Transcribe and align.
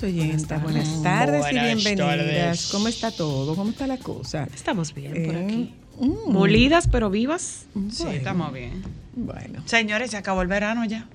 Saludos 0.00 0.02
oyentas, 0.24 0.62
buenas 0.62 1.02
tardes. 1.02 1.42
tardes 1.42 1.52
y 1.52 1.64
bienvenidas. 1.82 1.96
tardes. 2.18 2.68
¿Cómo 2.72 2.88
está 2.88 3.10
todo? 3.10 3.54
¿Cómo 3.54 3.70
está 3.70 3.86
la 3.86 3.98
cosa? 3.98 4.48
Estamos 4.54 4.94
bien 4.94 5.12
por 5.26 5.34
Eh, 5.34 5.44
aquí. 5.44 5.74
mm. 6.00 6.32
Molidas 6.32 6.88
pero 6.88 7.10
vivas. 7.10 7.66
Sí, 7.90 8.04
Bueno. 8.04 8.10
estamos 8.18 8.52
bien. 8.52 8.82
Bueno, 9.14 9.62
Señores, 9.66 10.10
se 10.12 10.16
acabó 10.16 10.40
el 10.42 10.48
verano 10.48 10.84
ya. 10.86 11.06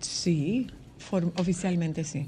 sí, 0.00 0.68
for- 0.98 1.32
oficialmente 1.36 2.04
sí. 2.04 2.26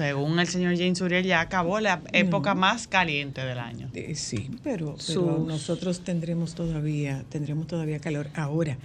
Según 0.00 0.38
el 0.40 0.46
señor 0.46 0.76
James 0.78 0.98
Uriel, 1.02 1.24
ya 1.26 1.40
acabó 1.42 1.78
la 1.78 2.00
época 2.14 2.54
más 2.54 2.86
caliente 2.88 3.42
del 3.42 3.58
año. 3.58 3.90
Eh, 3.92 4.14
sí, 4.14 4.48
pero, 4.62 4.94
pero 5.06 5.36
Sus- 5.36 5.46
nosotros 5.46 6.00
tendremos 6.00 6.54
todavía, 6.54 7.22
tendremos 7.28 7.66
todavía 7.66 7.98
calor. 7.98 8.28
Ahora, 8.34 8.78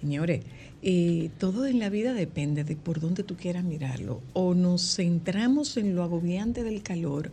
señores, 0.00 0.40
eh, 0.82 1.28
todo 1.38 1.66
en 1.66 1.78
la 1.78 1.90
vida 1.90 2.14
depende 2.14 2.64
de 2.64 2.74
por 2.76 3.00
dónde 3.00 3.22
tú 3.22 3.36
quieras 3.36 3.64
mirarlo. 3.64 4.22
O 4.32 4.54
nos 4.54 4.96
centramos 4.96 5.76
en 5.76 5.94
lo 5.94 6.02
agobiante 6.02 6.62
del 6.64 6.82
calor 6.82 7.30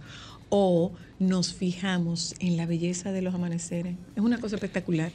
o 0.49 0.91
nos 1.19 1.53
fijamos 1.53 2.35
en 2.39 2.57
la 2.57 2.65
belleza 2.65 3.13
de 3.13 3.21
los 3.21 3.33
amaneceres. 3.35 3.95
Es 4.17 4.21
una 4.21 4.37
cosa 4.39 4.55
espectacular. 4.57 5.11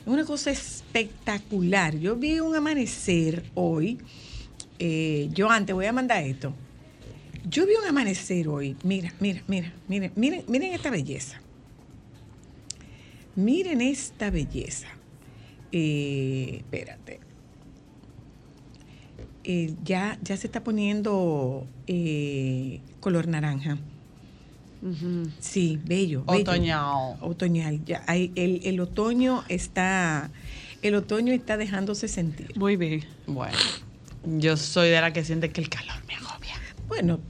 Es 0.00 0.06
una 0.08 0.24
cosa 0.24 0.50
espectacular. 0.50 1.96
Yo 1.96 2.16
vi 2.16 2.40
un 2.40 2.56
amanecer 2.56 3.44
hoy. 3.54 3.98
eh, 4.80 5.28
yo 5.32 5.48
antes 5.48 5.74
voy 5.76 5.86
a 5.86 5.92
mandar 5.92 6.24
esto. 6.24 6.52
Yo 7.48 7.66
vi 7.66 7.72
un 7.80 7.88
amanecer 7.88 8.48
hoy. 8.48 8.76
Mira, 8.84 9.12
mira, 9.20 9.42
mira, 9.48 9.72
miren, 9.88 10.12
miren, 10.16 10.44
miren 10.48 10.72
esta 10.72 10.90
belleza. 10.90 11.40
Miren 13.34 13.80
esta 13.80 14.30
belleza. 14.30 14.86
Eh, 15.72 16.56
espérate. 16.58 17.20
Eh, 19.44 19.74
ya, 19.82 20.18
ya 20.22 20.36
se 20.36 20.46
está 20.46 20.62
poniendo 20.62 21.66
eh, 21.86 22.80
color 23.00 23.26
naranja. 23.26 23.78
Sí, 25.40 25.78
bello. 25.84 26.24
bello. 26.24 26.40
Otoñal. 26.42 27.16
Otoñal. 27.20 27.84
Ya, 27.84 28.02
hay- 28.06 28.32
el, 28.34 28.60
el 28.64 28.80
otoño 28.80 29.44
está, 29.48 30.30
el 30.82 30.94
otoño 30.96 31.32
está 31.32 31.56
dejándose 31.56 32.08
sentir. 32.08 32.56
Muy 32.56 32.76
bien. 32.76 33.04
Bueno, 33.26 33.56
yo 34.24 34.56
soy 34.56 34.90
de 34.90 35.00
la 35.00 35.12
que 35.12 35.24
siente 35.24 35.50
que 35.50 35.60
el 35.60 35.68
calor 35.68 36.04
me 36.06 36.14
agobia. 36.14 36.41
Bueno, 36.94 37.20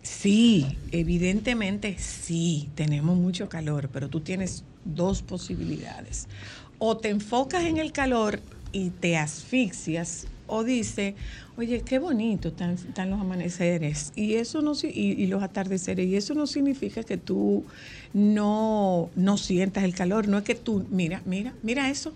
sí, 0.00 0.64
evidentemente 0.92 1.96
sí, 1.98 2.68
tenemos 2.76 3.16
mucho 3.18 3.48
calor, 3.48 3.90
pero 3.92 4.08
tú 4.08 4.20
tienes 4.20 4.62
dos 4.84 5.22
posibilidades. 5.22 6.28
O 6.78 6.96
te 6.96 7.08
enfocas 7.08 7.64
en 7.64 7.78
el 7.78 7.90
calor 7.90 8.38
y 8.70 8.90
te 8.90 9.16
asfixias, 9.16 10.28
o 10.46 10.62
dice, 10.62 11.16
oye, 11.56 11.80
qué 11.80 11.98
bonito 11.98 12.46
están, 12.46 12.76
los 13.10 13.20
amaneceres 13.20 14.12
y 14.14 14.34
eso 14.34 14.62
no 14.62 14.74
y, 14.80 14.86
y 14.86 15.26
los 15.26 15.42
atardeceres, 15.42 16.06
y 16.06 16.14
eso 16.14 16.34
no 16.34 16.46
significa 16.46 17.02
que 17.02 17.16
tú 17.16 17.64
no, 18.14 19.10
no 19.16 19.36
sientas 19.36 19.82
el 19.82 19.96
calor, 19.96 20.28
no 20.28 20.38
es 20.38 20.44
que 20.44 20.54
tú, 20.54 20.86
mira, 20.90 21.22
mira, 21.24 21.54
mira 21.64 21.90
eso. 21.90 22.12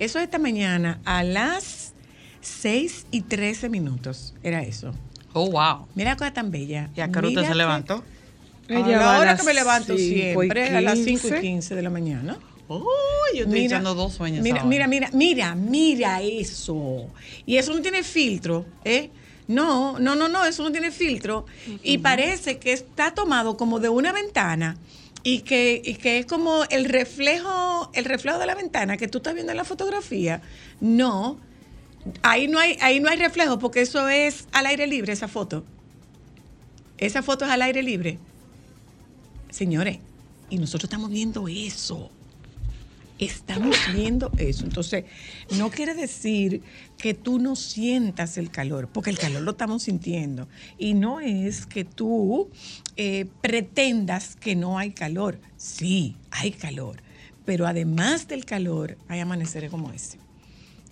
Eso 0.00 0.18
esta 0.18 0.40
mañana 0.40 0.98
a 1.04 1.22
las 1.22 1.92
6 2.40 3.06
y 3.12 3.20
13 3.20 3.68
minutos, 3.68 4.34
era 4.42 4.62
eso. 4.62 4.94
Oh, 5.32 5.50
wow. 5.50 5.86
Mira 5.94 6.16
cosa 6.16 6.32
tan 6.32 6.50
bella. 6.50 6.90
¿Y 6.96 7.00
a 7.00 7.08
qué 7.10 7.18
hora 7.18 7.28
usted 7.28 7.40
Mira 7.42 7.52
se 7.52 7.54
levantó? 7.56 8.04
A 8.68 8.72
Ella 8.72 8.98
va 8.98 9.04
la 9.04 9.16
a 9.16 9.20
hora 9.20 9.36
que 9.36 9.42
me 9.42 9.54
levanto 9.54 9.96
siempre, 9.96 10.76
a 10.76 10.80
las 10.80 10.98
5 10.98 11.10
y 11.10 11.30
15. 11.30 11.40
15 11.40 11.74
de 11.74 11.82
la 11.82 11.90
mañana. 11.90 12.38
Oh, 12.68 12.86
yo 13.34 13.44
estoy 13.44 13.64
echando 13.64 13.94
dos 13.96 14.14
sueños 14.14 14.42
Mira, 14.44 14.58
ahora. 14.58 14.68
mira, 14.68 14.86
mira, 14.86 15.10
mira, 15.12 15.54
mira 15.56 16.22
eso. 16.22 17.06
Y 17.44 17.56
eso 17.56 17.74
no 17.74 17.80
tiene 17.82 18.04
filtro, 18.04 18.64
¿eh? 18.84 19.10
No, 19.48 19.98
no, 19.98 20.14
no, 20.14 20.28
no, 20.28 20.44
eso 20.44 20.62
no 20.62 20.70
tiene 20.70 20.92
filtro. 20.92 21.46
Y 21.82 21.98
parece 21.98 22.58
que 22.58 22.72
está 22.72 23.12
tomado 23.12 23.56
como 23.56 23.80
de 23.80 23.88
una 23.88 24.12
ventana 24.12 24.76
y 25.24 25.40
que, 25.40 25.82
y 25.84 25.94
que 25.94 26.20
es 26.20 26.26
como 26.26 26.62
el 26.70 26.84
reflejo, 26.84 27.90
el 27.94 28.04
reflejo 28.04 28.38
de 28.38 28.46
la 28.46 28.54
ventana 28.54 28.96
que 28.96 29.08
tú 29.08 29.18
estás 29.18 29.34
viendo 29.34 29.50
en 29.50 29.56
la 29.58 29.64
fotografía. 29.64 30.40
No, 30.80 31.40
ahí 32.22 32.48
no 32.48 32.58
hay, 32.58 32.76
ahí 32.80 33.00
no 33.00 33.08
hay 33.08 33.18
reflejo 33.18 33.58
porque 33.58 33.80
eso 33.80 34.08
es 34.08 34.46
al 34.52 34.66
aire 34.66 34.86
libre, 34.86 35.12
esa 35.12 35.28
foto. 35.28 35.64
Esa 36.98 37.22
foto 37.22 37.44
es 37.44 37.50
al 37.50 37.62
aire 37.62 37.82
libre. 37.82 38.18
Señores, 39.50 39.98
y 40.48 40.58
nosotros 40.58 40.84
estamos 40.84 41.10
viendo 41.10 41.48
eso. 41.48 42.10
Estamos 43.18 43.76
viendo 43.94 44.30
eso. 44.38 44.64
Entonces, 44.64 45.04
no 45.56 45.70
quiere 45.70 45.94
decir 45.94 46.62
que 46.96 47.12
tú 47.12 47.38
no 47.38 47.56
sientas 47.56 48.38
el 48.38 48.50
calor, 48.50 48.88
porque 48.88 49.10
el 49.10 49.18
calor 49.18 49.42
lo 49.42 49.50
estamos 49.52 49.82
sintiendo. 49.82 50.48
Y 50.78 50.94
no 50.94 51.20
es 51.20 51.66
que 51.66 51.84
tú 51.84 52.50
eh, 52.96 53.26
pretendas 53.42 54.36
que 54.36 54.56
no 54.56 54.78
hay 54.78 54.92
calor. 54.92 55.38
Sí, 55.56 56.16
hay 56.30 56.52
calor. 56.52 57.02
Pero 57.44 57.66
además 57.66 58.28
del 58.28 58.44
calor, 58.44 58.96
hay 59.08 59.20
amaneceres 59.20 59.70
como 59.70 59.90
ese. 59.90 60.19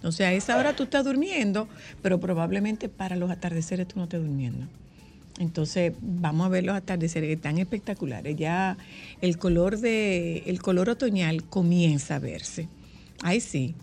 O 0.03 0.12
sea, 0.12 0.29
a 0.29 0.33
esa 0.33 0.56
hora 0.56 0.77
tú 0.77 0.85
estás 0.85 1.05
durmiendo, 1.05 1.69
pero 2.03 2.21
probablemente 2.21 2.89
para 2.89 3.17
los 3.17 3.31
atardeceres 3.31 3.89
tú 3.89 3.97
no 3.97 4.05
estés 4.05 4.21
durmiendo. 4.21 4.67
Entonces, 5.39 5.93
vamos 6.00 6.47
a 6.47 6.50
ver 6.50 6.65
los 6.65 6.77
atardeceres 6.77 7.29
que 7.29 7.35
están 7.35 7.59
espectaculares. 7.59 8.37
Ya 8.37 8.77
el 9.21 9.39
color 9.39 9.79
de 9.79 10.43
el 10.47 10.61
color 10.61 10.91
otoñal 10.91 11.45
comienza 11.45 12.17
a 12.17 12.19
verse. 12.19 12.69
Ay, 13.23 13.41
sí. 13.41 13.75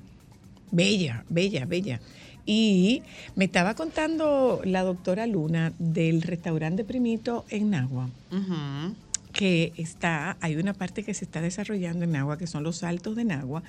Bella, 0.72 1.24
bella, 1.30 1.66
bella. 1.66 2.02
Y 2.46 3.02
me 3.36 3.46
estaba 3.46 3.74
contando 3.74 4.62
la 4.66 4.84
doctora 4.84 5.26
Luna 5.26 5.74
del 5.80 6.22
restaurante 6.22 6.84
Primito 6.84 7.46
en 7.50 7.72
Nagua. 7.72 8.10
Que 9.36 9.74
está, 9.78 10.38
hay 10.40 10.56
una 10.56 10.74
parte 10.74 11.04
que 11.04 11.14
se 11.14 11.26
está 11.26 11.42
desarrollando 11.42 12.06
en 12.06 12.14
Nagua, 12.14 12.38
que 12.38 12.48
son 12.48 12.64
los 12.64 12.78
saltos 12.78 13.16
de 13.18 13.26
Nagua. 13.26 13.62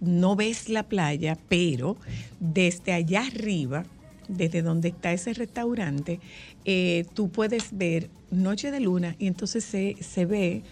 No 0.00 0.36
ves 0.36 0.68
la 0.68 0.82
playa, 0.82 1.38
pero 1.48 1.96
desde 2.38 2.92
allá 2.92 3.22
arriba, 3.26 3.84
desde 4.28 4.60
donde 4.62 4.88
está 4.88 5.12
ese 5.12 5.32
restaurante, 5.32 6.20
eh, 6.66 7.06
tú 7.14 7.30
puedes 7.30 7.76
ver 7.76 8.10
Noche 8.30 8.70
de 8.70 8.80
Luna 8.80 9.16
y 9.18 9.26
entonces 9.26 9.64
se, 9.64 9.96
se 10.00 10.26
ve 10.26 10.62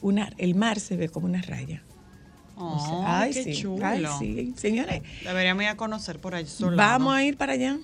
una, 0.00 0.30
el 0.38 0.54
mar 0.54 0.78
se 0.78 0.96
ve 0.96 1.08
como 1.08 1.26
una 1.26 1.42
raya. 1.42 1.82
O 2.56 2.78
sea, 2.78 3.20
ay, 3.22 3.32
qué 3.32 3.42
sí, 3.42 3.54
chulo. 3.54 3.84
ay, 3.84 4.04
sí. 4.18 4.54
Señores, 4.56 5.02
Deberíamos 5.24 5.62
ir 5.64 5.70
a 5.70 5.76
conocer 5.76 6.18
por 6.20 6.34
ahí. 6.34 6.46
vamos 6.76 7.14
a 7.14 7.24
ir 7.24 7.36
para 7.36 7.54
allá. 7.54 7.78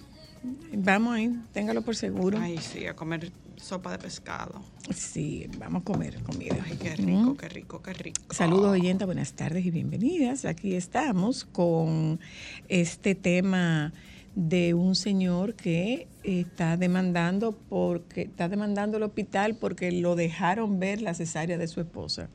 Vamos 0.73 1.15
ahí, 1.15 1.37
téngalo 1.53 1.83
por 1.83 1.97
seguro. 1.97 2.39
Ay, 2.39 2.59
sí, 2.59 2.87
a 2.87 2.95
comer 2.95 3.33
sopa 3.57 3.91
de 3.91 3.99
pescado. 3.99 4.63
Sí, 4.95 5.49
vamos 5.59 5.83
a 5.83 5.85
comer 5.85 6.23
comida. 6.23 6.57
Ay, 6.65 6.77
qué 6.77 6.97
rico, 6.97 7.37
qué 7.37 7.49
rico, 7.49 7.83
qué 7.83 7.93
rico. 7.93 8.21
Saludos 8.31 8.73
oyentes, 8.73 9.07
buenas 9.07 9.33
tardes 9.33 9.65
y 9.65 9.71
bienvenidas. 9.71 10.45
Aquí 10.45 10.75
estamos 10.75 11.45
con 11.45 12.21
este 12.69 13.15
tema 13.15 13.93
de 14.35 14.75
un 14.75 14.95
señor 14.95 15.55
que 15.55 16.09
está 16.23 16.77
demandando 16.77 17.53
porque 17.53 18.23
está 18.23 18.49
demandando 18.49 18.99
el 18.99 19.03
hospital 19.03 19.57
porque 19.57 19.91
lo 19.91 20.15
dejaron 20.15 20.79
ver 20.79 21.01
la 21.01 21.15
cesárea 21.15 21.57
de 21.57 21.67
su 21.67 21.81
esposa. 21.81 22.29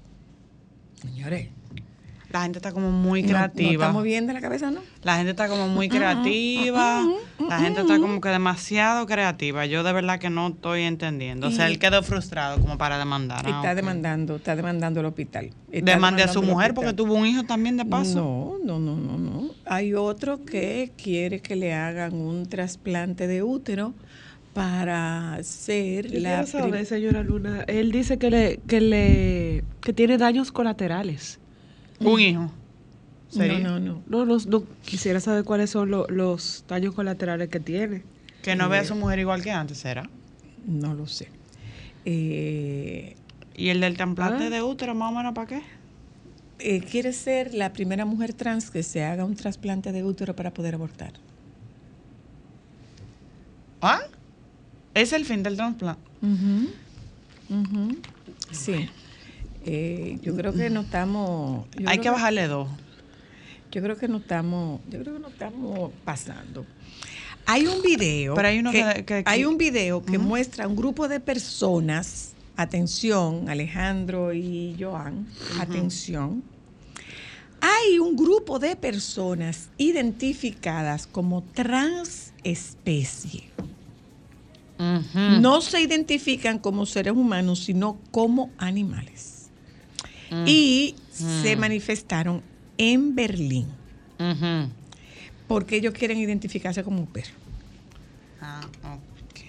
Señores, 1.01 1.49
La 2.31 2.43
gente 2.43 2.59
está 2.59 2.71
como 2.71 2.91
muy 2.91 3.21
no- 3.21 3.27
No, 3.27 3.33
creativa. 3.33 3.85
estamos 3.85 4.03
bien 4.03 4.27
de 4.27 4.33
la 4.33 4.41
cabeza, 4.41 4.71
¿no? 4.71 4.81
La 5.03 5.15
gente 5.17 5.31
está 5.31 5.47
como 5.47 5.67
muy 5.67 5.89
creativa. 5.89 7.03
La 7.49 7.59
gente 7.59 7.81
está 7.81 7.99
como 7.99 8.21
que 8.21 8.29
demasiado 8.29 9.05
creativa. 9.05 9.65
Yo 9.65 9.83
de 9.83 9.91
verdad 9.93 10.19
que 10.19 10.29
no 10.29 10.47
estoy 10.49 10.83
entendiendo. 10.83 11.47
O 11.47 11.51
sea, 11.51 11.69
Y- 11.69 11.73
él 11.73 11.79
quedó 11.79 12.01
frustrado 12.03 12.59
como 12.61 12.77
para 12.77 12.97
demandar. 12.97 13.43
Ah, 13.45 13.49
está 13.57 13.75
demandando, 13.75 14.37
está 14.37 14.55
demandando 14.55 14.99
el 15.01 15.05
hospital. 15.07 15.49
Está 15.71 15.91
Demande 15.93 16.23
a 16.23 16.27
su 16.27 16.41
mujer 16.41 16.73
porque 16.73 16.93
tuvo 16.93 17.13
un 17.15 17.25
hijo 17.27 17.43
también 17.43 17.77
de 17.77 17.85
paso. 17.85 18.59
No, 18.63 18.79
no, 18.79 18.79
no, 18.79 18.95
no, 18.95 19.17
no. 19.17 19.49
Hay 19.65 19.93
otro 19.93 20.43
que 20.45 20.91
quiere 21.01 21.41
que 21.41 21.55
le 21.55 21.73
hagan 21.73 22.13
un 22.15 22.45
trasplante 22.47 23.27
de 23.27 23.43
útero 23.43 23.93
para 24.53 25.37
ser 25.43 26.07
Yo 26.11 26.19
la 26.19 26.43
prim- 26.43 26.85
señora 26.85 27.23
Luna, 27.23 27.63
él 27.67 27.91
dice 27.91 28.17
que 28.17 28.29
le, 28.29 28.59
que 28.67 28.81
le, 28.81 29.63
que 29.81 29.93
tiene 29.93 30.17
daños 30.17 30.51
colaterales. 30.51 31.39
Un 32.09 32.19
hijo. 32.19 32.51
¿Sería? 33.29 33.59
No, 33.59 33.79
no, 33.79 34.01
no. 34.07 34.35
No, 34.35 34.63
quisiera 34.85 35.19
saber 35.19 35.43
cuáles 35.45 35.69
son 35.69 35.89
lo- 35.89 36.07
los 36.07 36.65
daños 36.67 36.93
colaterales 36.93 37.49
que 37.49 37.59
tiene. 37.59 38.03
Que 38.41 38.55
no 38.55 38.67
vea 38.69 38.81
a 38.81 38.85
su 38.85 38.95
mujer 38.95 39.19
igual 39.19 39.41
que 39.43 39.51
antes, 39.51 39.85
¿era? 39.85 40.09
No 40.65 40.93
lo 40.93 41.07
sé. 41.07 41.29
Eh, 42.05 43.15
¿Y 43.55 43.69
el 43.69 43.79
del 43.81 43.95
trasplante 43.95 44.45
Ah. 44.45 44.49
de 44.49 44.61
útero, 44.61 44.95
más 44.95 45.11
o 45.11 45.15
menos, 45.15 45.33
para 45.33 45.47
qué? 45.47 45.61
eh, 46.63 46.79
quiere 46.81 47.11
ser 47.11 47.55
la 47.55 47.73
primera 47.73 48.05
mujer 48.05 48.33
trans 48.33 48.69
que 48.69 48.83
se 48.83 49.03
haga 49.03 49.25
un 49.25 49.35
trasplante 49.35 49.91
de 49.91 50.03
útero 50.03 50.35
para 50.35 50.53
poder 50.53 50.75
abortar. 50.75 51.13
¿Ah? 53.81 54.01
Es 54.93 55.13
el 55.13 55.25
fin 55.25 55.41
del 55.43 55.55
trasplante. 55.55 56.01
Ujú. 56.21 57.97
Sí. 58.51 58.89
Eh, 59.65 60.17
yo 60.21 60.35
creo 60.35 60.53
que 60.53 60.69
no 60.69 60.81
estamos. 60.81 61.67
Hay 61.85 61.99
que 61.99 62.09
bajarle 62.09 62.47
dos. 62.47 62.67
Yo 63.71 63.81
creo 63.81 63.97
que 63.97 64.07
no 64.07 64.17
estamos, 64.17 64.81
yo 64.89 64.99
creo 64.99 65.13
que 65.15 65.19
no 65.19 65.29
estamos 65.29 65.91
pasando. 66.03 66.65
Hay 67.45 67.67
un 67.67 67.81
video, 67.81 68.35
Pero 68.35 68.47
hay 68.49 68.59
uno 68.59 68.71
que- 68.71 69.03
que- 69.05 69.23
hay 69.25 69.45
un 69.45 69.57
video 69.57 70.03
que 70.03 70.17
muestra 70.17 70.67
un 70.67 70.75
grupo 70.75 71.07
de 71.07 71.19
personas, 71.19 72.33
atención, 72.57 73.49
Alejandro 73.49 74.33
y 74.33 74.75
Joan, 74.79 75.27
atención. 75.59 76.43
Hay 77.61 77.99
un 77.99 78.15
grupo 78.15 78.59
de 78.59 78.75
personas 78.75 79.69
identificadas 79.77 81.07
como 81.07 81.43
transespecie. 81.43 83.43
Ujú. 84.79 85.19
No 85.39 85.61
se 85.61 85.79
identifican 85.81 86.57
como 86.59 86.85
seres 86.87 87.13
humanos, 87.13 87.63
sino 87.63 87.99
como 88.11 88.49
animales. 88.57 89.40
Mm. 90.31 90.45
Y 90.47 90.95
se 91.11 91.55
manifestaron 91.57 92.41
en 92.77 93.13
Berlín 93.15 93.67
Ujú. 94.17 94.69
porque 95.47 95.75
ellos 95.75 95.93
quieren 95.93 96.17
identificarse 96.17 96.83
como 96.83 96.99
un 96.99 97.07
perro. 97.07 97.33
Ah, 98.39 98.61
ok. 98.83 99.41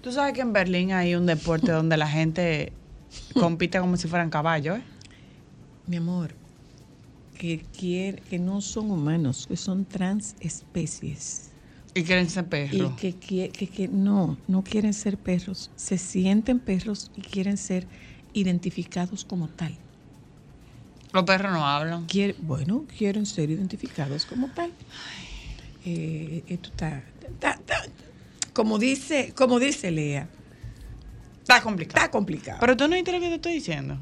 Tú 0.00 0.10
sabes 0.12 0.32
que 0.32 0.40
en 0.40 0.52
Berlín 0.52 0.92
hay 0.92 1.14
un 1.14 1.26
deporte 1.26 1.70
donde 1.72 1.96
la 1.96 2.08
gente 2.08 2.72
compite 3.34 3.78
como 3.78 3.96
si 3.96 4.08
fueran 4.08 4.30
caballos, 4.30 4.78
¿eh? 4.78 4.82
Mi 5.86 5.96
amor, 5.96 6.34
que, 7.38 7.60
quiere, 7.78 8.20
que 8.22 8.38
no 8.38 8.60
son 8.60 8.90
humanos, 8.90 9.46
que 9.46 9.56
son 9.56 9.84
transespecies. 9.84 11.50
Y 11.94 12.02
quieren 12.02 12.28
ser 12.28 12.44
Y 12.44 12.48
perros. 12.48 12.92
que, 13.00 13.14
que, 13.14 13.50
que 13.50 13.88
no, 13.88 14.36
no 14.48 14.62
quieren 14.64 14.92
ser 14.92 15.16
perros, 15.16 15.70
se 15.76 15.96
sienten 15.98 16.58
perros 16.58 17.10
y 17.16 17.20
quieren 17.20 17.56
ser 17.56 17.86
identificados 18.32 19.24
como 19.24 19.48
tal. 19.48 19.76
Los 21.16 21.24
perros 21.24 21.52
no 21.52 21.66
hablan. 21.66 22.06
Quiere- 22.06 22.36
bueno, 22.38 22.84
quieren 22.96 23.26
ser 23.26 23.50
identificados 23.50 24.24
como 24.26 24.48
tal. 24.48 24.70
Eh, 25.84 26.42
esto 26.48 26.68
está, 26.70 27.02
está- 27.26 27.50
está- 27.52 27.82
como 28.52 28.78
dice, 28.78 29.32
como 29.36 29.58
dice 29.58 29.90
Lea, 29.90 30.28
Está 31.42 31.60
complicado. 31.62 31.98
está 31.98 32.10
complicado. 32.10 32.58
Pero 32.60 32.76
tú 32.76 32.88
no 32.88 32.96
entiendes 32.96 33.14
lo 33.22 33.26
que 33.26 33.28
te 33.30 33.34
estoy 33.36 33.52
diciendo. 33.54 33.98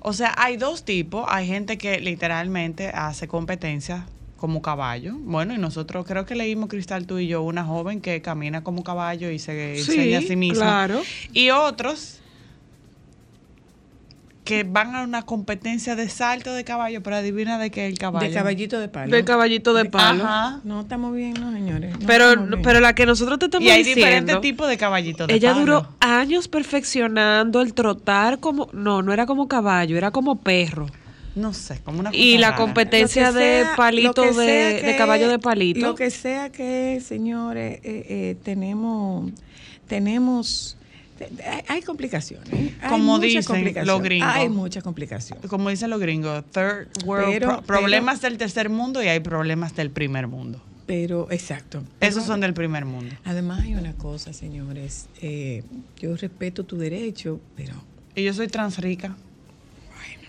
O 0.00 0.12
sea, 0.12 0.34
hay 0.36 0.56
dos 0.58 0.84
tipos. 0.84 1.24
Hay 1.28 1.46
gente 1.46 1.78
que 1.78 1.98
literalmente 2.00 2.88
hace 2.88 3.26
competencia 3.28 4.06
como 4.36 4.60
caballo. 4.60 5.14
Bueno, 5.18 5.54
y 5.54 5.58
nosotros 5.58 6.04
creo 6.06 6.26
que 6.26 6.34
leímos, 6.34 6.68
Cristal, 6.68 7.06
tú 7.06 7.18
y 7.18 7.26
yo, 7.28 7.40
una 7.42 7.64
joven 7.64 8.02
que 8.02 8.20
camina 8.20 8.62
como 8.62 8.84
caballo 8.84 9.30
y 9.30 9.38
se 9.38 9.78
enseña 9.78 10.18
a 10.18 10.22
sí 10.22 10.36
misma. 10.36 10.64
claro. 10.64 11.02
Y 11.32 11.48
otros 11.50 12.20
que 14.44 14.62
van 14.62 14.94
a 14.94 15.02
una 15.04 15.22
competencia 15.22 15.96
de 15.96 16.08
salto 16.10 16.52
de 16.52 16.64
caballo, 16.64 17.02
pero 17.02 17.16
adivina 17.16 17.58
de 17.58 17.70
qué 17.70 17.86
el 17.86 17.96
caballo. 17.98 18.28
De 18.28 18.34
caballito 18.34 18.78
de 18.78 18.88
palo. 18.88 19.16
De 19.16 19.24
caballito 19.24 19.72
de 19.72 19.86
palo. 19.86 20.22
Ajá. 20.24 20.60
No, 20.64 20.82
estamos 20.82 21.14
bien, 21.16 21.32
no, 21.40 21.50
señores. 21.50 21.98
no 21.98 22.06
Pero, 22.06 22.36
bien. 22.36 22.60
pero 22.62 22.80
la 22.80 22.94
que 22.94 23.06
nosotros 23.06 23.38
te 23.38 23.46
estamos 23.46 23.66
Y 23.66 23.70
hay 23.70 23.78
diciendo, 23.78 24.04
diferentes 24.04 24.40
tipos 24.42 24.68
de 24.68 24.76
caballitos 24.76 25.28
de 25.28 25.34
ella 25.34 25.52
palo. 25.54 25.60
duró 25.64 25.88
años 26.00 26.48
perfeccionando 26.48 27.62
el 27.62 27.72
trotar 27.72 28.38
como, 28.38 28.68
no, 28.74 29.00
no 29.00 29.12
era 29.14 29.24
como 29.24 29.48
caballo, 29.48 29.96
era 29.96 30.10
como 30.10 30.36
perro. 30.36 30.86
No 31.34 31.52
sé, 31.52 31.80
como 31.82 32.00
una 32.00 32.10
cosa 32.10 32.22
Y 32.22 32.36
la 32.38 32.50
rara. 32.50 32.58
competencia 32.62 33.32
de 33.32 33.64
palito 33.76 34.22
de, 34.34 34.82
de 34.82 34.96
caballo 34.96 35.28
de 35.28 35.38
palito. 35.38 35.80
Lo 35.80 35.94
que 35.94 36.10
sea 36.10 36.52
que, 36.52 37.00
señores, 37.04 37.80
eh, 37.82 38.06
eh, 38.08 38.36
tenemos, 38.44 39.32
tenemos, 39.88 40.76
te- 40.78 40.83
hay, 41.68 41.82
complicaciones. 41.82 42.48
Hay 42.52 42.88
Como 42.88 43.18
dicen 43.18 43.74
los 43.86 44.02
gringos. 44.02 44.30
Hay 44.32 44.48
muchas 44.48 44.82
complicaciones. 44.82 45.46
Como 45.48 45.70
dicen 45.70 45.90
los 45.90 46.00
gringos, 46.00 46.44
third 46.52 46.88
world 47.04 47.26
Pero- 47.32 47.48
pro- 47.48 47.62
problemas 47.62 48.20
del 48.20 48.38
tercer 48.38 48.68
mundo 48.70 49.02
y 49.02 49.08
hay 49.08 49.20
problemas 49.20 49.74
del 49.76 49.90
primer 49.90 50.26
mundo. 50.26 50.60
Pero, 50.86 51.28
exacto. 51.30 51.82
Esos 52.00 52.24
son 52.24 52.40
del 52.40 52.52
primer 52.52 52.84
mundo. 52.84 53.14
Además 53.24 53.60
hay 53.62 53.74
una 53.74 53.94
cosa, 53.94 54.32
señores. 54.34 55.06
eh, 55.22 55.62
yo 55.98 56.14
respeto 56.16 56.64
tu 56.64 56.76
derecho, 56.76 57.40
pero 57.56 57.72
Y 58.14 58.22
yo 58.22 58.32
soy 58.34 58.48
trans 58.48 58.78
rica. 58.78 59.16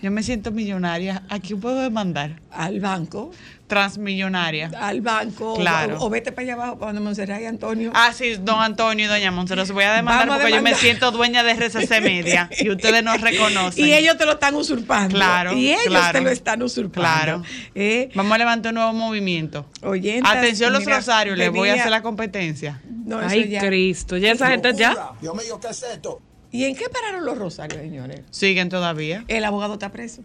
Yo 0.02 0.10
me 0.10 0.22
siento 0.22 0.50
millonaria. 0.50 1.22
¿A 1.28 1.38
quién 1.40 1.60
puedo 1.60 1.80
demandar? 1.80 2.40
al 2.50 2.80
banco, 2.80 3.30
Transmillonaria. 3.66 4.70
al 4.80 5.00
banco, 5.02 5.54
Claro. 5.56 5.98
o, 6.00 6.06
o 6.06 6.10
vete 6.10 6.32
para 6.32 6.42
allá 6.44 6.52
abajo, 6.54 6.78
para 6.78 6.92
donde 6.92 7.02
Monserrat 7.02 7.42
y 7.42 7.44
Antonio. 7.44 7.90
Ah, 7.94 8.12
sí, 8.14 8.36
don 8.40 8.60
Antonio 8.60 9.04
y 9.04 9.08
doña 9.08 9.30
Monse, 9.30 9.54
los 9.56 9.70
voy 9.72 9.84
a 9.84 9.92
demandar 9.92 10.26
Vamos 10.26 10.36
a 10.40 10.42
porque 10.44 10.56
yo 10.56 10.62
me 10.62 10.74
siento 10.74 11.10
dueña 11.10 11.42
de 11.42 11.52
RCC 11.52 12.00
Media 12.02 12.48
y 12.58 12.70
ustedes 12.70 13.02
no 13.04 13.14
reconocen. 13.16 13.84
Y 13.86 13.92
ellos 13.92 14.16
te 14.16 14.24
lo 14.24 14.32
están 14.32 14.54
usurpando. 14.54 15.14
Claro, 15.14 15.52
Y 15.52 15.70
ellos 15.70 15.84
claro. 15.86 16.18
te 16.18 16.24
lo 16.24 16.30
están 16.30 16.62
usurpando. 16.62 17.00
Claro. 17.42 17.42
Eh, 17.74 18.08
Vamos 18.14 18.32
a 18.32 18.38
levantar 18.38 18.70
un 18.72 18.76
nuevo 18.76 18.92
movimiento. 18.94 19.66
oyentas, 19.82 20.34
Atención 20.36 20.72
los 20.72 20.80
mira, 20.84 20.96
rosarios, 20.96 21.36
les 21.36 21.50
voy 21.52 21.68
a 21.68 21.74
hacer 21.74 21.90
la 21.90 22.02
competencia. 22.02 22.80
No, 23.04 23.20
eso 23.20 23.28
Ay, 23.30 23.48
ya. 23.50 23.60
Cristo, 23.60 24.16
ya 24.16 24.32
esa 24.32 24.48
gente 24.48 24.72
ya. 24.74 24.94
Dios 25.20 25.34
mío, 25.34 25.60
¿qué 25.60 25.68
es 25.68 25.82
esto? 25.82 26.20
¿Y 26.56 26.64
en 26.64 26.74
qué 26.74 26.86
pararon 26.88 27.26
los 27.26 27.36
rosarios, 27.36 27.82
señores? 27.82 28.22
Siguen 28.30 28.70
todavía. 28.70 29.24
El 29.28 29.44
abogado 29.44 29.74
está 29.74 29.92
preso. 29.92 30.22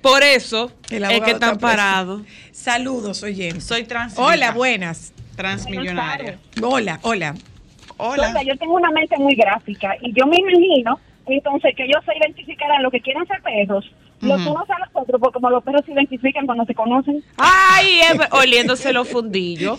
Por 0.00 0.22
eso 0.22 0.70
El 0.90 1.02
es 1.02 1.08
que 1.08 1.16
está 1.16 1.46
están 1.46 1.58
parados. 1.58 2.22
Saludos, 2.52 3.24
oyentes. 3.24 3.64
Soy 3.64 3.82
trans. 3.82 4.16
Hola, 4.16 4.52
buenas. 4.52 5.12
Transmillonaria. 5.34 6.38
Hola, 6.62 7.00
hola. 7.02 7.34
Hola. 7.96 8.44
Yo 8.44 8.56
tengo 8.58 8.74
una 8.74 8.92
mente 8.92 9.16
muy 9.18 9.34
gráfica 9.34 9.96
y 10.00 10.12
yo 10.12 10.24
me 10.24 10.36
imagino 10.36 11.00
entonces 11.26 11.74
que 11.74 11.82
ellos 11.82 12.00
se 12.04 12.16
identificarán 12.16 12.84
lo 12.84 12.90
que 12.92 13.00
quieren 13.00 13.26
ser 13.26 13.42
perros, 13.42 13.90
los 14.20 14.40
unos 14.40 14.68
a 14.70 14.78
los 14.80 14.88
otros, 14.94 15.20
porque 15.20 15.34
como 15.34 15.50
los 15.50 15.62
perros 15.62 15.82
se 15.86 15.92
identifican 15.92 16.46
cuando 16.46 16.64
se 16.64 16.74
conocen. 16.74 17.22
Ay, 17.36 18.00
oliéndose 18.32 18.92
los 18.92 19.08
fundillos. 19.08 19.78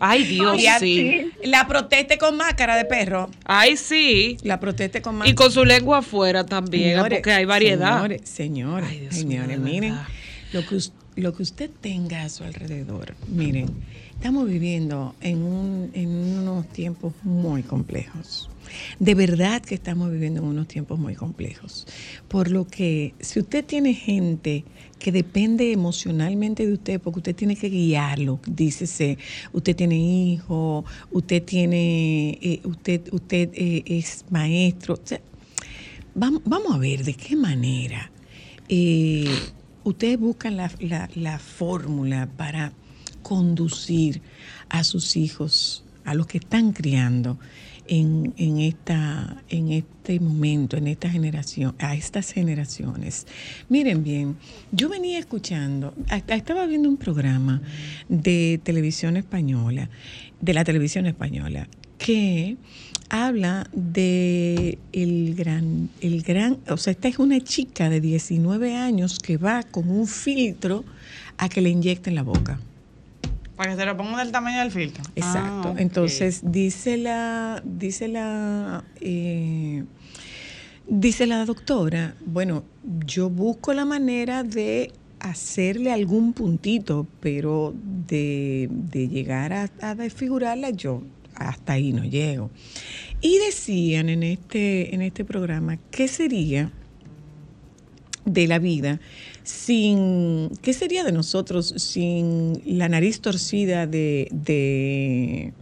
Ay, 0.00 0.24
Dios, 0.28 0.60
Y 0.60 0.66
a- 0.66 0.78
sí. 0.78 1.30
La 1.44 1.66
proteste 1.66 2.18
con 2.18 2.36
máscara 2.36 2.76
de 2.76 2.84
perro. 2.84 3.30
Ay, 3.44 3.76
sí. 3.76 4.36
La 4.42 4.60
proteste 4.60 5.00
con 5.02 5.14
máscara. 5.16 5.30
Y 5.30 5.34
con 5.34 5.50
su 5.50 5.64
lengua 5.64 5.98
afuera 5.98 6.44
también, 6.44 6.90
Señores, 6.96 7.18
porque 7.18 7.32
hay 7.32 7.44
variedad. 7.44 7.94
Señores, 7.96 8.28
señores, 8.28 8.88
Ay, 8.90 8.98
Dios 9.00 9.14
señores, 9.14 9.58
miren, 9.58 9.96
lo 10.52 10.66
que, 10.66 10.78
lo 11.16 11.34
que 11.34 11.42
usted 11.42 11.70
tenga 11.80 12.22
a 12.22 12.28
su 12.28 12.44
alrededor, 12.44 13.14
miren, 13.28 13.68
estamos 14.20 14.46
viviendo 14.46 15.14
en, 15.22 15.42
un- 15.42 15.90
en 15.94 16.10
unos 16.10 16.68
tiempos 16.68 17.14
muy 17.22 17.62
complejos. 17.62 18.50
De 18.98 19.14
verdad 19.14 19.62
que 19.62 19.74
estamos 19.74 20.12
viviendo 20.12 20.42
en 20.42 20.46
unos 20.46 20.68
tiempos 20.68 20.98
muy 20.98 21.14
complejos. 21.14 21.86
Por 22.28 22.50
lo 22.50 22.66
que 22.66 23.14
si 23.18 23.40
usted 23.40 23.64
tiene 23.64 23.94
gente 23.94 24.66
que 24.98 25.10
depende 25.10 25.72
emocionalmente 25.72 26.66
de 26.66 26.74
usted, 26.74 27.00
porque 27.00 27.20
usted 27.20 27.34
tiene 27.34 27.56
que 27.56 27.70
guiarlo, 27.70 28.40
dícese, 28.46 29.16
usted 29.54 29.74
tiene 29.74 29.96
hijos, 29.96 30.84
usted 31.10 31.42
tiene, 31.42 32.38
eh, 32.42 32.60
usted, 32.64 33.00
usted 33.12 33.48
eh, 33.54 33.84
es 33.86 34.26
maestro, 34.28 34.94
o 34.94 35.00
sea, 35.02 35.22
Vam- 36.14 36.42
Vamos 36.44 36.74
a 36.74 36.78
ver 36.78 37.04
de 37.04 37.14
qué 37.14 37.36
manera 37.36 38.10
eh, 38.68 39.34
ustedes 39.82 40.18
buscan 40.20 40.58
la 40.58 41.38
fórmula 41.38 42.28
para 42.36 42.74
conducir 43.22 44.22
a 44.68 44.84
sus 44.84 45.16
hijos, 45.16 45.84
a 46.04 46.14
los 46.14 46.26
que 46.26 46.38
están 46.38 46.72
criando 46.72 47.38
en, 47.90 48.34
en 48.36 48.58
esta, 48.60 49.42
en 49.48 49.72
este 49.72 50.20
momento, 50.20 50.76
en 50.76 50.86
esta 50.86 51.10
generación, 51.10 51.74
a 51.78 51.94
estas 51.94 52.32
generaciones. 52.32 53.26
Miren 53.68 54.04
bien, 54.04 54.36
yo 54.70 54.88
venía 54.88 55.18
escuchando, 55.18 55.92
estaba 56.28 56.66
viendo 56.66 56.88
un 56.88 56.96
programa 56.96 57.60
de 58.08 58.60
televisión 58.62 59.16
española, 59.16 59.90
de 60.40 60.54
la 60.54 60.62
televisión 60.62 61.06
española, 61.06 61.68
que 61.98 62.56
habla 63.08 63.68
de 63.72 64.78
el 64.92 65.34
gran, 65.34 65.90
el 66.00 66.22
gran, 66.22 66.58
o 66.68 66.76
sea, 66.76 66.92
esta 66.92 67.08
es 67.08 67.18
una 67.18 67.40
chica 67.40 67.90
de 67.90 68.00
19 68.00 68.76
años 68.76 69.18
que 69.18 69.36
va 69.36 69.64
con 69.64 69.90
un 69.90 70.06
filtro 70.06 70.84
a 71.38 71.48
que 71.48 71.60
le 71.60 71.70
inyecten 71.70 72.14
la 72.14 72.22
boca. 72.22 72.60
Para 73.60 73.72
que 73.72 73.76
se 73.76 73.84
lo 73.84 73.94
pongan 73.94 74.16
del 74.16 74.32
tamaño 74.32 74.60
del 74.60 74.70
filtro. 74.70 75.04
Exacto. 75.14 75.68
Ah, 75.68 75.72
ok. 75.72 75.80
Entonces 75.80 76.40
dice 76.44 76.96
la, 76.96 77.62
dice 77.62 78.08
la, 78.08 78.84
eh, 79.02 79.84
dice 80.88 81.26
la 81.26 81.44
doctora, 81.44 82.14
bueno, 82.24 82.64
yo 83.04 83.28
busco 83.28 83.74
la 83.74 83.84
manera 83.84 84.44
de 84.44 84.94
hacerle 85.18 85.92
algún 85.92 86.32
puntito, 86.32 87.06
pero 87.20 87.74
de, 88.08 88.70
de 88.70 89.08
llegar 89.08 89.52
a, 89.52 89.68
a 89.82 89.94
desfigurarla 89.94 90.70
yo 90.70 91.02
hasta 91.34 91.74
ahí 91.74 91.92
no 91.92 92.04
llego. 92.04 92.50
Y 93.20 93.36
decían 93.40 94.08
en 94.08 94.22
este, 94.22 94.94
en 94.94 95.02
este 95.02 95.26
programa 95.26 95.76
qué 95.90 96.08
sería 96.08 96.72
de 98.24 98.46
la 98.46 98.58
vida 98.58 99.00
sin 99.50 100.50
qué 100.62 100.72
sería 100.72 101.02
de 101.04 101.12
nosotros 101.12 101.74
sin 101.76 102.62
la 102.64 102.88
nariz 102.88 103.20
torcida 103.20 103.86
de, 103.86 104.28
de- 104.30 105.52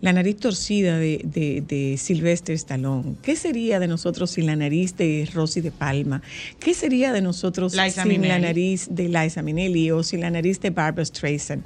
la 0.00 0.12
nariz 0.12 0.36
torcida 0.38 0.98
de, 0.98 1.20
de, 1.24 1.60
de 1.60 1.96
Sylvester 1.96 2.54
Stallone. 2.56 3.14
¿Qué 3.22 3.36
sería 3.36 3.78
de 3.78 3.86
nosotros 3.86 4.32
sin 4.32 4.46
la 4.46 4.56
nariz 4.56 4.96
de 4.96 5.28
Rosy 5.32 5.60
de 5.60 5.70
Palma? 5.70 6.22
¿Qué 6.58 6.74
sería 6.74 7.12
de 7.12 7.22
nosotros 7.22 7.72
Liza 7.74 8.02
sin 8.02 8.22
la 8.28 8.38
nariz 8.40 8.88
de 8.90 9.08
Liza 9.08 9.42
Minnelli 9.42 9.92
o 9.92 10.02
sin 10.02 10.20
la 10.20 10.30
nariz 10.30 10.58
de 10.60 10.70
Barbara 10.70 11.04
Streisand? 11.04 11.64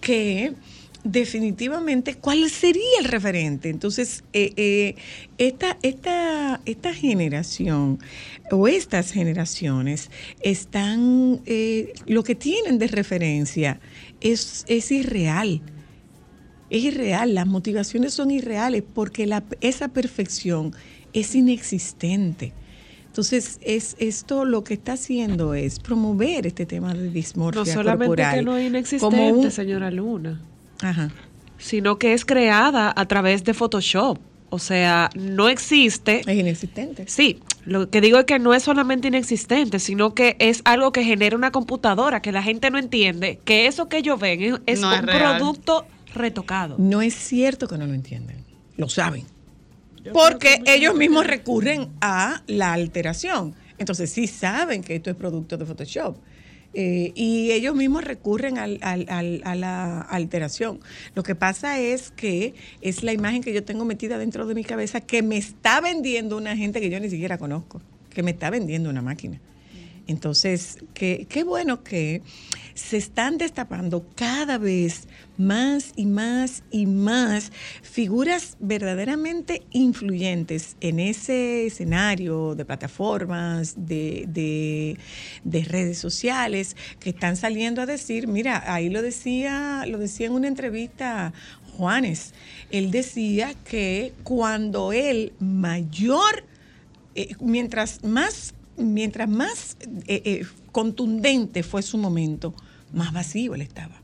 Que 0.00 0.52
definitivamente, 1.12 2.14
¿cuál 2.14 2.48
sería 2.50 2.82
el 3.00 3.06
referente? 3.06 3.68
Entonces, 3.70 4.24
eh, 4.32 4.52
eh, 4.56 4.94
esta, 5.38 5.78
esta, 5.82 6.60
esta 6.66 6.92
generación 6.94 7.98
o 8.50 8.68
estas 8.68 9.12
generaciones 9.12 10.10
están, 10.42 11.40
eh, 11.46 11.92
lo 12.06 12.22
que 12.24 12.34
tienen 12.34 12.78
de 12.78 12.88
referencia 12.88 13.80
es, 14.20 14.64
es 14.68 14.90
irreal. 14.92 15.62
Es 16.70 16.82
irreal, 16.82 17.34
las 17.34 17.46
motivaciones 17.46 18.12
son 18.14 18.30
irreales 18.30 18.82
porque 18.94 19.26
la, 19.26 19.44
esa 19.60 19.88
perfección 19.88 20.74
es 21.12 21.34
inexistente. 21.34 22.52
Entonces, 23.06 23.58
es 23.62 23.96
esto 23.98 24.44
lo 24.44 24.62
que 24.62 24.74
está 24.74 24.92
haciendo 24.92 25.54
es 25.54 25.78
promover 25.78 26.46
este 26.46 26.66
tema 26.66 26.92
de 26.92 27.08
dismorfia 27.10 27.62
No 27.64 27.72
solamente 27.72 28.06
corporal 28.08 28.34
que 28.34 28.42
no 28.44 28.56
es 28.58 28.64
como 28.64 28.68
inexistente, 29.16 29.32
un- 29.32 29.50
señora 29.50 29.90
Luna, 29.90 30.42
Ajá. 30.82 31.10
sino 31.58 31.98
que 31.98 32.12
es 32.12 32.24
creada 32.24 32.92
a 32.94 33.06
través 33.06 33.44
de 33.44 33.54
Photoshop. 33.54 34.18
O 34.48 34.58
sea, 34.58 35.10
no 35.14 35.48
existe. 35.48 36.20
Es 36.20 36.38
inexistente. 36.38 37.04
Sí, 37.08 37.40
lo 37.64 37.90
que 37.90 38.00
digo 38.00 38.18
es 38.18 38.26
que 38.26 38.38
no 38.38 38.54
es 38.54 38.62
solamente 38.62 39.08
inexistente, 39.08 39.80
sino 39.80 40.14
que 40.14 40.36
es 40.38 40.62
algo 40.64 40.92
que 40.92 41.02
genera 41.02 41.36
una 41.36 41.50
computadora, 41.50 42.22
que 42.22 42.30
la 42.30 42.42
gente 42.42 42.70
no 42.70 42.78
entiende, 42.78 43.40
que 43.44 43.66
eso 43.66 43.88
que 43.88 43.98
ellos 43.98 44.20
ven 44.20 44.42
es, 44.42 44.54
es 44.66 44.80
No 44.80 44.92
es 44.92 45.00
un 45.00 45.06
producto 45.06 45.86
retocado. 46.14 46.76
No 46.78 47.02
es 47.02 47.14
cierto 47.14 47.66
que 47.66 47.76
no 47.76 47.86
lo 47.86 47.94
entienden. 47.94 48.44
Lo 48.76 48.88
saben. 48.88 49.24
Porque 50.12 50.62
ellos 50.66 50.94
mismos 50.94 51.26
recurren 51.26 51.88
a 52.00 52.42
la 52.46 52.72
alteración. 52.72 53.54
Entonces 53.78 54.10
sí 54.10 54.26
saben 54.26 54.82
que 54.82 54.94
esto 54.94 55.10
es 55.10 55.16
producto 55.16 55.56
de 55.56 55.66
Photoshop. 55.66 56.16
Eh, 56.78 57.12
y 57.14 57.52
ellos 57.52 57.74
mismos 57.74 58.04
recurren 58.04 58.58
al- 58.58 58.78
al- 58.82 59.06
al- 59.08 59.40
a 59.44 59.54
la 59.54 60.00
alteración. 60.02 60.78
Lo 61.14 61.22
que 61.22 61.34
pasa 61.34 61.80
es 61.80 62.10
que 62.10 62.52
es 62.82 63.02
la 63.02 63.14
imagen 63.14 63.42
que 63.42 63.54
yo 63.54 63.64
tengo 63.64 63.86
metida 63.86 64.18
dentro 64.18 64.46
de 64.46 64.54
mi 64.54 64.62
cabeza 64.62 65.00
que 65.00 65.22
me 65.22 65.38
está 65.38 65.80
vendiendo 65.80 66.36
una 66.36 66.54
gente 66.54 66.82
que 66.82 66.90
yo 66.90 67.00
ni 67.00 67.08
siquiera 67.08 67.38
conozco, 67.38 67.80
que 68.10 68.22
me 68.22 68.32
está 68.32 68.50
vendiendo 68.50 68.90
una 68.90 69.00
máquina. 69.00 69.40
Entonces, 70.06 70.78
qué, 70.92 71.26
qué 71.30 71.44
bueno 71.44 71.82
que 71.82 72.20
se 72.76 72.98
están 72.98 73.38
destapando 73.38 74.06
cada 74.14 74.58
vez 74.58 75.08
más 75.38 75.92
y 75.96 76.04
más 76.06 76.62
y 76.70 76.84
más 76.86 77.50
figuras 77.82 78.56
verdaderamente 78.60 79.62
influyentes 79.72 80.76
en 80.80 81.00
ese 81.00 81.66
escenario 81.66 82.54
de 82.54 82.64
plataformas, 82.66 83.74
de, 83.76 84.26
de- 84.28 84.98
de 85.44 85.64
redes 85.64 85.98
sociales, 85.98 86.76
que 87.00 87.10
están 87.10 87.36
saliendo 87.36 87.80
a 87.80 87.86
decir, 87.86 88.28
mira, 88.28 88.62
ahí 88.72 88.90
lo 88.90 89.00
decía, 89.00 89.84
lo 89.88 89.98
decía 89.98 90.26
en 90.26 90.32
una 90.34 90.48
entrevista 90.48 91.32
Juanes, 91.78 92.34
él 92.70 92.90
decía 92.90 93.54
que 93.68 94.12
cuando 94.22 94.92
él 94.92 95.32
mayor 95.40 96.44
eh, 97.14 97.34
mientras 97.40 98.04
más, 98.04 98.54
mientras 98.76 99.28
más 99.28 99.76
eh, 100.06 100.20
eh, 100.24 100.46
contundente 100.72 101.62
fue 101.62 101.80
su 101.82 101.96
momento, 101.96 102.54
más 102.92 103.12
vacío 103.12 103.54
él 103.54 103.62
estaba. 103.62 104.00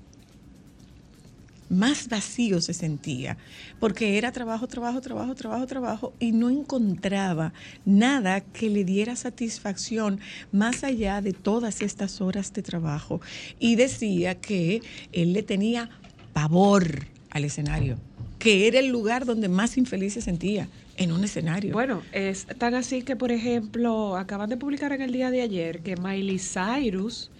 Más 1.68 2.08
vacío 2.08 2.60
se 2.60 2.74
sentía, 2.74 3.38
porque 3.80 4.18
era 4.18 4.30
trabajo, 4.30 4.68
trabajo, 4.68 5.00
trabajo, 5.00 5.34
trabajo, 5.34 5.66
trabajo, 5.66 6.12
y 6.20 6.32
no 6.32 6.50
encontraba 6.50 7.54
nada 7.86 8.42
que 8.42 8.68
le 8.68 8.84
diera 8.84 9.16
satisfacción 9.16 10.20
más 10.52 10.84
allá 10.84 11.22
de 11.22 11.32
todas 11.32 11.80
estas 11.80 12.20
horas 12.20 12.52
de 12.52 12.62
trabajo. 12.62 13.22
Y 13.58 13.76
decía 13.76 14.34
que 14.34 14.82
él 15.12 15.32
le 15.32 15.42
tenía 15.42 15.88
pavor 16.34 17.06
al 17.30 17.46
escenario, 17.46 17.96
que 18.38 18.68
era 18.68 18.78
el 18.78 18.88
lugar 18.88 19.24
donde 19.24 19.48
más 19.48 19.78
infeliz 19.78 20.12
se 20.12 20.20
sentía, 20.20 20.68
en 20.98 21.10
un 21.10 21.24
escenario. 21.24 21.72
Bueno, 21.72 22.02
es 22.12 22.46
tan 22.58 22.74
así 22.74 23.02
que, 23.02 23.16
por 23.16 23.32
ejemplo, 23.32 24.16
acaban 24.16 24.50
de 24.50 24.56
publicar 24.56 24.92
en 24.92 25.02
el 25.02 25.12
día 25.12 25.30
de 25.30 25.40
ayer 25.40 25.80
que 25.80 25.96
Miley 25.96 26.38
Cyrus 26.38 27.30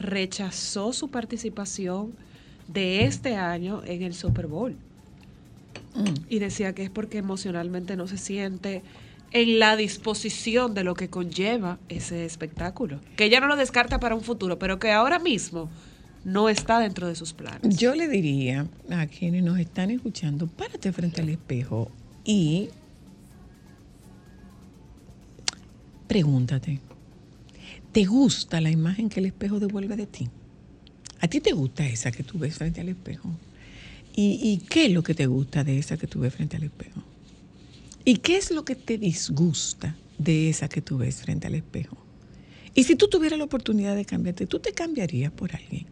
rechazó 0.00 0.92
su 0.92 1.08
participación 1.08 2.12
de 2.66 3.04
este 3.04 3.36
año 3.36 3.82
en 3.84 4.02
el 4.02 4.14
Super 4.14 4.46
Bowl. 4.46 4.76
Mm. 5.94 6.14
Y 6.28 6.38
decía 6.38 6.74
que 6.74 6.82
es 6.82 6.90
porque 6.90 7.18
emocionalmente 7.18 7.96
no 7.96 8.06
se 8.06 8.18
siente 8.18 8.82
en 9.32 9.58
la 9.58 9.76
disposición 9.76 10.74
de 10.74 10.84
lo 10.84 10.94
que 10.94 11.08
conlleva 11.08 11.78
ese 11.88 12.24
espectáculo. 12.24 13.00
Que 13.16 13.24
ella 13.24 13.40
no 13.40 13.46
lo 13.46 13.56
descarta 13.56 14.00
para 14.00 14.14
un 14.14 14.22
futuro, 14.22 14.58
pero 14.58 14.78
que 14.78 14.90
ahora 14.90 15.18
mismo 15.18 15.68
no 16.24 16.48
está 16.48 16.78
dentro 16.80 17.06
de 17.06 17.14
sus 17.14 17.32
planes. 17.32 17.76
Yo 17.76 17.94
le 17.94 18.08
diría 18.08 18.66
a 18.90 19.06
quienes 19.06 19.42
nos 19.42 19.58
están 19.58 19.90
escuchando, 19.90 20.46
párate 20.46 20.92
frente 20.92 21.22
al 21.22 21.28
espejo 21.28 21.90
y 22.24 22.70
pregúntate, 26.06 26.80
¿te 27.92 28.04
gusta 28.04 28.60
la 28.60 28.70
imagen 28.70 29.08
que 29.08 29.20
el 29.20 29.26
espejo 29.26 29.60
devuelve 29.60 29.96
de 29.96 30.06
ti? 30.06 30.28
¿A 31.20 31.28
ti 31.28 31.40
te 31.40 31.52
gusta 31.52 31.86
esa 31.86 32.10
que 32.10 32.22
tú 32.22 32.38
ves 32.38 32.56
frente 32.56 32.80
al 32.80 32.88
espejo? 32.88 33.30
¿Y, 34.22 34.58
qué 34.68 34.86
es 34.86 34.92
lo 34.92 35.02
que 35.02 35.14
te 35.14 35.26
gusta 35.26 35.64
de 35.64 35.78
esa 35.78 35.96
que 35.96 36.06
tú 36.06 36.20
ves 36.20 36.34
frente 36.34 36.56
al 36.56 36.64
espejo? 36.64 37.02
¿Y 38.04 38.16
qué 38.18 38.36
es 38.36 38.50
lo 38.50 38.64
que 38.64 38.74
te 38.74 38.98
disgusta 38.98 39.96
de 40.18 40.50
esa 40.50 40.68
que 40.68 40.82
tú 40.82 40.98
ves 40.98 41.22
frente 41.22 41.46
al 41.46 41.54
espejo? 41.54 41.96
Y 42.74 42.84
si 42.84 42.96
tú 42.96 43.08
tuvieras 43.08 43.38
la 43.38 43.44
oportunidad 43.44 43.96
de 43.96 44.04
cambiarte, 44.04 44.46
¿tú 44.46 44.58
te 44.58 44.72
cambiarías 44.72 45.32
por 45.32 45.54
alguien? 45.54 45.86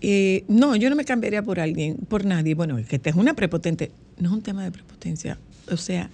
Eh, 0.00 0.44
no, 0.48 0.76
yo 0.76 0.90
no 0.90 0.96
me 0.96 1.04
cambiaría 1.04 1.42
por 1.42 1.60
alguien, 1.60 1.96
por 1.96 2.24
nadie. 2.24 2.54
Bueno, 2.54 2.76
que 2.86 2.98
te 2.98 3.10
es 3.10 3.16
una 3.16 3.34
prepotente. 3.34 3.90
No 4.18 4.30
es 4.30 4.34
un 4.34 4.42
tema 4.42 4.64
de 4.64 4.70
prepotencia. 4.70 5.38
O 5.70 5.76
sea, 5.76 6.10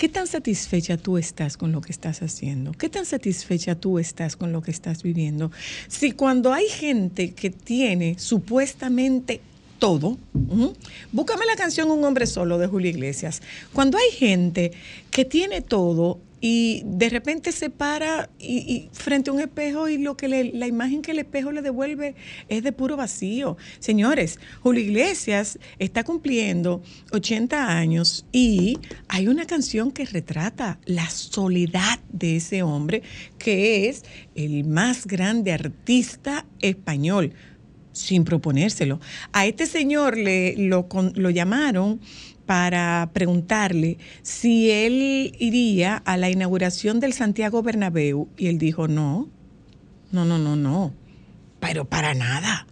¿Qué 0.00 0.08
tan 0.08 0.26
satisfecha 0.26 0.96
tú 0.96 1.18
estás 1.18 1.58
con 1.58 1.72
lo 1.72 1.82
que 1.82 1.92
estás 1.92 2.22
haciendo? 2.22 2.72
¿Qué 2.72 2.88
tan 2.88 3.04
satisfecha 3.04 3.74
tú 3.74 3.98
estás 3.98 4.34
con 4.34 4.50
lo 4.50 4.62
que 4.62 4.70
estás 4.70 5.02
viviendo? 5.02 5.52
Si 5.88 6.12
cuando 6.12 6.54
hay 6.54 6.68
gente 6.68 7.34
que 7.34 7.50
tiene 7.50 8.18
supuestamente 8.18 9.42
todo, 9.78 10.16
ujú, 10.32 10.72
búscame 11.12 11.44
la 11.44 11.54
canción 11.54 11.90
Un 11.90 12.02
hombre 12.02 12.26
solo 12.26 12.56
de 12.56 12.66
Julio 12.66 12.88
Iglesias. 12.88 13.42
Cuando 13.74 13.98
hay 13.98 14.10
gente 14.16 14.72
que 15.10 15.26
tiene 15.26 15.60
todo 15.60 16.18
y 16.40 16.82
de 16.86 17.10
repente 17.10 17.52
se 17.52 17.68
para 17.70 18.30
y, 18.38 18.88
frente 18.92 19.30
a 19.30 19.32
un 19.32 19.40
espejo 19.40 19.88
y 19.88 19.98
lo 19.98 20.16
que 20.16 20.28
le- 20.28 20.52
la 20.52 20.66
imagen 20.66 21.02
que 21.02 21.10
el 21.12 21.18
espejo 21.18 21.52
le 21.52 21.62
devuelve 21.62 22.14
es 22.48 22.62
de 22.62 22.72
puro 22.72 22.96
vacío. 22.96 23.56
Señores, 23.78 24.38
Julio 24.62 24.82
Iglesias 24.82 25.58
está 25.78 26.02
cumpliendo 26.04 26.82
80 27.12 27.76
años 27.76 28.24
y 28.32 28.78
hay 29.08 29.28
una 29.28 29.44
canción 29.46 29.90
que 29.90 30.04
retrata 30.06 30.78
la 30.86 31.08
soledad 31.10 32.00
de 32.12 32.36
ese 32.36 32.62
hombre 32.62 33.02
que 33.38 33.88
es 33.88 34.04
el 34.34 34.64
más 34.64 35.06
grande 35.06 35.52
artista 35.52 36.46
español 36.60 37.32
sin 37.92 38.24
proponérselo. 38.24 39.00
A 39.32 39.46
este 39.46 39.66
señor 39.66 40.16
le 40.16 40.54
lo, 40.56 40.88
lo 41.14 41.30
llamaron 41.30 42.00
para 42.50 43.08
preguntarle 43.12 43.96
si 44.22 44.72
él 44.72 45.36
iría 45.38 45.98
a 45.98 46.16
la 46.16 46.30
inauguración 46.30 46.98
del 46.98 47.12
Santiago 47.12 47.62
Bernabéu 47.62 48.26
y 48.36 48.48
él 48.48 48.58
dijo 48.58 48.88
no, 48.88 49.28
no, 50.10 50.24
no, 50.24 50.36
no, 50.36 50.56
no, 50.56 50.92
pero 51.60 51.84
para 51.84 52.12
nada. 52.12 52.66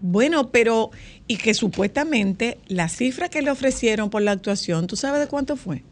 Bueno, 0.00 0.50
pero 0.50 0.90
y 1.28 1.36
que 1.36 1.54
supuestamente 1.54 2.58
la 2.66 2.88
cifra 2.88 3.28
que 3.28 3.42
le 3.42 3.52
ofrecieron 3.52 4.10
por 4.10 4.22
la 4.22 4.32
actuación, 4.32 4.88
¿tú 4.88 4.96
sabes 4.96 5.20
de 5.20 5.28
cuánto 5.28 5.54
fue? 5.54 5.84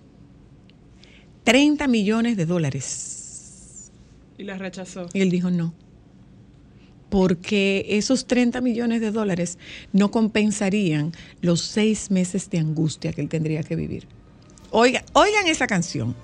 30 1.44 1.86
millones 1.86 2.36
de 2.36 2.46
dólares. 2.46 3.92
Y 4.38 4.42
la 4.42 4.58
rechazó. 4.58 5.06
Y 5.12 5.20
él 5.20 5.30
dijo 5.30 5.52
no. 5.52 5.72
Porque 7.12 7.84
esos 7.90 8.26
30 8.26 8.62
millones 8.62 9.02
de 9.02 9.10
dólares 9.10 9.58
no 9.92 10.10
compensarían 10.10 11.12
los 11.42 11.60
seis 11.60 12.10
meses 12.10 12.48
de 12.48 12.58
angustia 12.58 13.12
que 13.12 13.20
él 13.20 13.28
tendría 13.28 13.62
que 13.62 13.76
vivir. 13.76 14.06
Oiga, 14.70 15.04
oigan 15.12 15.46
esa 15.46 15.66
canción. 15.66 16.16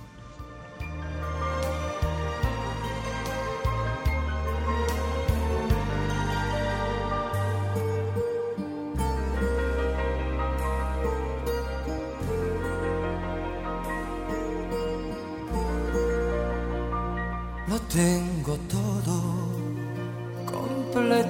Tengo 17.89 18.28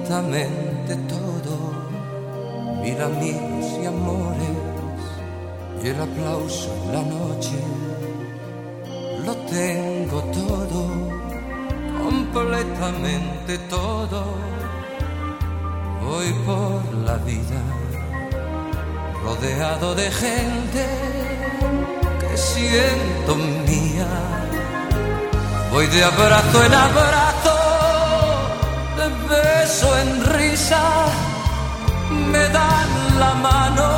completamente 0.09 0.95
todo. 1.07 1.53
Mil 2.81 2.99
amigos 3.01 3.65
y 3.81 3.85
amores 3.85 4.57
y 5.83 5.87
el 5.87 6.01
aplauso 6.01 6.73
en 6.83 6.93
la 6.93 7.01
noche. 7.03 7.57
Lo 9.25 9.35
tengo 9.35 10.19
todo, 10.33 10.87
completamente 12.03 13.57
todo. 13.69 14.23
Voy 16.01 16.33
por 16.45 16.93
la 17.05 17.17
vida 17.17 17.61
rodeado 19.23 19.93
de 19.93 20.09
gente 20.09 20.85
que 22.19 22.37
siento 22.37 23.35
mía. 23.35 24.07
Voy 25.71 25.85
de 25.85 26.03
abrazo 26.03 26.63
en 26.63 26.73
abrazo, 26.73 27.58
de 28.99 29.09
beso 29.33 29.87
en 30.03 30.09
risa, 30.37 30.83
me 32.31 32.43
dan 32.49 32.89
la 33.23 33.33
mano 33.47 33.89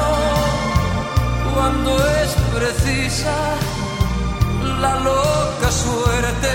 cuando 1.53 1.91
es 2.21 2.29
precisa 2.55 3.35
la 4.79 4.93
loca 5.09 5.69
suerte, 5.85 6.53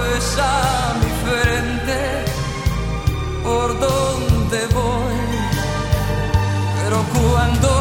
besa 0.00 0.52
mi 1.00 1.12
frente 1.24 2.00
por 3.44 3.68
donde 3.86 4.60
voy, 4.78 5.20
pero 6.78 6.98
cuando 7.14 7.73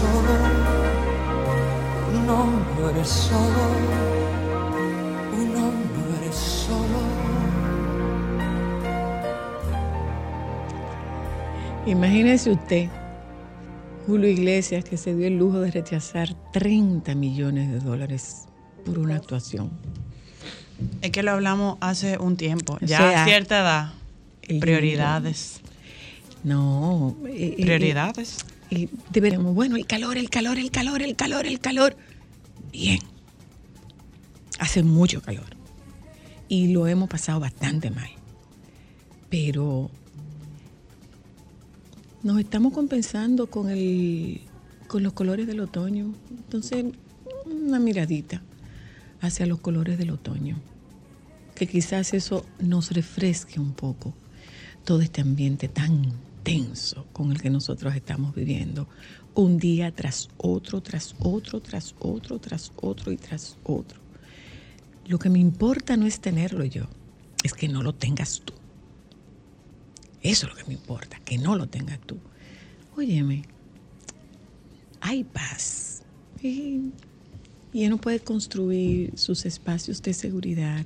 solo, 0.00 0.34
un 2.22 2.28
hombre 2.30 3.04
solo, 3.04 3.64
un 5.36 5.56
hombre 5.56 6.32
solo. 6.32 7.00
Imagínese 11.86 12.50
usted, 12.50 12.88
Julio 14.06 14.28
Iglesias, 14.28 14.84
que 14.84 14.96
se 14.96 15.14
dio 15.14 15.26
el 15.26 15.38
lujo 15.38 15.60
de 15.60 15.70
rechazar 15.70 16.34
30 16.52 17.14
millones 17.14 17.70
de 17.70 17.80
dólares 17.80 18.46
por 18.84 18.98
una 18.98 19.16
actuación. 19.16 19.70
Es 21.02 21.10
que 21.10 21.22
lo 21.22 21.32
hablamos 21.32 21.76
hace 21.80 22.16
un 22.18 22.36
tiempo. 22.36 22.74
O 22.80 22.84
Ya 22.84 22.98
sea, 22.98 23.22
a 23.22 23.26
cierta 23.26 23.60
edad. 23.60 23.92
Prioridades. 24.60 25.60
No. 26.42 27.16
eh, 27.26 27.54
eh, 27.58 27.62
Prioridades. 27.62 28.38
eh, 28.38 28.44
deberíamos, 29.10 29.54
bueno, 29.54 29.76
el 29.76 29.86
calor, 29.86 30.16
el 30.16 30.30
calor, 30.30 30.58
el 30.58 30.70
calor, 30.70 31.02
el 31.02 31.16
calor, 31.16 31.46
el 31.46 31.60
calor. 31.60 31.96
Bien. 32.72 33.00
Hace 34.58 34.82
mucho 34.82 35.22
calor. 35.22 35.56
Y 36.48 36.68
lo 36.72 36.86
hemos 36.86 37.08
pasado 37.08 37.40
bastante 37.40 37.90
mal. 37.90 38.10
Pero 39.28 39.90
nos 42.22 42.38
estamos 42.38 42.72
compensando 42.72 43.48
con 43.48 43.70
el 43.70 44.42
con 44.86 45.04
los 45.04 45.12
colores 45.12 45.46
del 45.46 45.60
otoño. 45.60 46.12
Entonces, 46.30 46.84
una 47.46 47.78
miradita 47.78 48.42
hacia 49.20 49.46
los 49.46 49.60
colores 49.60 49.98
del 49.98 50.10
otoño. 50.10 50.58
Que 51.54 51.68
quizás 51.68 52.12
eso 52.12 52.44
nos 52.58 52.90
refresque 52.90 53.60
un 53.60 53.72
poco 53.72 54.14
todo 54.84 55.00
este 55.00 55.20
ambiente 55.20 55.68
tan 55.68 56.12
con 57.12 57.30
el 57.30 57.40
que 57.40 57.50
nosotros 57.50 57.94
estamos 57.94 58.34
viviendo. 58.34 58.88
Un 59.34 59.58
día 59.58 59.92
tras 59.92 60.28
otro, 60.36 60.80
tras 60.80 61.14
otro, 61.18 61.60
tras 61.60 61.94
otro, 61.98 62.38
tras 62.38 62.72
otro 62.76 63.12
y 63.12 63.16
tras 63.16 63.56
otro. 63.62 64.00
Lo 65.06 65.18
que 65.18 65.30
me 65.30 65.38
importa 65.38 65.96
no 65.96 66.06
es 66.06 66.20
tenerlo 66.20 66.64
yo, 66.64 66.88
es 67.44 67.52
que 67.52 67.68
no 67.68 67.82
lo 67.82 67.94
tengas 67.94 68.42
tú. 68.44 68.54
Eso 70.22 70.46
es 70.46 70.52
lo 70.52 70.56
que 70.56 70.64
me 70.64 70.74
importa, 70.74 71.18
que 71.24 71.38
no 71.38 71.56
lo 71.56 71.68
tengas 71.68 72.00
tú. 72.00 72.18
Óyeme, 72.96 73.44
hay 75.00 75.24
paz. 75.24 76.02
Y, 76.42 76.90
y 77.72 77.86
uno 77.86 77.98
puede 77.98 78.20
construir 78.20 79.16
sus 79.16 79.46
espacios 79.46 80.02
de 80.02 80.14
seguridad 80.14 80.84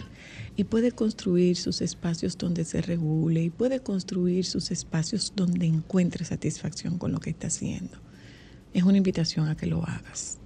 y 0.56 0.64
puede 0.64 0.92
construir 0.92 1.56
sus 1.56 1.80
espacios 1.80 2.38
donde 2.38 2.64
se 2.64 2.80
regule 2.80 3.42
y 3.42 3.50
puede 3.50 3.80
construir 3.80 4.44
sus 4.44 4.70
espacios 4.70 5.32
donde 5.34 5.66
encuentre 5.66 6.24
satisfacción 6.24 6.98
con 6.98 7.12
lo 7.12 7.20
que 7.20 7.30
está 7.30 7.48
haciendo. 7.48 7.98
Es 8.72 8.82
una 8.84 8.98
invitación 8.98 9.48
a 9.48 9.56
que 9.56 9.66
lo 9.66 9.84
hagas. 9.84 10.38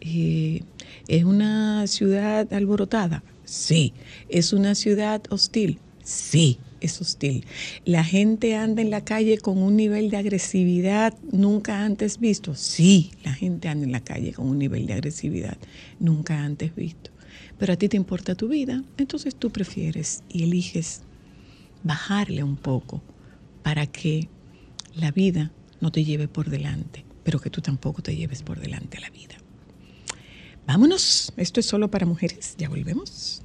Eh, 0.00 0.62
¿Es 1.08 1.24
una 1.24 1.86
ciudad 1.86 2.52
alborotada? 2.52 3.22
Sí. 3.44 3.92
¿Es 4.28 4.52
una 4.52 4.74
ciudad 4.74 5.22
hostil? 5.30 5.78
Sí, 6.04 6.58
es 6.80 7.00
hostil. 7.00 7.44
La 7.84 8.04
gente 8.04 8.54
anda 8.54 8.82
en 8.82 8.90
la 8.90 9.04
calle 9.04 9.38
con 9.38 9.58
un 9.58 9.76
nivel 9.76 10.10
de 10.10 10.16
agresividad 10.18 11.14
nunca 11.32 11.84
antes 11.84 12.18
visto. 12.18 12.54
Sí, 12.54 13.10
la 13.24 13.34
gente 13.34 13.68
anda 13.68 13.84
en 13.84 13.92
la 13.92 14.00
calle 14.00 14.32
con 14.32 14.48
un 14.48 14.58
nivel 14.58 14.86
de 14.86 14.94
agresividad 14.94 15.58
nunca 15.98 16.42
antes 16.42 16.74
visto. 16.74 17.10
Pero 17.58 17.72
a 17.72 17.76
ti 17.76 17.88
te 17.88 17.96
importa 17.96 18.34
tu 18.34 18.48
vida, 18.48 18.82
entonces 18.96 19.34
tú 19.34 19.50
prefieres 19.50 20.22
y 20.28 20.44
eliges 20.44 21.02
bajarle 21.82 22.42
un 22.42 22.56
poco 22.56 23.02
para 23.62 23.86
que 23.86 24.28
la 24.94 25.10
vida 25.10 25.52
no 25.80 25.92
te 25.92 26.04
lleve 26.04 26.28
por 26.28 26.50
delante, 26.50 27.04
pero 27.24 27.40
que 27.40 27.50
tú 27.50 27.60
tampoco 27.60 28.02
te 28.02 28.16
lleves 28.16 28.42
por 28.42 28.60
delante 28.60 29.00
la 29.00 29.10
vida. 29.10 29.36
Vámonos, 30.66 31.32
esto 31.36 31.60
es 31.60 31.66
solo 31.66 31.90
para 31.90 32.04
mujeres, 32.04 32.54
ya 32.58 32.68
volvemos. 32.68 33.42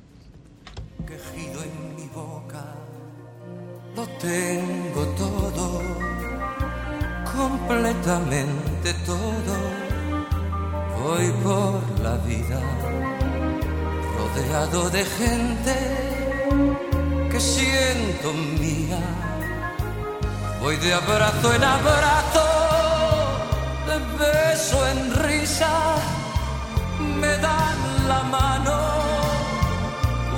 quejido 1.08 1.64
en 1.64 1.96
mi 1.96 2.08
boca 2.14 2.76
Lo 3.96 4.06
tengo 4.20 5.06
todo, 5.16 5.82
completamente 7.26 8.94
todo. 9.06 9.56
Voy 11.02 11.32
por 11.44 12.00
la 12.00 12.18
vida 12.18 13.23
rodeado 14.34 14.90
de 14.90 15.06
gente 15.06 15.76
que 17.32 17.40
siento 17.40 18.34
mía. 18.60 19.00
Voy 20.62 20.76
de 20.78 20.94
abrazo 20.94 21.54
en 21.54 21.64
abrazo, 21.64 22.48
de 23.88 23.98
beso 24.24 24.88
en 24.88 25.14
risa. 25.28 25.96
Me 27.20 27.38
dan 27.38 28.08
la 28.08 28.24
mano 28.24 28.80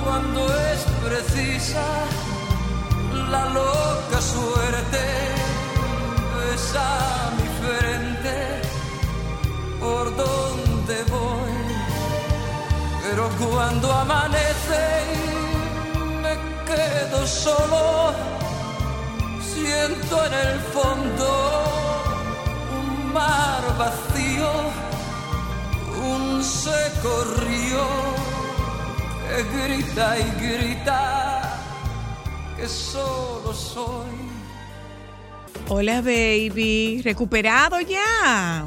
cuando 0.04 0.46
es 0.46 0.80
precisa 1.04 1.84
la 3.30 3.44
loca 3.46 4.20
suerte 4.20 5.04
besa 6.36 7.32
mi 7.36 7.48
frente 7.60 8.36
por 9.80 10.16
donde 10.16 10.65
pero 13.16 13.30
cuando 13.38 13.90
amanece 13.90 14.84
me 16.20 16.36
quedo 16.66 17.26
solo 17.26 18.12
siento 19.40 20.26
en 20.26 20.34
el 20.34 20.60
fondo 20.60 21.64
un 22.78 23.12
mar 23.14 23.62
vacío 23.78 24.50
un 26.12 26.44
seco 26.44 27.24
río 27.40 27.86
que 29.26 29.38
grita 29.64 30.18
y 30.18 30.44
grita 30.44 31.58
que 32.58 32.68
solo 32.68 33.54
soy. 33.54 34.26
Hola, 35.68 36.00
baby. 36.02 37.00
¿Recuperado 37.02 37.80
ya? 37.80 38.66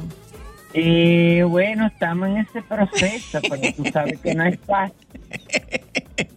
Eh, 0.74 1.42
bueno, 1.48 1.86
estamos 1.86 2.28
en 2.28 2.38
ese 2.38 2.62
proceso, 2.62 3.40
pero 3.48 3.72
tú 3.76 3.84
sabes 3.92 4.20
que 4.20 4.34
no 4.34 4.44
es 4.44 4.58
fácil. 4.60 4.96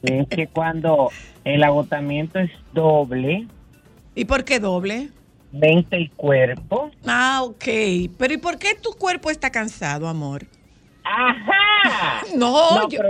Es 0.04 0.28
que 0.28 0.48
cuando 0.48 1.12
el 1.46 1.64
agotamiento 1.64 2.38
es 2.40 2.52
doble, 2.74 3.48
¿Y 4.16 4.26
por 4.26 4.44
qué 4.44 4.60
doble? 4.60 5.10
mente 5.52 5.98
y 5.98 6.10
cuerpo. 6.10 6.92
Ah, 7.08 7.42
ok. 7.44 7.64
Pero 8.18 8.34
¿y 8.34 8.38
por 8.38 8.58
qué 8.60 8.76
tu 8.82 8.92
cuerpo 8.92 9.30
está 9.30 9.50
cansado, 9.50 10.08
amor? 10.10 10.44
¡Ajá! 11.06 12.26
No, 12.36 12.52
No, 12.76 12.90
yo- 12.90 13.00
pero 13.00 13.10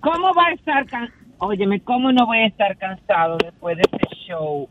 ¿cómo 0.00 0.32
va 0.34 0.46
a 0.46 0.52
estar 0.54 0.86
cansado? 0.86 1.18
Óyeme, 1.40 1.80
¿cómo 1.82 2.10
no 2.10 2.24
voy 2.26 2.38
a 2.38 2.46
estar 2.46 2.76
cansado 2.78 3.36
después 3.38 3.76
de 3.76 3.82
ese 3.82 4.16
show 4.28 4.68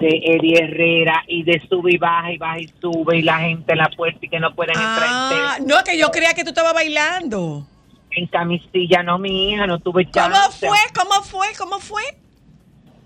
de 0.00 0.08
Eddie 0.08 0.64
Herrera 0.64 1.22
y 1.28 1.42
de 1.44 1.60
sube 1.68 1.92
y 1.92 1.98
baja 1.98 2.32
y 2.32 2.38
baja 2.38 2.58
y 2.58 2.68
sube 2.80 3.18
y 3.18 3.22
la 3.22 3.38
gente 3.40 3.72
en 3.72 3.78
la 3.78 3.90
puerta 3.90 4.18
y 4.22 4.28
que 4.28 4.40
no 4.40 4.54
pueden 4.54 4.74
Ah, 4.78 5.56
entrar 5.58 5.60
en, 5.60 5.66
no, 5.66 5.76
que 5.84 5.98
yo 5.98 6.10
creía 6.10 6.32
que 6.34 6.42
tú 6.42 6.48
estabas 6.50 6.74
bailando. 6.74 7.66
en 8.12 8.26
camisilla? 8.26 9.02
No, 9.02 9.18
mi 9.18 9.50
hija, 9.52 9.66
no 9.66 9.78
tuve 9.78 10.04
¿Cómo 10.06 10.14
chance. 10.34 10.66
fue? 10.66 10.78
¿Cómo 10.96 11.22
fue? 11.22 11.46
¿Cómo 11.58 11.78
fue? 11.78 12.02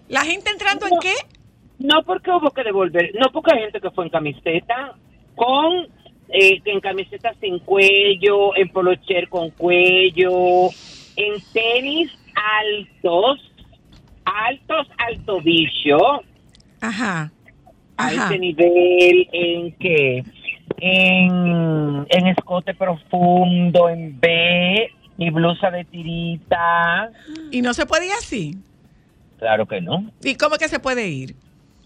¿La 0.09 0.20
gente 0.24 0.50
entrando 0.50 0.87
en 0.87 0.98
qué? 1.00 1.12
No 1.78 2.02
porque 2.04 2.30
hubo 2.30 2.50
que 2.52 2.62
devolver, 2.62 3.11
no 3.18 3.26
porque 3.33 3.54
hay 3.54 3.62
gente 3.64 3.80
que 3.80 3.90
fue 3.90 4.04
en 4.04 4.11
camiseta, 4.11 4.94
con 5.35 5.88
eh, 6.28 6.61
en 6.64 6.80
camiseta 6.80 7.35
sin 7.40 7.59
cuello, 7.59 8.57
en 8.57 8.68
polocher 8.68 9.28
con 9.28 9.50
cuello, 9.50 10.68
en 11.16 11.35
tenis 11.52 12.11
altos, 12.35 13.40
altos 14.24 14.87
al 14.98 15.24
tobillo, 15.24 16.22
Ajá. 16.88 17.33
a 17.97 18.07
Ajá. 18.07 18.27
ese 18.27 18.38
nivel, 18.38 19.29
en 19.33 19.73
que 19.77 20.25
en, 20.79 22.07
en 22.11 22.27
escote 22.27 22.75
profundo, 22.75 23.88
en 23.88 24.18
B 24.20 24.90
y 25.16 25.31
blusa 25.31 25.70
de 25.70 25.85
tirita. 25.85 27.11
¿Y 27.53 27.62
no 27.62 27.73
se 27.73 27.87
puede 27.87 28.07
ir 28.07 28.12
así? 28.18 28.57
Claro 29.38 29.66
que 29.66 29.81
no. 29.81 30.11
¿Y 30.23 30.35
cómo 30.35 30.57
que 30.57 30.68
se 30.68 30.81
puede 30.81 31.09
ir? 31.09 31.37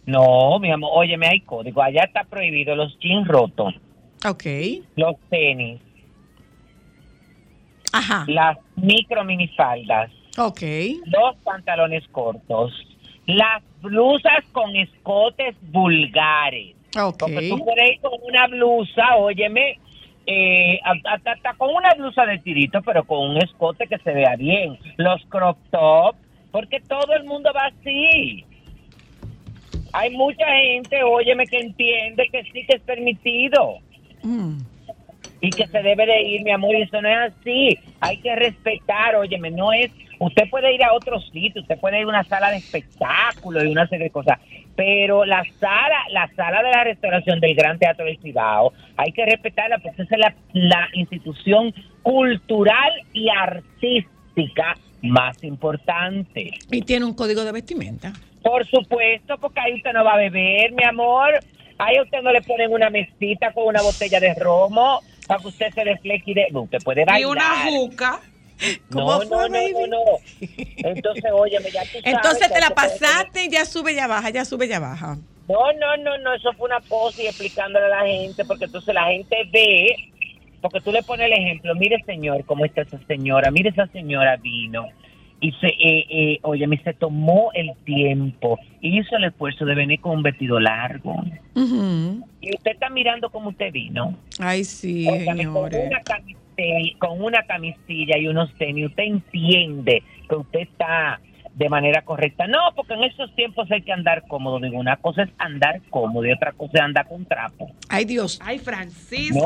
No, 0.06 0.58
mi 0.58 0.70
amor, 0.72 0.90
óyeme, 0.94 1.28
hay 1.28 1.40
código. 1.42 1.82
Allá 1.82 2.04
está 2.04 2.24
prohibido 2.24 2.74
los 2.74 2.98
jeans 2.98 3.28
rotos, 3.28 3.74
Ok. 4.26 4.44
los 4.96 5.14
tenis, 5.28 5.80
Ajá. 7.92 8.24
las 8.28 8.56
micro 8.76 9.24
minifaldas, 9.24 10.10
Ok. 10.38 10.62
los 11.06 11.36
pantalones 11.44 12.04
cortos, 12.12 12.72
las 13.28 13.62
blusas 13.82 14.42
con 14.52 14.74
escotes 14.74 15.54
vulgares. 15.70 16.74
Ok. 16.98 17.18
Porque 17.18 17.48
tú 17.48 17.58
puedes 17.58 17.92
ir 17.92 18.00
con 18.00 18.12
una 18.26 18.46
blusa, 18.48 19.16
óyeme, 19.16 19.78
eh, 20.26 20.80
hasta, 20.82 21.32
hasta 21.32 21.54
con 21.54 21.74
una 21.74 21.94
blusa 21.94 22.24
de 22.26 22.38
tirito, 22.38 22.80
pero 22.82 23.04
con 23.04 23.30
un 23.30 23.36
escote 23.36 23.86
que 23.86 23.98
se 23.98 24.12
vea 24.12 24.34
bien. 24.36 24.78
Los 24.96 25.24
crop 25.26 25.58
top, 25.70 26.16
porque 26.50 26.80
todo 26.80 27.12
el 27.14 27.24
mundo 27.24 27.50
va 27.54 27.66
así. 27.66 28.44
Hay 29.92 30.10
mucha 30.10 30.46
gente, 30.46 31.02
óyeme, 31.02 31.46
que 31.46 31.60
entiende 31.60 32.28
que 32.32 32.42
sí 32.44 32.64
que 32.66 32.76
es 32.76 32.82
permitido 32.82 33.78
Mm. 34.22 34.58
y 35.40 35.50
que 35.50 35.66
se 35.68 35.82
debe 35.82 36.04
de 36.06 36.22
ir, 36.22 36.42
mi 36.42 36.50
amor, 36.50 36.74
y 36.74 36.82
eso 36.82 37.00
no 37.00 37.08
es 37.08 37.32
así. 37.32 37.78
Hay 38.00 38.16
que 38.18 38.34
respetar, 38.34 39.14
óyeme, 39.16 39.50
no 39.50 39.72
es... 39.72 39.92
Usted 40.20 40.50
puede 40.50 40.74
ir 40.74 40.82
a 40.82 40.92
otro 40.94 41.20
sitio, 41.20 41.62
usted 41.62 41.78
puede 41.78 41.98
ir 42.00 42.04
a 42.04 42.08
una 42.08 42.24
sala 42.24 42.50
de 42.50 42.56
espectáculos 42.56 43.64
y 43.64 43.68
una 43.68 43.86
serie 43.86 44.04
de 44.04 44.10
cosas, 44.10 44.38
pero 44.74 45.24
la 45.24 45.44
sala, 45.60 45.96
la 46.10 46.28
sala 46.34 46.62
de 46.62 46.70
la 46.70 46.84
restauración 46.84 47.40
del 47.40 47.54
Gran 47.54 47.78
Teatro 47.78 48.04
del 48.04 48.18
Cibao, 48.18 48.72
hay 48.96 49.12
que 49.12 49.24
respetarla 49.24 49.78
porque 49.78 50.02
esa 50.02 50.14
es 50.14 50.20
la, 50.20 50.34
la 50.52 50.88
institución 50.94 51.72
cultural 52.02 52.90
y 53.12 53.28
artística 53.28 54.76
más 55.02 55.42
importante. 55.44 56.50
Y 56.70 56.82
tiene 56.82 57.04
un 57.04 57.14
código 57.14 57.44
de 57.44 57.52
vestimenta. 57.52 58.12
Por 58.42 58.66
supuesto, 58.66 59.36
porque 59.38 59.60
ahí 59.60 59.74
usted 59.74 59.92
no 59.92 60.04
va 60.04 60.14
a 60.14 60.18
beber, 60.18 60.72
mi 60.72 60.84
amor. 60.84 61.38
Ahí 61.78 61.96
a 61.96 62.02
usted 62.02 62.22
no 62.22 62.32
le 62.32 62.42
ponen 62.42 62.72
una 62.72 62.90
mesita 62.90 63.52
con 63.52 63.66
una 63.66 63.82
botella 63.82 64.18
de 64.18 64.34
romo 64.34 65.00
para 65.26 65.40
que 65.40 65.48
usted 65.48 65.72
se 65.72 65.84
defleque 65.84 66.30
y 66.32 66.34
de... 66.34 66.46
Usted 66.52 66.78
puede 66.82 67.02
Y 67.02 67.04
bailar. 67.04 67.30
una 67.30 67.64
juca. 67.66 68.20
¿Cómo 68.92 69.12
No, 69.12 69.16
fue, 69.18 69.26
no, 69.26 69.48
no, 69.48 69.58
no, 69.72 69.86
no. 69.86 70.04
Entonces, 70.76 71.24
óyeme, 71.32 71.70
ya 71.70 71.82
tú 71.84 71.98
Entonces 72.02 72.52
te 72.52 72.60
la 72.60 72.70
pasaste, 72.70 73.48
ya 73.48 73.64
sube, 73.64 73.94
ya 73.94 74.06
baja, 74.06 74.30
ya 74.30 74.44
sube, 74.44 74.68
ya 74.68 74.80
baja. 74.80 75.16
No, 75.48 75.72
no, 75.72 75.96
no, 75.96 76.18
no, 76.18 76.34
eso 76.34 76.52
fue 76.54 76.66
una 76.68 76.80
pose 76.80 77.24
y 77.24 77.26
explicándole 77.26 77.86
a 77.86 77.88
la 77.88 78.06
gente, 78.06 78.44
porque 78.44 78.66
entonces 78.66 78.94
la 78.94 79.06
gente 79.06 79.36
ve, 79.50 79.96
porque 80.60 80.80
tú 80.82 80.92
le 80.92 81.02
pones 81.02 81.26
el 81.26 81.32
ejemplo, 81.32 81.74
mire 81.74 82.02
señor, 82.04 82.44
cómo 82.44 82.66
está 82.66 82.82
esa 82.82 82.98
señora, 83.06 83.50
mire 83.50 83.70
esa 83.70 83.86
señora 83.86 84.36
vino, 84.36 84.88
y 85.40 85.52
se, 85.52 85.68
eh, 85.68 86.06
eh, 86.10 86.38
oye, 86.42 86.66
me 86.66 86.76
se 86.82 86.92
tomó 86.92 87.50
el 87.54 87.72
tiempo, 87.86 88.58
hizo 88.82 89.16
el 89.16 89.24
esfuerzo 89.24 89.64
de 89.64 89.74
venir 89.74 90.00
con 90.00 90.16
un 90.18 90.22
vestido 90.22 90.60
largo, 90.60 91.14
y 91.54 92.54
usted 92.54 92.72
está 92.72 92.90
mirando 92.90 93.30
cómo 93.30 93.48
usted 93.48 93.72
vino, 93.72 94.18
Ay, 94.38 94.64
sí, 94.64 95.06
con 95.06 95.18
señores. 95.36 95.86
una 95.86 96.00
camiseta, 96.02 96.40
con 96.98 97.22
una 97.22 97.42
camisilla 97.44 98.18
y 98.18 98.26
unos 98.26 98.52
tenis, 98.54 98.86
usted 98.86 99.04
entiende 99.04 100.02
que 100.28 100.34
usted 100.34 100.60
está 100.60 101.20
de 101.54 101.68
manera 101.68 102.02
correcta. 102.02 102.46
No, 102.46 102.58
porque 102.76 102.94
en 102.94 103.02
esos 103.04 103.34
tiempos 103.34 103.70
hay 103.70 103.82
que 103.82 103.92
andar 103.92 104.24
cómodo. 104.28 104.60
Digo, 104.60 104.78
una 104.78 104.96
cosa 104.96 105.24
es 105.24 105.30
andar 105.38 105.80
cómodo 105.90 106.24
y 106.24 106.32
otra 106.32 106.52
cosa 106.52 106.72
es 106.74 106.80
andar 106.80 107.08
con 107.08 107.24
trapo. 107.26 107.70
Ay, 107.88 108.04
Dios. 108.04 108.38
Ay, 108.44 108.58
Francisco. 108.60 109.38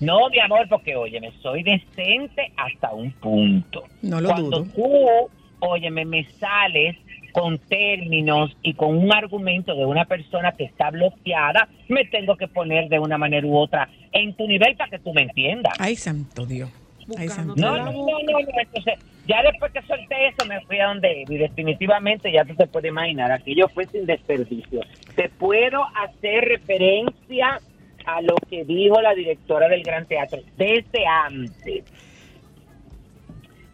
No, 0.00 0.18
no, 0.20 0.28
mi 0.30 0.38
amor, 0.38 0.66
porque 0.68 0.94
óyeme, 0.94 1.32
soy 1.42 1.62
decente 1.64 2.52
hasta 2.56 2.92
un 2.92 3.10
punto. 3.12 3.84
No 4.02 4.20
lo 4.20 4.28
Cuando 4.28 4.60
dudo. 4.60 4.72
tú, 4.74 5.30
óyeme, 5.60 6.04
me 6.04 6.24
sales 6.24 6.96
con 7.32 7.58
términos 7.58 8.56
y 8.62 8.74
con 8.74 8.96
un 8.96 9.12
argumento 9.12 9.74
de 9.74 9.84
una 9.84 10.04
persona 10.04 10.52
que 10.52 10.64
está 10.64 10.90
bloqueada, 10.90 11.68
me 11.88 12.04
tengo 12.06 12.36
que 12.36 12.48
poner 12.48 12.88
de 12.88 12.98
una 12.98 13.18
manera 13.18 13.46
u 13.46 13.56
otra 13.56 13.88
en 14.12 14.34
tu 14.34 14.46
nivel 14.46 14.76
para 14.76 14.90
que 14.90 14.98
tú 14.98 15.12
me 15.12 15.22
entiendas. 15.22 15.74
Ay, 15.78 15.96
santo 15.96 16.46
Dios. 16.46 16.70
Ay, 17.16 17.28
santo 17.28 17.54
no, 17.56 17.76
no, 17.76 17.92
no, 17.92 17.92
no, 17.92 18.38
entonces, 18.38 18.94
ya 19.26 19.42
después 19.42 19.72
que 19.72 19.82
solté 19.82 20.28
eso 20.28 20.46
me 20.46 20.60
fui 20.62 20.78
a 20.78 20.86
donde 20.86 21.24
y 21.28 21.36
definitivamente 21.36 22.30
ya 22.30 22.44
tú 22.44 22.54
te 22.54 22.66
puedes 22.66 22.90
imaginar, 22.90 23.32
aquello 23.32 23.68
fue 23.68 23.86
sin 23.86 24.06
desperdicio. 24.06 24.80
Te 25.16 25.28
puedo 25.28 25.84
hacer 25.96 26.44
referencia 26.44 27.60
a 28.06 28.22
lo 28.22 28.36
que 28.48 28.64
dijo 28.64 29.00
la 29.00 29.14
directora 29.14 29.68
del 29.68 29.82
Gran 29.82 30.06
Teatro 30.06 30.40
desde 30.56 31.06
antes, 31.06 31.84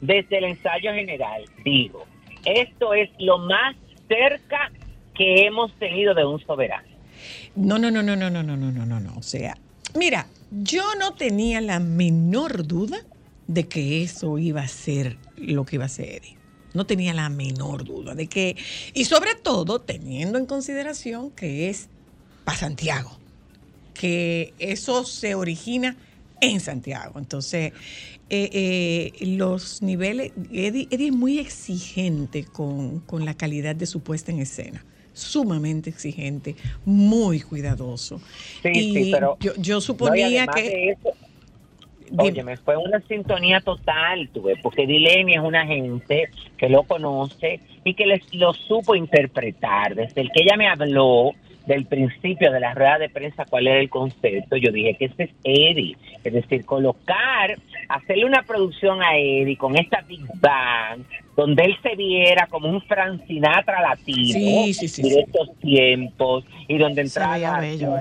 desde 0.01 0.39
el 0.39 0.45
ensayo 0.45 0.93
general, 0.93 1.43
digo, 1.65 2.07
esto 2.47 2.95
es 2.95 3.11
lo 3.19 3.39
más 3.39 3.77
cerca 4.09 4.71
que 5.15 5.47
hemos 5.47 5.73
tenido 5.79 6.15
de 6.15 6.25
un 6.25 6.41
soberano. 6.45 6.87
No, 7.55 7.79
no, 7.79 7.91
no, 7.91 8.03
no, 8.03 8.17
no, 8.17 8.31
no, 8.31 8.43
no, 8.43 8.57
no, 8.57 8.71
no, 8.71 8.87
no, 8.87 9.01
no. 9.01 9.17
O 9.17 9.23
sea, 9.23 9.57
mira, 9.95 10.27
yo 10.51 10.83
no 10.99 11.15
tenía 11.15 11.61
la 11.61 11.81
menor 11.81 12.67
duda 12.67 12.99
de 13.47 13.69
que 13.69 14.03
eso 14.03 14.39
iba 14.39 14.61
a 14.63 14.69
ser 14.69 15.17
lo 15.37 15.65
que 15.65 15.77
iba 15.77 15.85
a 15.85 15.89
ser. 15.89 16.23
No 16.75 16.87
tenía 16.87 17.15
la 17.15 17.29
menor 17.31 17.85
duda 17.85 18.15
de 18.15 18.27
que, 18.27 18.57
y 18.93 19.07
sobre 19.07 19.35
todo 19.35 19.81
teniendo 19.81 20.39
en 20.39 20.47
consideración 20.47 21.31
que 21.31 21.71
es 21.71 21.89
para 22.45 22.59
Santiago, 22.59 23.19
que 23.95 24.53
eso 24.59 25.05
se 25.05 25.35
origina 25.35 25.97
en 26.41 26.61
Santiago. 26.61 27.19
Entonces, 27.19 27.73
eh, 28.29 28.51
eh, 28.53 29.27
los 29.27 29.83
niveles, 29.83 30.33
Eddie, 30.53 30.89
Eddie 30.91 31.09
es 31.09 31.13
muy 31.15 31.39
exigente 31.39 32.45
con, 32.45 33.01
con 33.01 33.25
la 33.25 33.35
calidad 33.35 33.77
de 33.77 33.87
su 33.87 34.01
puesta 34.01 34.33
en 34.33 34.41
escena. 34.41 34.85
Sumamente 35.13 35.89
exigente, 35.89 36.57
muy 36.85 37.41
cuidadoso. 37.41 38.21
Sí, 38.63 38.71
y 38.73 38.93
sí, 39.05 39.11
pero- 39.13 39.39
yo, 39.59 39.81
suponía 39.81 40.47
que. 40.47 40.91
eso. 40.91 41.15
Oye, 42.19 42.45
me 42.45 42.57
fue 42.57 42.77
una 42.77 43.01
sintonía 43.09 43.61
total, 43.61 44.29
tuve, 44.33 44.57
porque 44.63 44.87
Dileni 44.87 45.35
es 45.35 45.41
una 45.41 45.67
gente 45.67 46.31
que 46.57 46.69
lo 46.69 46.85
conoce 46.85 47.61
y 47.83 47.95
que 47.95 48.07
les, 48.07 48.33
lo 48.33 48.53
supo 48.53 48.95
interpretar. 48.95 49.95
Desde 49.97 50.21
el 50.21 50.31
que 50.31 50.43
ella 50.43 50.57
me 50.57 50.69
habló 50.69 51.33
del 51.67 51.85
principio 51.85 52.53
de 52.53 52.61
la 52.61 52.75
rueda 52.75 52.99
de 52.99 53.09
prensa, 53.09 53.45
cuál 53.45 53.67
era 53.67 53.81
el 53.81 53.91
concepto, 53.91 54.57
yo 54.57 54.71
dije 54.71 54.95
que 54.95 55.07
este 55.07 55.25
es 55.25 55.31
Eddie. 55.43 55.97
Es 56.23 56.33
decir, 56.33 56.65
colocar, 56.65 57.57
hacerle 57.89 58.25
una 58.25 58.43
producción 58.43 59.03
a 59.03 59.17
Eddie 59.17 59.57
con 59.57 59.77
esta 59.77 60.01
Big 60.03 60.25
Bang, 60.41 61.03
donde 61.37 61.65
él 61.65 61.77
se 61.83 61.97
viera 61.97 62.47
como 62.47 62.69
un 62.69 62.81
Frank 62.83 63.27
Sinatra 63.27 63.83
latino 63.83 64.33
Sí, 64.33 64.75
sí, 64.75 64.89
sí, 64.89 65.03
de 65.03 65.21
estos 65.21 65.55
tiempos 65.59 66.45
y 66.67 66.79
donde 66.79 67.03
entraba 67.03 67.61
bello 67.61 67.95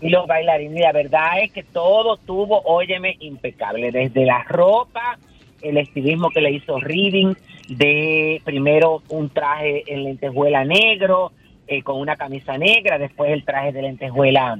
y 0.00 0.08
los 0.10 0.26
bailarines. 0.26 0.76
Y 0.76 0.82
la 0.82 0.92
verdad 0.92 1.42
es 1.42 1.52
que 1.52 1.62
todo 1.62 2.16
tuvo, 2.18 2.60
óyeme, 2.64 3.16
impecable. 3.20 3.90
Desde 3.90 4.24
la 4.24 4.44
ropa, 4.44 5.18
el 5.62 5.78
estilismo 5.78 6.30
que 6.30 6.42
le 6.42 6.52
hizo 6.52 6.78
Reading, 6.78 7.34
de 7.68 8.40
primero 8.44 9.02
un 9.08 9.30
traje 9.30 9.84
en 9.86 10.04
lentejuela 10.04 10.64
negro, 10.64 11.32
eh, 11.70 11.82
con 11.82 12.00
una 12.00 12.16
camisa 12.16 12.58
negra, 12.58 12.98
después 12.98 13.30
el 13.30 13.44
traje 13.44 13.72
de 13.72 13.82
lentejuela 13.82 14.58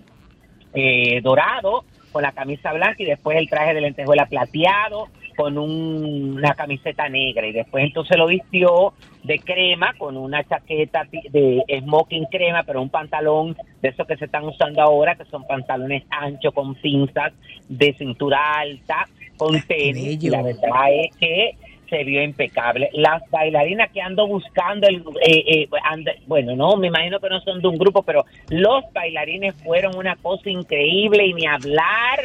eh, 0.72 1.20
dorado, 1.22 1.84
con 2.12 2.22
la 2.22 2.30
camisa 2.32 2.72
blanca, 2.72 3.02
y 3.02 3.06
después 3.06 3.36
el 3.36 3.48
traje 3.48 3.74
de 3.74 3.80
lentejuela 3.80 4.26
plateado, 4.26 5.08
con 5.36 5.58
un- 5.58 6.34
una 6.36 6.54
camiseta 6.54 7.08
negra, 7.08 7.46
y 7.46 7.52
después 7.52 7.84
entonces 7.84 8.16
lo 8.16 8.26
vistió 8.26 8.92
de 9.24 9.38
crema, 9.40 9.94
con 9.98 10.16
una 10.16 10.44
chaqueta 10.44 11.06
de 11.30 11.62
smoking 11.82 12.26
crema, 12.26 12.62
pero 12.62 12.80
un 12.82 12.90
pantalón 12.90 13.56
de 13.82 13.88
esos 13.88 14.06
que 14.06 14.16
se 14.16 14.26
están 14.26 14.44
usando 14.44 14.80
ahora, 14.82 15.16
que 15.16 15.24
son 15.24 15.44
pantalones 15.46 16.04
anchos 16.10 16.52
con 16.54 16.74
pinzas 16.76 17.32
de 17.68 17.92
cintura 17.94 18.38
alta, 18.54 19.06
con 19.36 19.60
tenis. 19.62 20.22
Y 20.22 20.30
la 20.30 20.42
verdad 20.42 20.92
es 20.92 21.16
que 21.16 21.56
se 21.90 22.04
vio 22.04 22.22
impecable. 22.22 22.88
Las 22.94 23.28
bailarinas 23.30 23.90
que 23.90 24.00
ando 24.00 24.26
buscando, 24.26 24.86
el, 24.88 25.02
eh, 25.26 25.44
eh, 25.46 25.68
ando- 25.84 26.14
bueno, 26.26 26.56
no, 26.56 26.76
me 26.76 26.86
imagino 26.86 27.20
que 27.20 27.28
no 27.28 27.40
son 27.40 27.60
de 27.60 27.68
un 27.68 27.76
grupo, 27.76 28.02
pero 28.02 28.24
los 28.48 28.84
bailarines 28.94 29.54
fueron 29.62 29.96
una 29.96 30.16
cosa 30.16 30.48
increíble 30.48 31.26
y 31.26 31.34
ni 31.34 31.46
hablar 31.46 32.20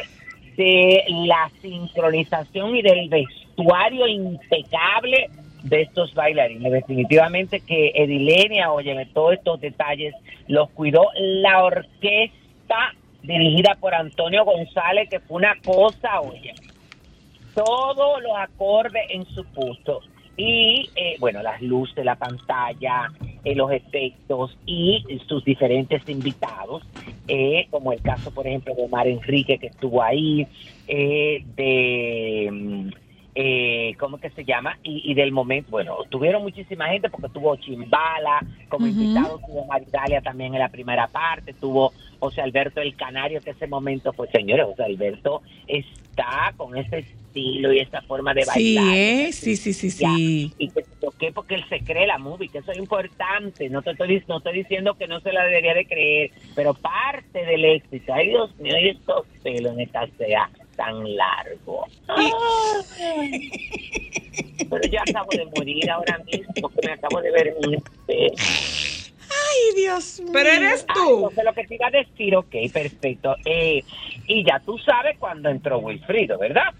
de 0.56 1.04
la 1.26 1.50
sincronización 1.60 2.76
y 2.76 2.82
del 2.82 3.08
vestuario 3.10 4.06
impecable 4.06 5.28
de 5.64 5.82
estos 5.82 6.14
bailarines. 6.14 6.72
Definitivamente 6.72 7.60
que 7.60 7.92
Edilenia, 7.94 8.72
óyeme, 8.72 9.06
todos 9.06 9.34
estos 9.34 9.60
detalles 9.60 10.14
los 10.46 10.70
cuidó 10.70 11.08
la 11.16 11.64
orquesta 11.64 12.94
dirigida 13.22 13.76
por 13.80 13.94
Antonio 13.94 14.44
González, 14.44 15.08
que 15.10 15.18
fue 15.18 15.38
una 15.38 15.54
cosa, 15.64 16.20
oye, 16.20 16.54
todos 17.56 18.22
los 18.22 18.36
acordes 18.36 19.02
en 19.08 19.24
su 19.26 19.44
puesto. 19.46 20.00
Y 20.36 20.90
eh, 20.94 21.16
bueno, 21.18 21.42
las 21.42 21.62
luces, 21.62 22.04
la 22.04 22.16
pantalla, 22.16 23.10
eh, 23.42 23.54
los 23.54 23.72
efectos 23.72 24.56
y 24.66 25.02
sus 25.26 25.42
diferentes 25.44 26.06
invitados, 26.08 26.82
eh, 27.26 27.66
como 27.70 27.92
el 27.92 28.02
caso, 28.02 28.30
por 28.30 28.46
ejemplo, 28.46 28.74
de 28.74 28.84
Omar 28.84 29.08
Enrique, 29.08 29.58
que 29.58 29.68
estuvo 29.68 30.02
ahí, 30.02 30.46
eh, 30.86 31.42
de. 31.56 32.50
mm, 32.52 32.88
eh, 33.38 33.94
¿Cómo 33.98 34.18
que 34.18 34.30
se 34.30 34.44
llama? 34.44 34.78
Y, 34.82 35.10
y 35.10 35.14
del 35.14 35.30
momento, 35.30 35.70
bueno, 35.70 35.96
tuvieron 36.08 36.42
muchísima 36.42 36.88
gente 36.88 37.10
porque 37.10 37.28
tuvo 37.28 37.54
Chimbala 37.56 38.40
como 38.70 38.86
invitado, 38.86 39.38
tuvo 39.46 39.66
Maridalia 39.66 40.22
también 40.22 40.54
en 40.54 40.60
la 40.60 40.70
primera 40.70 41.06
parte, 41.06 41.52
tuvo 41.52 41.92
José 42.18 42.40
Alberto 42.40 42.80
el 42.80 42.96
Canario, 42.96 43.42
que 43.42 43.50
ese 43.50 43.66
momento 43.66 44.14
fue, 44.14 44.26
señores, 44.28 44.64
José 44.64 44.84
Alberto 44.84 45.42
está 46.16 46.54
con 46.56 46.76
ese 46.76 46.98
estilo 46.98 47.72
y 47.72 47.80
esa 47.80 48.00
forma 48.02 48.32
de 48.32 48.42
Sí, 48.44 48.76
bailar. 48.76 48.96
¿eh? 48.96 49.28
sí, 49.32 49.56
sí, 49.56 49.72
sí, 49.74 49.90
Ya, 49.90 50.14
sí. 50.14 50.52
Y 50.58 50.68
que 50.70 50.82
se 50.84 50.90
toqué 51.00 51.32
porque 51.32 51.54
él 51.56 51.64
se 51.68 51.80
cree 51.80 52.06
la 52.06 52.18
movie, 52.18 52.48
que 52.48 52.58
eso 52.58 52.72
es 52.72 52.78
importante. 52.78 53.68
No 53.68 53.82
te 53.82 53.90
estoy, 53.90 54.22
no 54.26 54.38
estoy 54.38 54.54
diciendo 54.58 54.94
que 54.94 55.06
no 55.06 55.20
se 55.20 55.32
la 55.32 55.44
debería 55.44 55.74
de 55.74 55.86
creer, 55.86 56.30
pero 56.54 56.72
parte 56.74 57.44
del 57.44 57.64
éxito. 57.64 58.14
Ay, 58.14 58.28
Dios 58.28 58.56
mío, 58.58 58.74
y 58.80 58.88
estos 58.88 59.26
pelos 59.42 59.72
en 59.74 59.80
esta 59.80 60.06
sea 60.18 60.50
tan 60.76 61.14
largo. 61.16 61.86
Ay. 62.08 63.50
Pero 64.68 64.82
yo 64.90 64.98
acabo 65.00 65.30
de 65.30 65.44
morir 65.56 65.90
ahora 65.90 66.18
mismo, 66.30 66.68
que 66.70 66.86
me 66.86 66.92
acabo 66.92 67.20
de 67.20 67.30
ver 67.30 67.48
en 67.48 67.68
un 67.68 67.74
espejo. 67.74 68.95
Ay, 69.56 69.74
Dios 69.82 70.20
mío. 70.20 70.30
Pero 70.32 70.48
eres 70.48 70.84
Ah, 70.88 70.94
tú. 70.94 71.14
entonces 71.16 71.44
lo 71.44 71.52
que 71.54 71.64
te 71.64 71.74
iba 71.74 71.86
a 71.86 71.90
decir, 71.90 72.36
ok, 72.36 72.54
perfecto. 72.72 73.36
Eh, 73.44 73.82
y 74.26 74.44
ya 74.44 74.60
tú 74.64 74.78
sabes 74.78 75.16
cuando 75.18 75.48
entró 75.48 75.78
Wilfrido, 75.78 76.38
¿verdad? 76.38 76.74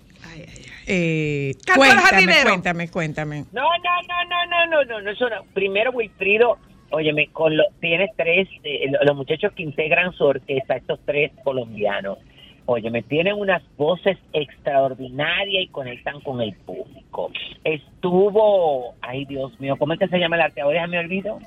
Eh, 0.88 1.54
cuéntame, 1.74 2.42
cuéntame, 2.44 2.88
cuéntame. 2.90 3.44
No, 3.52 3.62
no, 3.62 3.68
no, 4.08 4.24
no, 4.28 4.46
no, 4.46 4.66
no, 4.66 4.84
no, 4.84 5.00
no, 5.00 5.10
eso 5.10 5.28
no. 5.28 5.42
Primero 5.52 5.90
Wilfrido, 5.90 6.58
óyeme, 6.90 7.26
con 7.32 7.56
lo, 7.56 7.64
tienes 7.80 8.10
tres, 8.16 8.48
eh, 8.62 8.88
lo- 8.90 9.02
los 9.04 9.16
muchachos 9.16 9.52
que 9.54 9.64
integran 9.64 10.12
su 10.12 10.24
orquesta, 10.24 10.76
estos 10.76 11.00
tres 11.04 11.32
colombianos, 11.42 12.18
óyeme, 12.66 13.02
tienen 13.02 13.34
unas 13.34 13.62
voces 13.76 14.16
extraordinarias 14.32 15.64
y 15.64 15.68
conectan 15.68 16.20
con 16.20 16.40
el 16.40 16.54
público. 16.54 17.32
Estuvo, 17.64 18.94
ay 19.00 19.24
Dios 19.24 19.58
mío, 19.58 19.76
¿cómo 19.78 19.92
es 19.94 19.98
que 19.98 20.08
se 20.08 20.18
llama 20.18 20.36
el 20.36 20.42
arte? 20.42 20.60
Ahora 20.60 20.82
ya 20.82 20.86
me 20.86 20.98
olvido. 21.00 21.40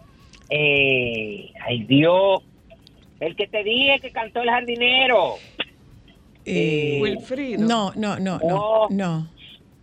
Eh, 0.49 1.51
ay 1.65 1.83
Dios, 1.83 2.41
el 3.19 3.35
que 3.35 3.47
te 3.47 3.63
dije 3.63 3.99
que 4.01 4.11
cantó 4.11 4.41
el 4.41 4.49
jardinero. 4.49 5.35
Eh, 6.45 6.97
Wilfrido. 7.01 7.61
No, 7.67 7.91
no, 7.95 8.19
no, 8.19 8.39
no, 8.39 8.55
Oh. 8.57 8.87
no. 8.89 9.27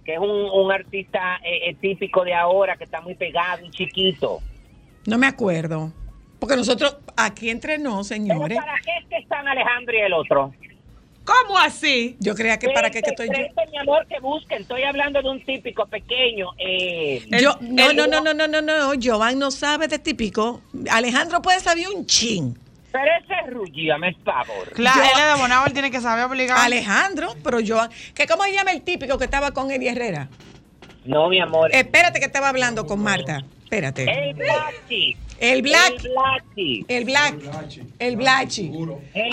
que 0.04 0.14
es 0.14 0.18
un, 0.18 0.30
un 0.30 0.72
artista 0.72 1.36
eh, 1.44 1.70
eh, 1.70 1.74
típico 1.80 2.24
de 2.24 2.34
ahora, 2.34 2.76
que 2.76 2.84
está 2.84 3.00
muy 3.00 3.14
pegado 3.14 3.64
y 3.64 3.70
chiquito. 3.70 4.40
No 5.06 5.18
me 5.18 5.26
acuerdo. 5.26 5.92
Porque 6.38 6.56
nosotros, 6.56 6.98
aquí 7.16 7.50
entre 7.50 7.78
nos, 7.78 8.08
¿Pero 8.08 8.22
señores, 8.22 8.58
para 8.58 8.74
qué 8.84 8.90
es 9.00 9.06
que 9.08 9.16
están 9.16 9.46
Alejandro 9.48 9.96
y 9.96 10.00
el 10.00 10.12
otro? 10.12 10.52
¿Cómo 11.26 11.58
así? 11.58 12.16
yo 12.20 12.34
creía 12.34 12.58
que 12.58 12.68
para 12.70 12.90
qué 12.90 13.02
que 13.02 13.10
estoy 13.10 13.26
yo. 13.28 13.70
Mi 13.70 13.78
amor, 13.78 14.06
que 14.06 14.18
busquen. 14.20 14.62
Estoy 14.62 14.84
hablando 14.84 15.20
de 15.20 15.28
un 15.28 15.44
típico 15.44 15.84
pequeño. 15.86 16.50
Eh, 16.58 17.26
Yo, 17.40 17.58
no, 17.60 17.90
el- 17.90 17.96
no, 17.96 18.06
no, 18.06 18.20
no, 18.20 18.32
no, 18.34 18.46
no, 18.48 18.62
no, 18.62 18.92
Jovan 19.02 19.38
no 19.38 19.50
sabe 19.50 19.88
de 19.88 19.98
típico. 19.98 20.62
Alejandro 20.90 21.42
puede 21.42 21.60
saber 21.60 21.88
un 21.94 22.06
chin. 22.06 22.56
Pero 22.92 23.04
ese 23.22 23.34
es 23.44 23.52
Ruggia, 23.52 23.98
me 23.98 24.14
favor. 24.24 24.70
Claro, 24.72 25.02
Yo- 25.02 25.10
él 25.18 25.20
es 25.28 25.34
de 25.34 25.40
Bonao, 25.42 25.66
él 25.66 25.72
tiene 25.72 25.90
que 25.90 26.00
saber 26.00 26.24
obligado. 26.24 26.62
Alejandro, 26.62 27.34
pero 27.44 27.58
Jovan, 27.66 27.90
que 28.14 28.26
cómo 28.26 28.44
se 28.44 28.52
llama 28.54 28.70
el 28.72 28.82
típico 28.82 29.18
que 29.18 29.24
estaba 29.24 29.50
con 29.50 29.70
Eddie 29.70 29.90
Herrera? 29.90 30.28
No, 31.04 31.28
mi 31.28 31.40
amor. 31.40 31.70
Espérate 31.74 32.20
que 32.20 32.26
estaba 32.26 32.48
hablando 32.48 32.86
con 32.86 33.00
Marta. 33.02 33.44
Espérate. 33.64 34.04
El 34.28 34.34
Blachi. 34.34 35.16
El 35.38 35.62
Black. 35.62 35.94
El 36.88 37.04
Black. 37.04 37.34
El 37.98 38.16
Blachi. 38.16 38.72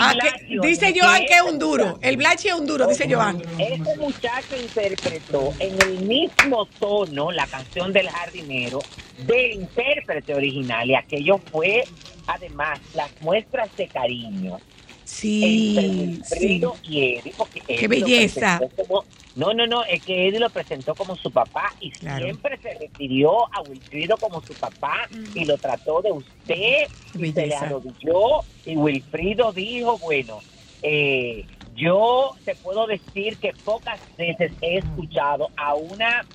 Ah, 0.00 0.14
dice 0.62 0.94
Joan 0.98 1.24
que 1.26 1.34
es 1.34 1.42
un 1.42 1.58
duro. 1.58 1.98
El 2.02 2.16
Blachi 2.16 2.48
es 2.48 2.54
un 2.54 2.66
duro, 2.66 2.86
dice 2.86 3.12
Joan. 3.12 3.42
Ese 3.58 3.96
muchacho 3.96 4.56
interpretó 4.60 5.52
en 5.58 5.80
el 5.82 6.00
mismo 6.00 6.66
tono 6.78 7.30
la 7.32 7.46
canción 7.46 7.92
del 7.92 8.08
jardinero 8.08 8.80
del 9.26 9.52
intérprete 9.52 10.34
original 10.34 10.88
y 10.90 10.94
aquello 10.94 11.38
fue 11.38 11.84
además 12.26 12.80
las 12.94 13.10
muestras 13.20 13.74
de 13.76 13.86
cariño 13.88 14.58
Sí, 15.04 16.20
sí. 16.24 16.60
Y 16.82 17.04
Eddie 17.18 17.34
porque 17.36 17.60
Eddie 17.66 17.78
Qué 17.78 17.88
belleza. 17.88 18.60
como- 18.76 19.04
no, 19.36 19.52
no, 19.52 19.66
no, 19.66 19.84
es 19.84 20.02
que 20.04 20.28
Eddie 20.28 20.38
lo 20.38 20.50
presentó 20.50 20.94
como 20.94 21.16
su 21.16 21.32
papá 21.32 21.74
y 21.80 21.90
Claro. 21.92 22.24
siempre 22.24 22.56
se 22.58 22.72
refirió 22.74 23.52
a 23.52 23.62
Wilfrido 23.62 24.16
como 24.18 24.40
su 24.42 24.54
papá 24.54 25.08
y 25.34 25.44
lo 25.44 25.58
trató 25.58 26.02
de 26.02 26.12
usted 26.12 26.88
y 27.12 27.32
se 27.32 27.46
le 27.46 27.54
arrodilló 27.56 28.44
y 28.64 28.76
Wilfrido 28.76 29.52
dijo, 29.52 29.98
bueno, 29.98 30.38
eh, 30.82 31.44
yo 31.74 32.34
te 32.44 32.54
puedo 32.56 32.86
decir 32.86 33.38
que 33.38 33.54
pocas 33.64 34.00
veces 34.16 34.52
he 34.60 34.78
escuchado 34.78 35.48
a 35.56 35.74
una 35.74 36.26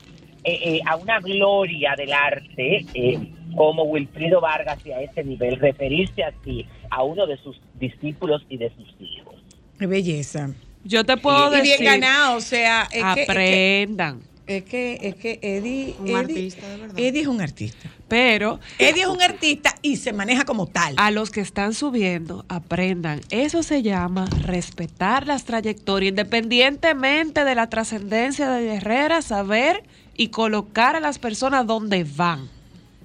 eh, 0.43 0.59
eh, 0.77 0.79
a 0.85 0.95
una 0.97 1.19
gloria 1.19 1.95
del 1.97 2.11
arte 2.13 2.85
eh, 2.93 3.19
como 3.55 3.83
Wilfrido 3.83 4.41
Vargas 4.41 4.79
y 4.85 4.91
a 4.91 5.01
ese 5.01 5.23
nivel 5.23 5.57
referirse 5.57 6.23
así 6.23 6.65
a 6.89 7.03
uno 7.03 7.25
de 7.27 7.37
sus 7.37 7.59
discípulos 7.79 8.43
y 8.49 8.57
de 8.57 8.69
sus 8.75 8.87
hijos. 8.99 9.35
Qué 9.77 9.87
belleza. 9.87 10.51
Yo 10.83 11.03
te 11.05 11.17
puedo 11.17 11.53
Y 11.53 11.57
decir. 11.61 11.79
bien 11.79 11.99
ganado, 12.01 12.37
o 12.37 12.41
sea, 12.41 12.83
es 12.83 12.89
que- 12.89 12.99
es 12.99 13.15
que, 13.15 13.23
aprendan. 13.23 14.21
es 14.47 14.63
que, 14.63 14.97
es 15.01 15.15
que 15.15 15.39
Eddie, 15.41 15.95
Un 15.99 16.07
Eddie- 16.07 16.15
artista, 16.17 16.67
de 16.69 16.77
verdad. 16.77 16.99
Eddie 16.99 17.21
es 17.21 17.27
un 17.27 17.41
artista. 17.41 17.89
Pero 18.07 18.59
Eddie 18.79 19.03
es 19.03 19.07
un 19.07 19.21
artista 19.21 19.75
y 19.83 19.97
se 19.97 20.13
maneja 20.13 20.43
como 20.45 20.65
tal. 20.65 20.95
a 20.97 21.11
los 21.11 21.29
que 21.29 21.41
están 21.41 21.73
subiendo, 21.75 22.43
aprendan. 22.49 23.21
Eso 23.29 23.61
se 23.61 23.83
llama 23.83 24.27
respetar 24.45 25.27
las 25.27 25.43
trayectorias, 25.45 26.09
independientemente 26.09 27.43
de 27.45 27.55
la 27.55 27.69
trascendencia 27.69 28.49
de 28.49 28.75
Herrera, 28.75 29.21
saber 29.21 29.83
y 30.17 30.29
colocar 30.29 30.95
a 30.95 30.99
las 30.99 31.19
personas 31.19 31.67
donde 31.67 32.03
van. 32.03 32.49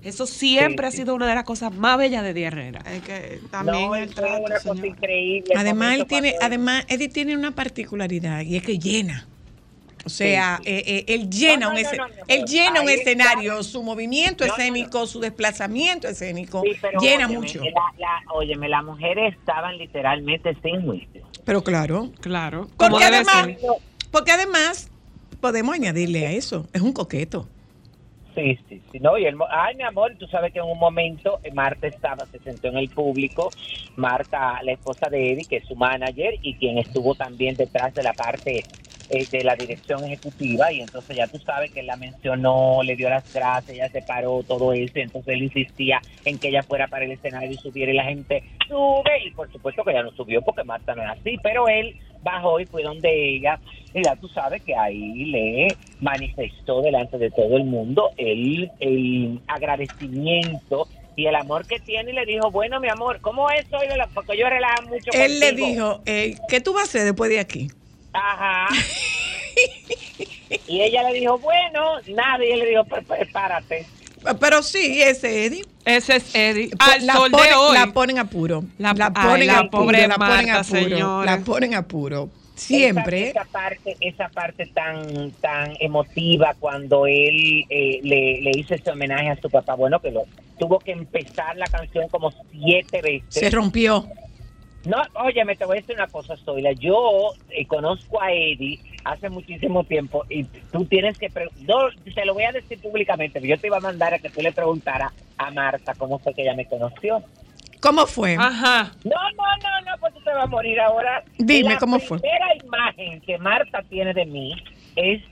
Eso 0.05 0.27
siempre 0.27 0.91
Sí, 0.91 0.97
ha 0.97 1.01
sido 1.03 1.15
una 1.15 1.27
de 1.27 1.35
las 1.35 1.45
cosas 1.45 1.75
más 1.75 1.97
bellas 1.99 2.23
de 2.23 2.35
Di 2.35 2.43
Herrera. 2.45 2.81
Es 2.93 3.03
que 3.03 3.41
también 3.51 3.87
no, 3.89 3.95
el 3.97 4.15
trato, 4.15 4.43
una 4.45 4.61
cosa 4.61 4.87
increíble. 4.87 5.55
Además, 5.57 5.95
él 5.99 6.07
tiene, 6.07 6.35
además, 6.43 6.85
Eddie 6.89 7.09
tiene 7.09 7.37
una 7.37 7.53
particularidad 7.53 8.43
y 8.43 8.57
es 8.57 8.63
que 8.63 8.79
llena. 8.79 9.27
O 10.07 10.11
sea, 10.11 10.61
Sí, 10.63 10.71
eh, 10.71 10.83
eh, 10.87 11.05
él 11.09 11.31
llena 11.31 11.67
No, 11.69 11.73
no, 11.73 11.77
un 11.79 11.83
no, 11.83 11.89
esce- 11.89 11.97
no, 11.97 12.09
no, 12.09 12.15
él 12.29 12.45
llena 12.45 12.83
un 12.83 12.89
escenario, 12.91 13.63
su 13.63 13.83
movimiento 13.83 14.45
No, 14.45 14.49
no, 14.53 14.57
no. 14.57 14.63
escénico, 14.63 15.07
su 15.07 15.19
desplazamiento 15.21 16.07
escénico, 16.09 16.61
Sí, 16.63 16.73
pero 16.83 17.01
llena 17.01 17.25
óyeme, 17.27 17.41
mucho. 17.41 17.61
La, 17.65 17.71
la, 17.99 18.33
óyeme, 18.35 18.69
las 18.69 18.85
mujeres 18.85 19.35
estaban 19.35 19.79
literalmente 19.79 20.55
sin 20.63 20.83
juicio. 20.85 21.27
Pero 21.47 21.65
claro, 21.65 22.13
Claro. 22.21 22.69
Porque 22.77 23.05
además, 23.05 23.49
porque 24.11 24.33
además 24.33 24.91
podemos 25.41 25.75
añadirle 25.75 26.27
a 26.27 26.33
eso, 26.33 26.69
es 26.75 26.83
un 26.83 26.93
coqueto. 26.93 27.49
Sí, 28.35 28.59
sí, 28.69 28.83
sí. 28.91 28.99
No, 28.99 29.17
y 29.17 29.27
el, 29.27 29.37
ay, 29.51 29.77
mi 29.77 29.85
amor, 29.85 30.17
tú 30.19 30.27
sabes 30.27 30.53
que 30.53 30.59
en 30.59 30.65
un 30.65 30.79
momento 30.79 31.39
eh, 31.45 31.53
Marta 31.53 31.87
estaba, 31.87 32.27
se 32.27 32.41
sentó 32.41 32.69
en 32.69 32.79
el 32.79 32.89
público, 32.89 33.53
Marta, 33.97 34.61
la 34.63 34.73
esposa 34.73 35.09
de 35.09 35.33
Eddie, 35.33 35.47
que 35.47 35.57
es 35.59 35.67
su 35.67 35.77
manager 35.77 36.35
y 36.43 36.55
quien 36.55 36.79
estuvo 36.79 37.15
también 37.15 37.57
detrás 37.57 37.95
de 37.95 38.03
la 38.03 38.13
parte 38.13 38.65
eh, 39.11 39.29
de 39.31 39.45
la 39.45 39.55
dirección 39.55 40.05
ejecutiva, 40.05 40.73
y 40.73 40.81
entonces 40.81 41.15
ya 41.15 41.29
tú 41.29 41.39
sabes 41.41 41.71
que 41.73 41.83
la 41.83 41.95
mencionó, 41.95 42.83
le 42.83 42.97
dio 42.97 43.11
las 43.11 43.31
gracias, 43.33 43.77
ella 43.77 43.91
se 43.91 44.01
paró, 44.01 44.43
todo 44.43 44.73
eso, 44.73 44.99
entonces 44.99 45.35
él 45.35 45.43
insistía 45.43 46.03
en 46.25 46.39
que 46.39 46.49
ella 46.49 46.65
fuera 46.65 46.89
para 46.89 47.05
el 47.05 47.13
escenario 47.13 47.53
y 47.53 47.59
subiera, 47.59 47.93
y 47.93 47.97
la 47.97 48.05
gente 48.05 48.43
sube, 48.67 49.27
y 49.27 49.31
por 49.33 49.53
supuesto 49.53 49.85
que 49.85 49.91
ella 49.91 50.05
no 50.05 50.11
subió 50.13 50.41
porque 50.41 50.65
Marta 50.65 50.95
no 50.95 51.03
es 51.03 51.11
así, 51.21 51.37
pero 51.43 51.69
él 51.69 51.95
bajó 52.25 52.59
y 52.59 52.67
fue 52.67 52.83
donde 52.83 53.37
ella, 53.37 53.61
y 53.93 54.03
ya 54.03 54.17
tú 54.17 54.27
sabes 54.29 54.61
que 54.63 54.75
ahí 54.75 55.27
le 55.27 55.69
manifestó 56.01 56.83
delante 56.83 57.19
de 57.19 57.31
todo 57.31 57.57
el 57.57 57.65
mundo 57.65 58.11
el, 58.17 58.69
el 58.81 59.39
agradecimiento 59.47 60.89
y 61.17 61.27
el 61.27 61.35
amor 61.37 61.65
que 61.67 61.79
tiene 61.79 62.11
y 62.11 62.15
le 62.15 62.27
dijo, 62.27 62.51
bueno, 62.51 62.81
mi 62.81 62.89
amor, 62.89 63.21
¿cómo 63.21 63.49
es 63.51 63.65
hoy? 63.73 63.87
Porque 64.13 64.37
yo 64.37 64.49
relajo 64.49 64.83
mucho 64.89 65.11
Él 65.13 65.39
le 65.39 65.51
contigo". 65.51 65.69
dijo, 65.69 66.01
eh, 66.07 66.35
¿qué 66.49 66.61
tú 66.61 66.73
vas 66.73 66.83
a 66.83 66.85
hacer 66.87 67.05
después 67.05 67.31
de 67.31 67.39
aquí? 67.39 67.69
Ajá. 68.13 68.67
y 70.69 70.81
ella 70.83 71.09
le 71.11 71.21
dijo, 71.21 71.39
bueno, 71.39 71.99
él 72.05 72.17
le 72.59 72.67
dijo, 72.67 72.85
"Pre- 72.85 73.03
prepárate. 73.03 73.87
Pero 74.41 74.63
sí, 74.63 75.01
ese 75.03 75.47
Eddie. 75.47 75.65
Ese 75.85 76.17
es 76.17 76.35
Eddie. 76.35 76.71
Al 76.79 77.07
la, 77.07 77.13
sol 77.15 77.31
ponen, 77.31 77.49
de 77.51 77.55
hoy. 77.55 77.75
la 77.79 77.87
ponen 77.93 78.19
a 78.19 78.25
puro. 78.25 78.65
La- 78.79 78.95
La, 78.95 79.13
ay, 79.15 79.29
ponen 79.29 79.47
la 79.49 79.59
a 79.59 79.71
puro, 79.71 79.83
pobre 79.85 80.09
la 80.09 80.15
ponen 80.17 80.51
a 80.51 80.63
puro. 80.63 80.81
señores. 80.81 81.31
La 81.31 81.39
ponen 81.45 81.75
a 81.75 81.83
puro. 81.87 82.31
Siempre. 82.55 83.31
Esa, 83.31 83.41
esa 83.43 83.51
parte, 83.51 83.97
esa 84.01 84.29
parte 84.29 84.67
tan, 84.67 85.33
tan 85.41 85.73
emotiva 85.81 86.55
cuando 86.59 87.07
él 87.07 87.65
eh, 87.69 87.99
le, 88.03 88.41
le 88.43 88.51
hizo 88.57 88.75
ese 88.75 88.91
homenaje 88.93 89.29
a 89.29 89.37
su 89.41 89.51
papá, 89.51 89.75
bueno, 89.75 90.01
que 90.01 90.13
lo 90.13 90.23
tuvo 90.59 90.79
que 90.79 90.93
empezar 90.93 91.57
la 91.57 91.67
canción 91.67 92.09
como 92.09 92.33
siete 92.53 93.03
veces. 93.03 93.25
Se 93.29 93.51
rompió. 93.51 94.07
No, 94.87 95.03
oye, 95.25 95.45
me 95.45 95.57
te 95.57 95.65
voy 95.65 95.79
a 95.79 95.81
decir 95.81 95.95
una 95.95 96.07
cosa, 96.09 96.37
Zoila. 96.37 96.73
Yo 96.73 97.33
eh, 97.51 97.67
conozco 97.67 98.21
a 98.21 98.31
Eddie 98.33 98.79
hace 99.05 99.29
muchísimo 99.31 99.85
tiempo 99.85 100.25
y 100.29 100.45
tú 100.45 100.85
tienes 100.85 101.17
que... 101.19 101.31
pre- 101.31 101.49
No, 101.61 101.77
te 102.15 102.25
lo 102.25 102.35
voy 102.35 102.45
a 102.45 102.53
decir 102.53 102.79
públicamente, 102.81 103.41
pero 103.41 103.55
yo 103.55 103.61
te 103.61 103.69
iba 103.69 103.79
a 103.79 103.81
mandar 103.81 104.13
a 104.15 104.19
que 104.19 104.29
tú 104.31 104.41
le 104.43 104.53
preguntaras 104.53 105.13
a 105.39 105.51
Marta 105.51 105.95
cómo 105.97 106.19
fue 106.19 106.35
que 106.35 106.43
ella 106.43 106.55
me 106.55 106.67
conoció. 106.67 107.23
¿Cómo 107.81 108.07
fue? 108.07 108.37
Ajá. 108.39 108.93
No, 109.05 109.11
no, 109.37 109.45
no, 109.63 109.91
no, 109.91 109.99
pues 110.01 110.15
tú 110.15 110.21
te 110.23 110.31
vas 110.33 110.45
a 110.45 110.47
morir 110.47 110.81
ahora. 110.81 111.23
Dime, 111.39 111.75
La 111.75 111.79
¿cómo 111.79 111.99
fue? 112.01 112.17
La 112.19 112.23
primera 112.23 112.47
imagen 112.65 113.21
que 113.21 113.39
Marta 113.39 113.83
tiene 113.89 114.13
de 114.15 114.25
mí 114.27 114.55
es 114.97 115.23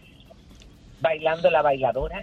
bailando 1.01 1.51
la 1.51 1.63
bailadora. 1.63 2.21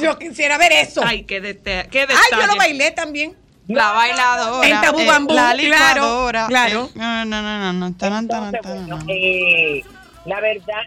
Yo 0.00 0.18
quisiera 0.18 0.58
ver 0.58 0.72
eso. 0.72 1.02
Ay, 1.04 1.24
qué, 1.24 1.40
dete- 1.40 1.88
qué 1.88 2.00
Ay, 2.00 2.06
detalle. 2.06 2.42
yo 2.42 2.46
lo 2.46 2.56
bailé 2.56 2.90
también. 2.92 3.36
La 3.68 3.92
bailadora. 3.92 4.68
En 4.68 4.80
Tabú 4.80 4.98
eh, 5.00 5.06
Bambú, 5.06 5.34
La 5.34 5.52
claro, 5.54 5.56
licuadora. 6.02 6.46
claro. 6.48 6.88
eh, 6.94 6.98
no, 6.98 7.24
no, 7.24 7.42
no, 7.42 7.58
no, 7.58 7.72
no. 7.72 7.92
Taran, 7.96 8.28
taran, 8.28 8.54
Entonces, 8.54 8.62
taran, 8.62 8.86
bueno, 8.88 9.04
no. 9.04 9.04
eh, 9.08 9.84
la 10.26 10.40
verdad, 10.40 10.82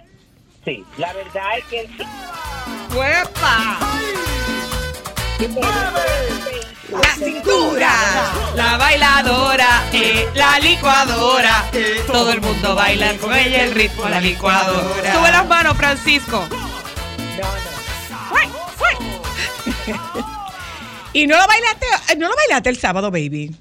sí, 0.66 0.84
la 0.98 1.14
verdad 1.14 1.58
es 1.58 1.66
que... 1.66 1.88
¡Huepa! 2.96 3.78
La 6.92 7.14
cintura. 7.16 7.92
La 8.56 8.78
bailadora, 8.78 9.84
eh, 9.92 10.28
la 10.36 10.60
licuadora. 10.60 11.66
eh, 11.74 12.04
todo 12.08 12.32
el 12.32 12.42
mundo 12.42 12.76
baila 12.76 13.18
con 13.18 13.34
ella 13.36 13.64
el 13.64 13.72
ritmo, 13.74 14.08
la 14.08 14.22
licuadora. 14.22 15.14
Sube 15.14 15.32
las 15.32 15.48
manos, 15.48 15.76
Francisco. 15.78 16.46
No, 16.50 17.48
no. 19.88 20.35
Y 21.15 21.28
no 21.28 21.38
lo 21.38 21.47
bailaste, 21.47 22.17
no 22.17 22.28
lo 22.28 22.36
bailaste 22.36 22.69
el 22.69 22.75
sábado, 22.78 23.10
baby. 23.10 23.51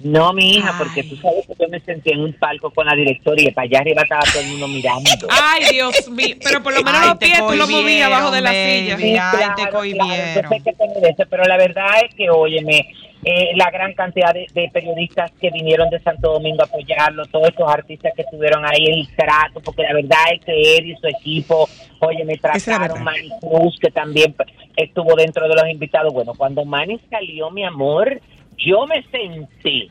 No, 0.00 0.32
mi 0.32 0.56
hija, 0.56 0.70
Ay. 0.70 0.74
porque 0.78 1.02
tú 1.04 1.16
sabes 1.16 1.46
que 1.46 1.54
yo 1.58 1.68
me 1.68 1.80
sentí 1.80 2.10
en 2.10 2.20
un 2.20 2.32
palco 2.34 2.70
con 2.70 2.86
la 2.86 2.94
directora 2.94 3.40
y 3.42 3.50
para 3.52 3.66
allá 3.66 3.78
arriba 3.80 4.02
estaba 4.02 4.22
todo 4.32 4.40
el 4.42 4.48
mundo 4.48 4.68
mirando. 4.68 5.10
Ay, 5.30 5.64
Dios 5.72 6.08
mío. 6.10 6.36
Pero 6.42 6.62
por 6.62 6.72
lo 6.74 6.82
menos 6.82 7.00
Ay, 7.02 7.08
los 7.08 7.18
pies 7.18 7.38
tú 7.46 7.54
los 7.54 7.70
movías 7.70 8.06
abajo 8.06 8.30
de 8.30 8.40
la 8.40 8.50
cohibieron, 8.50 9.00
silla. 9.00 9.32
baby. 9.32 9.42
Ay, 9.44 9.64
te 9.64 9.70
cohibieron. 9.70 10.08
yo 10.42 10.48
sé 10.48 11.14
que 11.16 11.26
pero 11.26 11.44
la 11.44 11.56
verdad 11.56 11.86
es 12.08 12.14
que, 12.14 12.28
óyeme, 12.30 12.86
eh, 13.24 13.52
la 13.56 13.70
gran 13.70 13.94
cantidad 13.94 14.34
de, 14.34 14.46
de 14.52 14.70
periodistas 14.72 15.30
que 15.40 15.50
vinieron 15.50 15.88
de 15.90 16.00
Santo 16.00 16.32
Domingo 16.32 16.62
a 16.62 16.66
apoyarlo, 16.66 17.24
todos 17.26 17.48
estos 17.48 17.70
artistas 17.70 18.12
que 18.14 18.22
estuvieron 18.22 18.64
ahí, 18.64 18.86
el 18.86 19.08
trato, 19.16 19.60
porque 19.60 19.82
la 19.82 19.94
verdad 19.94 20.18
es 20.32 20.44
que 20.44 20.76
él 20.76 20.90
y 20.90 20.96
su 20.96 21.06
equipo, 21.06 21.68
oye, 22.00 22.24
me 22.24 22.36
trataron. 22.36 23.02
Manny 23.02 23.30
Cruz, 23.40 23.78
que 23.80 23.90
también 23.90 24.34
estuvo 24.76 25.14
dentro 25.16 25.48
de 25.48 25.54
los 25.54 25.68
invitados. 25.68 26.12
Bueno, 26.12 26.34
cuando 26.36 26.64
Manny 26.64 27.00
salió, 27.10 27.50
mi 27.50 27.64
amor, 27.64 28.20
yo 28.58 28.86
me 28.86 29.02
sentí 29.10 29.90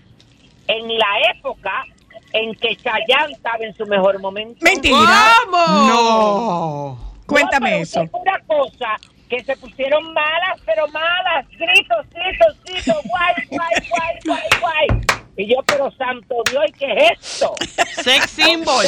en 0.68 0.88
la 0.88 1.32
época 1.36 1.86
en 2.34 2.54
que 2.56 2.76
Chayanne 2.76 3.34
estaba 3.34 3.64
en 3.64 3.74
su 3.76 3.86
mejor 3.86 4.20
momento. 4.20 4.60
Mentira. 4.62 4.98
¿Cómo? 5.46 5.58
No. 5.68 7.14
Cuéntame 7.26 7.72
No, 7.72 7.78
eso. 7.78 8.02
Una 8.12 8.40
cosa 8.46 8.96
que 9.34 9.44
se 9.44 9.58
pusieron 9.58 10.14
malas, 10.14 10.62
pero 10.66 10.88
malas, 10.90 11.48
gritos, 11.50 12.06
gritos, 12.12 12.58
gritos, 12.66 12.98
guay, 13.06 13.34
guay, 13.50 13.90
guay, 13.90 14.20
guay, 14.26 14.42
guay. 14.62 15.02
Y 15.36 15.48
yo, 15.48 15.64
pero 15.66 15.92
santo 15.92 16.36
Dios, 16.52 16.64
¿y 16.68 16.72
qué 16.74 16.94
es 16.94 17.12
esto? 17.20 17.56
Sex 18.04 18.30
symbol. 18.30 18.86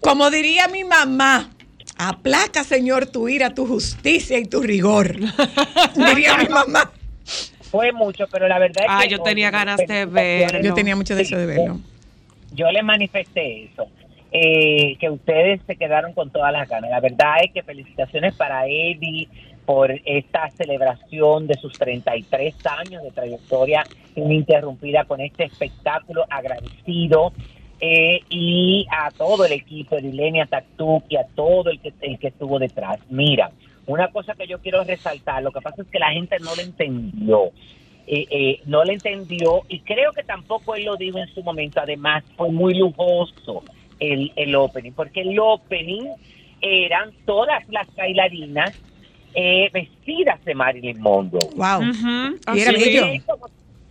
Como 0.00 0.30
diría 0.30 0.68
mi 0.68 0.84
mamá, 0.84 1.50
aplaca, 1.98 2.64
Señor, 2.64 3.06
tu 3.06 3.28
ira, 3.28 3.52
tu 3.54 3.66
justicia 3.66 4.38
y 4.38 4.46
tu 4.46 4.62
rigor. 4.62 5.16
diría 5.94 6.38
mi 6.38 6.48
mamá. 6.48 6.90
Fue 7.70 7.92
mucho, 7.92 8.24
pero 8.30 8.48
la 8.48 8.58
verdad 8.58 8.84
es 8.84 8.90
Ay, 8.90 9.08
que... 9.08 9.14
yo 9.16 9.22
tenía 9.22 9.50
ganas 9.50 9.76
de 9.86 10.06
verlo. 10.06 10.62
Yo 10.62 10.72
tenía 10.72 10.96
mucho 10.96 11.14
deseo 11.14 11.38
de 11.38 11.46
verlo. 11.46 11.80
yo 12.52 12.70
les 12.70 12.84
manifesté 12.84 13.64
eso, 13.64 13.88
eh, 14.32 14.96
que 14.98 15.10
ustedes 15.10 15.60
se 15.66 15.76
quedaron 15.76 16.14
con 16.14 16.30
todas 16.30 16.52
las 16.52 16.68
ganas. 16.68 16.90
La 16.90 17.00
verdad 17.00 17.34
es 17.42 17.52
que 17.52 17.62
felicitaciones 17.62 18.34
para 18.34 18.66
Eddie 18.66 19.28
por 19.64 19.90
esta 20.04 20.50
celebración 20.50 21.46
de 21.46 21.54
sus 21.54 21.72
33 21.74 22.54
años 22.66 23.02
de 23.02 23.10
trayectoria 23.10 23.84
ininterrumpida 24.14 25.04
con 25.04 25.20
este 25.20 25.44
espectáculo 25.44 26.24
agradecido. 26.28 27.32
eh, 27.80 28.20
y 28.30 28.86
a 28.88 29.10
todo 29.10 29.44
el 29.44 29.52
equipo 29.52 29.96
de 29.96 30.08
Ilenia 30.08 30.46
Taktuk 30.46 31.04
y 31.08 31.16
a 31.16 31.26
todo 31.34 31.70
el 31.70 31.80
que, 31.80 31.92
el 32.00 32.18
que 32.18 32.28
estuvo 32.28 32.58
detrás. 32.58 33.00
Mira, 33.10 33.50
una 33.86 34.08
cosa 34.08 34.34
que 34.34 34.46
yo 34.46 34.60
quiero 34.60 34.84
resaltar, 34.84 35.42
lo 35.42 35.50
que 35.50 35.60
pasa 35.60 35.82
es 35.82 35.88
que 35.88 35.98
la 35.98 36.12
gente 36.12 36.38
no 36.38 36.54
lo 36.54 36.62
entendió 36.62 37.50
eh, 38.06 38.26
eh, 38.30 38.60
no 38.66 38.84
le 38.84 38.92
entendió 38.92 39.62
y 39.68 39.80
creo 39.80 40.12
que 40.12 40.22
tampoco 40.22 40.74
él 40.74 40.84
lo 40.84 40.96
dijo 40.96 41.18
en 41.18 41.28
su 41.28 41.42
momento. 41.42 41.80
Además, 41.80 42.22
fue 42.36 42.50
muy 42.50 42.74
lujoso 42.74 43.62
el, 43.98 44.30
el 44.36 44.54
opening, 44.54 44.92
porque 44.92 45.22
el 45.22 45.38
opening 45.38 46.10
eran 46.60 47.12
todas 47.24 47.66
las 47.70 47.94
bailarinas 47.94 48.78
eh, 49.34 49.68
vestidas 49.72 50.42
de 50.44 50.54
Marilyn 50.54 51.00
Monroe. 51.00 51.48
Wow. 51.56 51.82
Y 52.54 52.60
era 52.60 52.70
él, 52.70 53.22
como, 53.26 53.46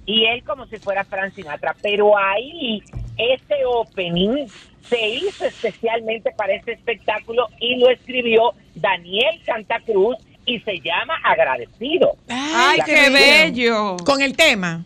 y 0.06 0.26
él 0.26 0.44
como 0.44 0.66
si 0.68 0.78
fuera 0.78 1.04
Frank 1.04 1.34
Sinatra, 1.34 1.76
pero 1.82 2.18
ahí 2.18 2.82
ese 3.18 3.66
opening 3.66 4.48
se 4.82 5.08
hizo 5.08 5.46
especialmente 5.46 6.32
para 6.32 6.54
este 6.54 6.74
espectáculo 6.74 7.48
y 7.60 7.78
lo 7.78 7.90
escribió 7.90 8.54
Daniel 8.76 9.40
Santa 9.46 9.80
Cruz 9.82 10.18
y 10.46 10.60
se 10.60 10.80
llama 10.80 11.16
Agradecido. 11.24 12.18
Ay, 12.28 12.80
La 12.80 12.86
qué 12.86 12.94
canción. 12.94 13.14
bello. 13.14 13.98
Con 14.06 14.22
el 14.22 14.36
tema. 14.36 14.84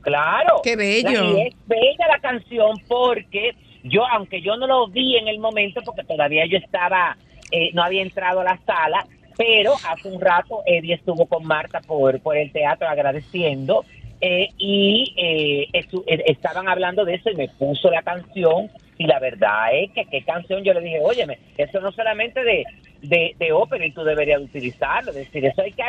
Claro. 0.00 0.60
Qué 0.64 0.76
bello. 0.76 1.36
Y 1.36 1.48
es 1.48 1.54
bella 1.66 2.06
la 2.08 2.18
canción 2.20 2.78
porque 2.88 3.54
yo, 3.84 4.06
aunque 4.06 4.40
yo 4.40 4.56
no 4.56 4.66
lo 4.66 4.88
vi 4.88 5.18
en 5.18 5.28
el 5.28 5.38
momento, 5.38 5.82
porque 5.84 6.04
todavía 6.04 6.46
yo 6.46 6.56
estaba 6.56 7.16
eh, 7.50 7.70
no 7.72 7.82
había 7.82 8.02
entrado 8.02 8.40
a 8.40 8.44
la 8.44 8.58
sala, 8.66 9.06
pero 9.38 9.74
hace 9.88 10.08
un 10.08 10.20
rato 10.20 10.62
Eddie 10.66 10.94
estuvo 10.94 11.24
con 11.26 11.46
Marta 11.46 11.80
por, 11.80 12.20
por 12.20 12.36
el 12.36 12.50
teatro 12.50 12.88
agradeciendo 12.88 13.84
eh, 14.20 14.48
y 14.58 15.14
eh, 15.16 15.68
eh, 15.72 16.24
estaban 16.26 16.68
hablando 16.68 17.04
de 17.04 17.14
eso 17.14 17.30
y 17.30 17.36
me 17.36 17.48
puso 17.48 17.88
la 17.88 18.02
canción 18.02 18.68
y 18.98 19.06
la 19.06 19.20
verdad 19.20 19.72
es 19.72 19.92
que 19.92 20.04
qué 20.06 20.24
canción. 20.24 20.64
Yo 20.64 20.74
le 20.74 20.80
dije, 20.80 20.98
óyeme, 21.00 21.38
eso 21.56 21.80
no 21.80 21.92
solamente 21.92 22.42
de, 22.42 22.64
de, 23.00 23.36
de 23.38 23.52
ópera 23.52 23.86
y 23.86 23.92
tú 23.92 24.02
deberías 24.02 24.40
de 24.40 24.46
utilizarlo, 24.46 25.10
es 25.10 25.16
decir, 25.18 25.46
eso 25.46 25.62
hay 25.62 25.72
que 25.72 25.84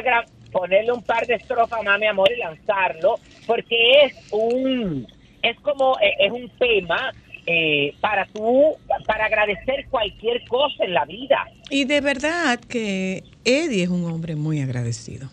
ponerle 0.51 0.91
un 0.91 1.01
par 1.01 1.25
de 1.25 1.33
estrofas 1.33 1.83
más, 1.83 1.99
mi 1.99 2.05
amor, 2.05 2.31
y 2.31 2.37
lanzarlo, 2.37 3.15
porque 3.47 4.03
es 4.03 4.31
un, 4.31 5.07
es 5.41 5.59
como, 5.61 5.97
eh, 5.99 6.13
es 6.19 6.31
un 6.31 6.49
tema 6.59 7.11
eh, 7.45 7.93
para 8.01 8.25
tú, 8.25 8.75
para 9.05 9.25
agradecer 9.25 9.87
cualquier 9.89 10.45
cosa 10.47 10.83
en 10.83 10.93
la 10.93 11.05
vida. 11.05 11.47
Y 11.69 11.85
de 11.85 12.01
verdad 12.01 12.59
que 12.59 13.23
Eddie 13.45 13.83
es 13.83 13.89
un 13.89 14.05
hombre 14.05 14.35
muy 14.35 14.61
agradecido. 14.61 15.29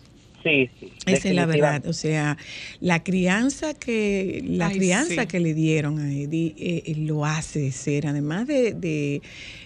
Sí, 0.47 0.69
sí. 0.79 0.91
Esa 1.05 1.29
es 1.29 1.35
la 1.35 1.45
verdad, 1.45 1.85
o 1.87 1.93
sea, 1.93 2.37
la 2.79 3.03
crianza 3.03 3.73
que 3.73 4.43
la 4.47 4.67
Ay, 4.67 4.77
crianza 4.77 5.21
sí. 5.21 5.27
que 5.27 5.39
le 5.39 5.53
dieron 5.53 5.99
a 5.99 6.11
Eddie 6.13 6.53
eh, 6.57 6.83
eh, 6.85 6.95
lo 6.95 7.25
hace 7.25 7.71
ser, 7.71 8.07
además 8.07 8.47
de, 8.47 8.73
de, 8.73 9.21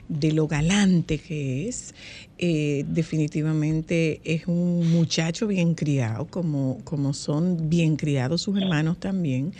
de 0.09 0.31
lo 0.31 0.47
galante 0.47 1.17
que 1.17 1.67
es, 1.67 1.93
eh, 2.37 2.83
definitivamente 2.87 4.21
es 4.23 4.47
un 4.47 4.89
muchacho 4.91 5.47
bien 5.47 5.75
criado, 5.75 6.25
como, 6.27 6.79
como 6.83 7.13
son 7.13 7.69
bien 7.69 7.95
criados 7.95 8.41
sus 8.41 8.57
hermanos 8.57 8.99
también, 8.99 9.53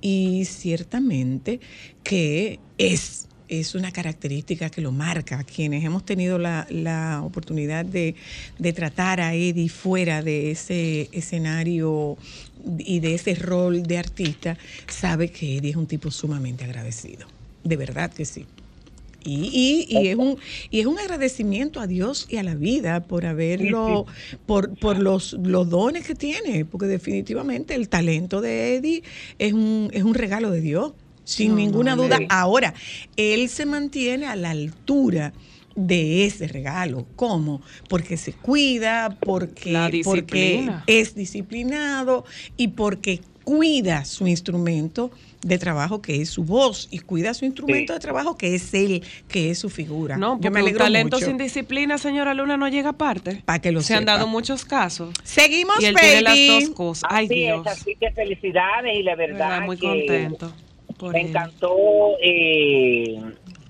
y 0.00 0.44
ciertamente 0.44 1.60
que 2.04 2.60
es 2.78 3.27
es 3.48 3.74
una 3.74 3.92
característica 3.92 4.70
que 4.70 4.80
lo 4.80 4.92
marca. 4.92 5.44
Quienes 5.44 5.84
hemos 5.84 6.04
tenido 6.04 6.38
la, 6.38 6.66
la 6.70 7.22
oportunidad 7.24 7.84
de, 7.84 8.14
de 8.58 8.72
tratar 8.72 9.20
a 9.20 9.34
Eddie 9.34 9.68
fuera 9.68 10.22
de 10.22 10.50
ese 10.50 11.08
escenario 11.12 12.16
y 12.78 13.00
de 13.00 13.14
ese 13.14 13.34
rol 13.34 13.82
de 13.82 13.98
artista, 13.98 14.56
sabe 14.86 15.30
que 15.30 15.56
Eddie 15.56 15.70
es 15.70 15.76
un 15.76 15.86
tipo 15.86 16.10
sumamente 16.10 16.64
agradecido. 16.64 17.26
De 17.64 17.76
verdad 17.76 18.12
que 18.12 18.24
sí. 18.24 18.46
Y, 19.24 19.86
y, 19.90 19.98
y 19.98 20.08
es 20.08 20.16
un 20.16 20.38
y 20.70 20.78
es 20.80 20.86
un 20.86 20.98
agradecimiento 20.98 21.80
a 21.80 21.86
Dios 21.88 22.26
y 22.30 22.36
a 22.36 22.42
la 22.44 22.54
vida 22.54 23.02
por 23.02 23.26
haberlo 23.26 24.06
por, 24.46 24.78
por 24.78 24.98
los, 24.98 25.32
los 25.32 25.68
dones 25.68 26.06
que 26.06 26.14
tiene 26.14 26.64
porque 26.64 26.86
definitivamente 26.86 27.74
el 27.74 27.88
talento 27.88 28.40
de 28.40 28.76
Eddie 28.76 29.02
es 29.38 29.52
un 29.52 29.90
es 29.92 30.04
un 30.04 30.14
regalo 30.14 30.50
de 30.52 30.60
Dios 30.60 30.92
sin 31.28 31.54
ninguna 31.54 31.94
duda 31.94 32.18
ahora 32.30 32.72
él 33.16 33.48
se 33.48 33.66
mantiene 33.66 34.26
a 34.26 34.34
la 34.36 34.50
altura 34.50 35.32
de 35.76 36.24
ese 36.24 36.48
regalo. 36.48 37.06
¿Cómo? 37.16 37.60
Porque 37.88 38.16
se 38.16 38.32
cuida, 38.32 39.16
porque, 39.20 39.70
La 39.72 39.84
porque 39.84 39.96
disciplina. 39.98 40.84
es 40.86 41.14
disciplinado 41.14 42.24
y 42.56 42.68
porque 42.68 43.20
cuida 43.44 44.04
su 44.04 44.26
instrumento 44.26 45.10
de 45.42 45.56
trabajo 45.56 46.02
que 46.02 46.20
es 46.20 46.28
su 46.30 46.42
voz 46.44 46.88
y 46.90 46.98
cuida 46.98 47.32
su 47.32 47.44
instrumento 47.44 47.92
Sí. 47.92 47.96
de 47.98 48.00
trabajo 48.00 48.36
que 48.36 48.54
es 48.56 48.74
él, 48.74 49.02
que 49.28 49.50
es 49.50 49.58
su 49.60 49.70
figura. 49.70 50.16
No, 50.16 50.34
Yo 50.40 50.50
porque 50.50 50.62
me 50.64 50.64
un 50.72 50.76
talento 50.76 51.16
mucho. 51.16 51.26
sin 51.26 51.38
disciplina, 51.38 51.96
señora 51.96 52.34
Luna, 52.34 52.56
no 52.56 52.68
llega 52.68 52.90
aparte. 52.90 53.42
Pa' 53.46 53.60
que 53.60 53.70
lo 53.72 53.80
Se 53.80 53.94
han 53.94 54.04
dado 54.04 54.26
muchos 54.26 54.64
casos. 54.64 55.14
Seguimos, 55.22 55.76
Y 55.80 55.84
él 55.86 55.94
tiene 55.94 56.22
las 56.22 56.34
baby. 56.34 56.48
dos 56.66 56.70
cosas. 56.70 57.08
Ay, 57.10 57.26
Así 57.26 57.34
Dios. 57.36 57.66
es, 57.66 57.72
así 57.72 57.96
que 58.00 58.10
felicidades 58.10 58.98
y 58.98 59.02
la 59.04 59.14
verdad, 59.14 59.38
verdad, 59.50 59.62
muy 59.66 59.76
que 59.76 59.86
contento. 59.86 60.52
Por 60.98 61.12
me 61.12 61.20
él. 61.22 61.28
encantó 61.28 61.76
eh, 62.22 63.16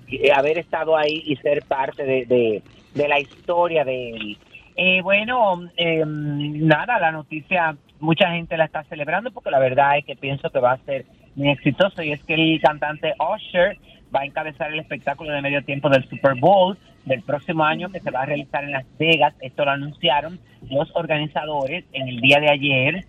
eh, 0.09 0.33
haber 0.35 0.59
estado 0.59 0.97
ahí 0.97 1.23
y 1.27 1.37
ser 1.37 1.63
parte 1.65 2.05
de, 2.05 2.27
de- 2.27 2.63
de 2.95 3.09
la 3.09 3.21
historia 3.21 3.85
de 3.85 4.11
él. 4.11 4.39
Eh, 4.77 5.03
bueno, 5.03 5.69
eh, 5.77 6.03
nada, 6.07 6.99
la 6.99 7.13
noticia 7.13 7.77
mucha 8.01 8.31
gente 8.31 8.57
la 8.57 8.65
está 8.65 8.85
celebrando 8.85 9.31
porque 9.33 9.51
la 9.51 9.59
verdad 9.59 9.99
es 9.99 10.05
que 10.05 10.15
pienso 10.17 10.51
que 10.51 10.61
va 10.61 10.73
a 10.73 10.85
ser 10.85 11.05
muy 11.35 11.51
exitoso 11.51 12.03
y 12.03 12.13
es 12.13 12.23
que 12.25 12.35
el 12.35 12.61
cantante 12.61 13.13
Usher 13.19 13.77
va 14.15 14.21
a 14.21 14.25
encabezar 14.25 14.73
el 14.73 14.79
espectáculo 14.81 15.33
de 15.33 15.43
medio 15.43 15.63
tiempo 15.65 15.89
del 15.91 16.09
Super 16.09 16.35
Bowl 16.37 16.79
del 17.05 17.23
próximo 17.23 17.65
año 17.65 17.91
que 17.91 18.01
se 18.01 18.11
va 18.11 18.23
a 18.23 18.27
realizar 18.27 18.65
en 18.65 18.73
Las 18.73 18.87
Vegas. 18.99 19.35
Esto 19.41 19.65
lo 19.65 19.73
anunciaron 19.73 20.39
los 20.71 20.91
organizadores 20.95 21.85
en 21.93 22.09
el 22.09 22.21
día 22.21 22.39
de 22.41 22.51
ayer. 22.51 23.05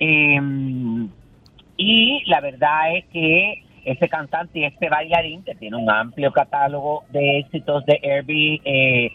Eh, 0.00 0.40
y 1.82 2.22
la 2.26 2.40
verdad 2.40 2.96
es 2.96 3.04
que 3.06 3.64
este 3.84 4.08
cantante 4.08 4.60
y 4.60 4.64
este 4.64 4.88
bailarín, 4.88 5.42
que 5.42 5.54
tiene 5.56 5.76
un 5.76 5.90
amplio 5.90 6.32
catálogo 6.32 7.04
de 7.10 7.40
éxitos 7.40 7.84
de 7.86 7.98
R&B, 8.00 8.60
eh, 8.64 9.12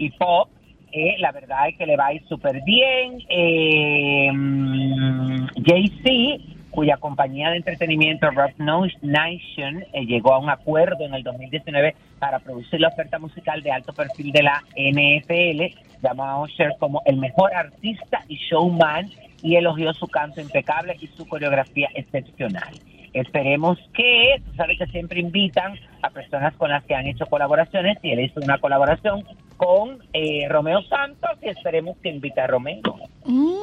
y 0.00 0.10
pop, 0.10 0.50
eh, 0.92 1.16
la 1.18 1.32
verdad 1.32 1.68
es 1.68 1.76
que 1.76 1.86
le 1.86 1.96
va 1.96 2.06
a 2.06 2.12
ir 2.12 2.22
súper 2.28 2.62
bien. 2.62 3.22
Eh, 3.28 4.30
mm, 4.30 5.46
Jay-Z, 5.64 6.44
cuya 6.70 6.98
compañía 6.98 7.50
de 7.50 7.56
entretenimiento 7.56 8.30
Rock 8.30 8.52
Nation 8.58 9.84
eh, 9.92 10.04
llegó 10.04 10.34
a 10.34 10.38
un 10.38 10.50
acuerdo 10.50 11.06
en 11.06 11.14
el 11.14 11.22
2019 11.22 11.94
para 12.18 12.38
producir 12.38 12.80
la 12.80 12.88
oferta 12.88 13.18
musical 13.18 13.62
de 13.62 13.72
alto 13.72 13.94
perfil 13.94 14.30
de 14.32 14.42
la 14.42 14.62
NFL, 14.76 15.74
llamó 16.02 16.24
a 16.24 16.42
Usher 16.42 16.74
como 16.78 17.02
el 17.06 17.16
mejor 17.16 17.54
artista 17.54 18.22
y 18.28 18.36
showman 18.36 19.10
y 19.42 19.56
elogió 19.56 19.92
su 19.94 20.06
canto 20.08 20.40
impecable 20.40 20.96
y 21.00 21.06
su 21.08 21.26
coreografía 21.26 21.88
excepcional. 21.94 22.74
Esperemos 23.12 23.78
que, 23.94 24.40
tú 24.44 24.52
sabes 24.54 24.78
que 24.78 24.86
siempre 24.86 25.20
invitan 25.20 25.74
a 26.02 26.10
personas 26.10 26.54
con 26.56 26.70
las 26.70 26.84
que 26.84 26.94
han 26.94 27.06
hecho 27.06 27.26
colaboraciones 27.26 27.98
y 28.02 28.10
él 28.12 28.20
hizo 28.20 28.40
una 28.40 28.58
colaboración 28.58 29.24
con 29.56 29.98
eh, 30.12 30.46
Romeo 30.48 30.82
Santos 30.82 31.30
y 31.42 31.48
esperemos 31.48 31.96
que 32.02 32.10
invite 32.10 32.40
a 32.40 32.46
Romeo. 32.46 32.82
Mm. 33.24 33.54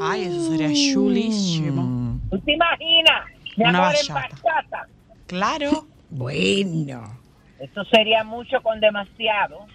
Ay, 0.00 0.24
eso 0.24 0.50
sería 0.50 0.68
chulísimo. 0.72 2.20
¿Tú 2.30 2.38
te 2.40 2.52
imaginas? 2.52 3.26
Mi 3.56 3.64
Una 3.64 3.92
en 3.92 4.14
bachata. 4.14 4.88
Claro. 5.26 5.86
Bueno. 6.16 7.18
Eso 7.58 7.82
sería 7.86 8.22
mucho 8.22 8.62
con 8.62 8.78
demasiado. 8.78 9.66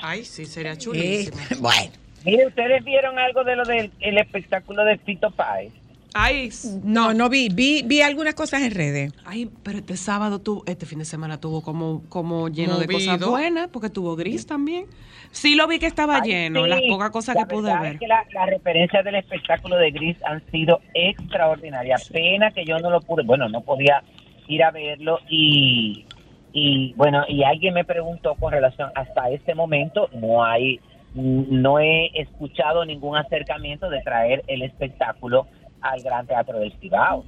Ay, 0.00 0.24
sí, 0.24 0.46
sería 0.46 0.72
Eh, 0.72 0.78
chulísimo. 0.78 1.36
bueno. 1.60 1.92
Mire, 2.24 2.46
¿ustedes 2.46 2.84
vieron 2.84 3.18
algo 3.18 3.44
de 3.44 3.56
lo 3.56 3.64
del 3.64 3.90
el 4.00 4.18
espectáculo 4.18 4.84
de 4.84 4.98
Fito 4.98 5.30
Páez? 5.30 5.72
Ay, 6.14 6.50
No, 6.84 7.14
no 7.14 7.30
vi, 7.30 7.48
vi, 7.48 7.82
vi 7.86 8.02
algunas 8.02 8.34
cosas 8.34 8.60
en 8.62 8.72
redes. 8.72 9.14
ay, 9.24 9.48
pero 9.62 9.78
este 9.78 9.96
sábado 9.96 10.40
tuvo, 10.40 10.62
este 10.66 10.84
fin 10.84 10.98
de 10.98 11.06
semana 11.06 11.40
tuvo 11.40 11.62
como, 11.62 12.02
como 12.10 12.48
lleno 12.50 12.78
de 12.78 12.86
Movido. 12.86 13.12
cosas 13.14 13.28
buenas, 13.30 13.68
porque 13.68 13.88
tuvo 13.88 14.14
gris 14.14 14.46
también. 14.46 14.84
Sí 15.30 15.54
lo 15.54 15.66
vi 15.66 15.78
que 15.78 15.86
estaba 15.86 16.16
Ay, 16.16 16.30
lleno, 16.30 16.64
sí. 16.64 16.68
las 16.68 16.80
pocas 16.86 17.10
cosas 17.10 17.34
La 17.34 17.46
que 17.46 17.54
pude 17.54 17.72
ver. 17.78 17.94
Es 17.94 18.00
que 18.00 18.06
la- 18.06 18.26
las 18.34 18.46
referencias 18.46 19.02
del 19.04 19.14
espectáculo 19.14 19.76
de 19.78 19.90
Gris 19.90 20.18
han 20.26 20.44
sido 20.50 20.80
extraordinarias. 20.92 22.10
Pena 22.10 22.50
que 22.50 22.66
yo 22.66 22.78
no 22.78 22.90
lo 22.90 23.00
pude, 23.00 23.22
bueno, 23.22 23.48
no 23.48 23.62
podía 23.62 24.02
ir 24.48 24.62
a 24.64 24.70
verlo 24.70 25.18
y, 25.30 26.04
y 26.52 26.92
bueno, 26.92 27.24
y 27.26 27.42
alguien 27.42 27.72
me 27.72 27.84
preguntó 27.86 28.34
con 28.34 28.52
relación 28.52 28.90
hasta 28.94 29.30
este 29.30 29.54
momento, 29.54 30.10
no 30.12 30.44
hay, 30.44 30.78
no 31.14 31.78
he 31.78 32.10
escuchado 32.20 32.84
ningún 32.84 33.16
acercamiento 33.16 33.88
de 33.90 34.00
traer 34.02 34.42
el 34.46 34.62
espectáculo 34.62 35.46
al 35.80 36.02
Gran 36.02 36.26
Teatro 36.26 36.58
del 36.58 36.72
Cibao. 36.80 37.24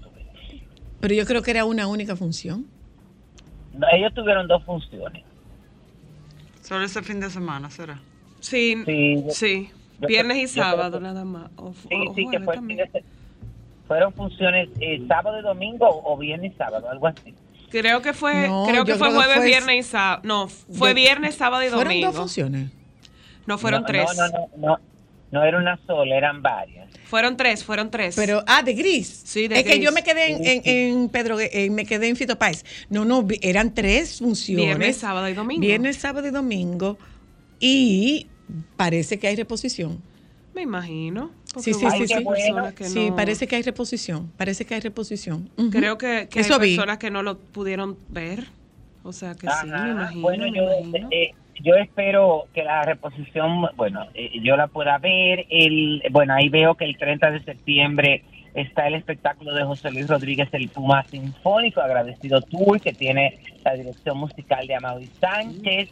Pero 1.00 1.14
yo 1.14 1.26
creo 1.26 1.42
que 1.42 1.50
era 1.50 1.64
una 1.64 1.86
única 1.86 2.16
función. 2.16 2.66
No, 3.74 3.86
ellos 3.92 4.14
tuvieron 4.14 4.46
dos 4.48 4.62
funciones. 4.64 5.22
Solo 6.62 6.84
ese 6.84 7.02
fin 7.02 7.20
de 7.20 7.28
semana 7.28 7.68
será. 7.70 8.00
Sí, 8.40 8.82
Sí, 8.86 9.24
sí. 9.30 9.68
yo- 9.70 10.00
yo 10.02 10.06
Viernes 10.08 10.36
y 10.38 10.48
sábado 10.48 10.98
que- 10.98 11.04
nada 11.04 11.24
más. 11.24 11.50
O, 11.56 11.72
Sí, 11.74 11.88
o- 12.08 12.14
sí, 12.14 12.26
que 12.30 12.40
fue 12.40 12.56
fueron 13.86 14.14
funciones 14.14 14.70
eh, 14.80 15.02
sábado 15.06 15.38
y 15.38 15.42
domingo 15.42 15.86
o 16.04 16.16
viernes 16.16 16.52
y 16.54 16.56
sábado, 16.56 16.88
algo 16.88 17.06
así. 17.06 17.34
Creo 17.70 18.00
que 18.00 18.14
fue, 18.14 18.48
No, 18.48 18.64
creo 18.66 18.84
que 18.86 18.94
fue 18.94 19.08
creo 19.08 19.10
que 19.10 19.24
jueves, 19.26 19.36
fue- 19.36 19.46
viernes 19.46 19.76
y 19.76 19.82
sábado. 19.90 20.22
No, 20.24 20.48
fue 20.48 20.90
Yo- 20.90 20.94
viernes, 20.94 21.34
sábado 21.34 21.62
y 21.62 21.68
Fueron 21.68 21.84
domingo. 21.84 22.06
dos 22.06 22.16
funciones. 22.16 22.70
No 23.46 23.58
fueron 23.58 23.82
No, 23.82 23.86
tres. 23.86 24.04
No, 24.16 24.28
no, 24.28 24.32
no, 24.38 24.48
no, 24.56 24.78
no 25.30 25.44
era 25.44 25.58
una 25.58 25.78
sola, 25.86 26.16
eran 26.16 26.42
varias. 26.42 26.88
Fueron 27.04 27.36
tres, 27.36 27.62
fueron 27.64 27.90
tres. 27.90 28.16
Pero, 28.16 28.42
ah, 28.46 28.62
de 28.62 28.72
gris. 28.74 29.22
Sí, 29.24 29.46
de 29.48 29.56
Es 29.58 29.64
que 29.64 29.72
gris. 29.74 29.84
yo 29.84 29.92
me 29.92 30.02
quedé 30.02 30.32
en, 30.32 30.44
en, 30.46 30.62
en 30.64 31.08
Pedro, 31.10 31.38
eh, 31.38 31.68
me 31.70 31.84
quedé 31.84 32.08
en 32.08 32.16
Fito 32.16 32.38
Páez. 32.38 32.64
No, 32.88 33.04
no, 33.04 33.26
eran 33.42 33.74
tres 33.74 34.18
funciones. 34.18 34.64
Viernes, 34.66 34.96
sábado 34.96 35.28
y 35.28 35.34
domingo. 35.34 35.60
Viernes, 35.60 35.96
sábado 35.96 36.26
y 36.26 36.30
domingo. 36.30 36.98
Y 37.60 38.26
parece 38.76 39.18
que 39.18 39.28
hay 39.28 39.36
reposición. 39.36 40.00
Me 40.54 40.62
imagino. 40.62 41.30
Sí, 41.56 41.72
sí, 41.74 41.86
sí, 41.98 42.06
sí. 42.08 42.14
que 42.76 42.84
Sí, 42.88 43.10
no- 43.10 43.16
parece 43.16 43.46
que 43.46 43.56
hay 43.56 43.62
reposición. 43.62 44.30
Parece 44.36 44.64
que 44.64 44.74
hay 44.74 44.80
reposición. 44.80 45.50
Ujú. 45.56 45.70
Creo 45.70 45.98
que, 45.98 46.28
que 46.30 46.40
Eso 46.40 46.54
hay 46.54 46.60
vi. 46.70 46.76
personas 46.76 46.98
que 46.98 47.10
no 47.10 47.22
lo 47.22 47.38
pudieron 47.38 47.96
ver. 48.08 48.46
O 49.04 49.12
sea 49.12 49.34
que 49.34 49.42
sí, 49.46 49.52
Ajá, 49.52 49.84
me 49.84 49.90
imagino. 49.90 50.22
bueno, 50.22 50.44
me 50.50 50.56
yo, 50.56 50.62
imagino. 50.80 51.08
eh, 51.12 51.30
yo 51.62 51.74
espero 51.74 52.46
que 52.54 52.64
la 52.64 52.82
reposición, 52.82 53.66
bueno, 53.76 54.06
eh, 54.14 54.30
yo 54.42 54.56
la 54.56 54.66
pueda 54.66 54.98
ver. 54.98 55.46
El, 55.50 56.02
bueno, 56.10 56.34
ahí 56.34 56.48
veo 56.48 56.74
que 56.74 56.84
el 56.84 56.96
30 56.96 57.30
de 57.30 57.44
septiembre 57.44 58.22
está 58.54 58.86
el 58.86 58.94
espectáculo 58.94 59.52
de 59.54 59.64
José 59.64 59.90
Luis 59.90 60.06
Rodríguez, 60.08 60.48
el 60.52 60.68
Puma 60.68 61.04
Sinfónico, 61.10 61.80
agradecido 61.80 62.40
tour, 62.42 62.80
que 62.80 62.92
tiene 62.92 63.38
la 63.64 63.74
dirección 63.74 64.16
musical 64.18 64.66
de 64.66 64.74
Amaury 64.76 65.08
Sánchez. 65.20 65.88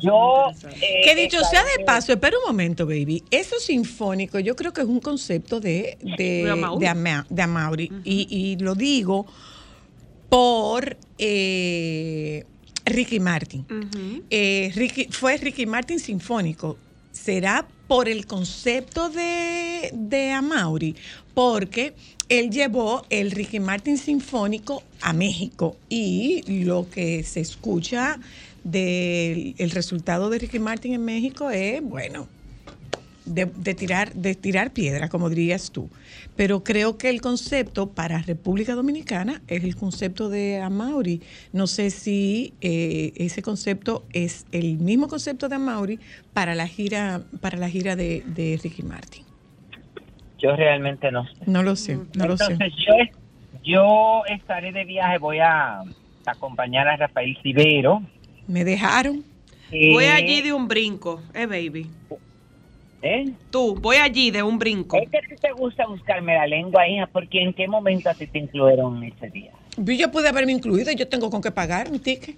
Yo... 0.00 0.46
eh, 0.80 1.00
Que 1.04 1.14
dicho 1.14 1.38
sea 1.44 1.62
de 1.76 1.84
paso, 1.84 2.12
espera 2.12 2.36
un 2.38 2.50
momento, 2.50 2.86
baby. 2.86 3.22
Eso 3.30 3.56
sinfónico, 3.60 4.38
yo 4.40 4.56
creo 4.56 4.72
que 4.72 4.80
es 4.80 4.86
un 4.86 5.00
concepto 5.00 5.60
de, 5.60 5.96
de, 6.00 6.44
De 6.44 6.50
Amaury. 6.50 6.80
de 6.80 6.88
Ama- 6.88 7.26
de 7.28 7.42
Amaury. 7.42 7.92
y, 8.04 8.26
y 8.30 8.56
lo 8.64 8.74
digo 8.74 9.26
por 10.28 10.96
eh, 11.18 12.44
Ricky 12.86 13.20
Martin. 13.20 13.66
Eh, 14.30 14.72
Ricky, 14.74 15.08
fue 15.10 15.36
Ricky 15.36 15.66
Martin 15.66 15.98
sinfónico. 15.98 16.78
¿Será 17.12 17.66
por 17.88 18.08
el 18.08 18.26
concepto 18.26 19.08
de, 19.08 19.90
de 19.92 20.30
Amaury? 20.30 20.94
Porque 21.34 21.94
él 22.28 22.50
llevó 22.50 23.04
el 23.10 23.30
Ricky 23.32 23.60
Martin 23.60 23.98
sinfónico 23.98 24.82
a 25.00 25.12
México 25.12 25.76
y 25.88 26.42
lo 26.64 26.88
que 26.88 27.22
se 27.24 27.40
escucha 27.40 28.18
del 28.64 29.54
el 29.58 29.70
resultado 29.70 30.30
de 30.30 30.38
Ricky 30.38 30.58
Martin 30.58 30.94
en 30.94 31.04
México 31.04 31.50
es, 31.50 31.82
bueno, 31.82 32.28
de, 33.26 33.46
de 33.46 33.74
tirar, 33.74 34.12
de 34.14 34.34
tirar 34.34 34.72
piedra, 34.72 35.08
como 35.08 35.28
dirías 35.28 35.70
tú. 35.70 35.90
Pero 36.36 36.64
creo 36.64 36.96
que 36.98 37.08
el 37.10 37.20
concepto 37.20 37.90
para 37.90 38.18
República 38.22 38.74
Dominicana 38.74 39.42
es 39.48 39.64
el 39.64 39.76
concepto 39.76 40.28
de 40.28 40.60
Amaury. 40.60 41.20
No 41.52 41.66
sé 41.66 41.90
si 41.90 42.54
eh, 42.60 43.12
ese 43.16 43.42
concepto 43.42 44.04
es 44.12 44.46
el 44.52 44.78
mismo 44.78 45.08
concepto 45.08 45.48
de 45.48 45.56
Amaury 45.56 45.98
para 46.32 46.54
la 46.54 46.66
gira, 46.68 47.22
para 47.40 47.58
la 47.58 47.68
gira 47.68 47.96
de, 47.96 48.22
de 48.26 48.58
Ricky 48.62 48.82
Martin. 48.82 49.24
Yo 50.38 50.54
realmente 50.54 51.10
no 51.10 51.24
sé. 51.24 51.32
No 51.46 51.62
lo 51.62 51.76
sé, 51.76 51.98
no 52.14 52.26
lo 52.26 52.36
sé. 52.36 52.44
Entonces 52.52 52.72
yo, 52.86 52.94
yo 53.64 54.22
estaré 54.28 54.70
de 54.72 54.84
viaje, 54.84 55.18
voy 55.18 55.38
a 55.38 55.80
acompañar 56.26 56.86
a 56.88 56.96
Rafael 56.96 57.36
Cibero. 57.42 58.02
Me 58.46 58.62
dejaron. 58.64 59.24
eh, 59.72 59.92
Voy 59.92 60.04
allí 60.04 60.42
de 60.42 60.52
un 60.52 60.68
brinco, 60.68 61.22
eh, 61.34 61.46
baby. 61.46 61.86
¿Eh? 63.02 63.30
Tú, 63.50 63.74
voy 63.80 63.96
allí 63.96 64.30
de 64.30 64.42
un 64.42 64.58
brinco. 64.58 64.96
Es 64.96 65.08
que 65.10 65.18
a 65.18 65.20
ti 65.20 65.34
te 65.40 65.52
gusta 65.52 65.86
buscarme 65.86 66.34
la 66.34 66.46
lengua, 66.46 66.86
hija, 66.88 67.06
porque 67.12 67.42
¿en 67.42 67.52
qué 67.52 67.68
momento 67.68 68.10
a 68.10 68.14
ti 68.14 68.26
te 68.26 68.38
incluyeron 68.38 69.02
ese 69.04 69.28
día? 69.30 69.52
Yo 69.76 70.10
pude 70.10 70.28
haberme 70.28 70.52
incluido, 70.52 70.90
yo 70.92 71.06
tengo 71.08 71.30
con 71.30 71.42
qué 71.42 71.50
pagar 71.50 71.90
mi 71.90 71.98
ticket. 71.98 72.36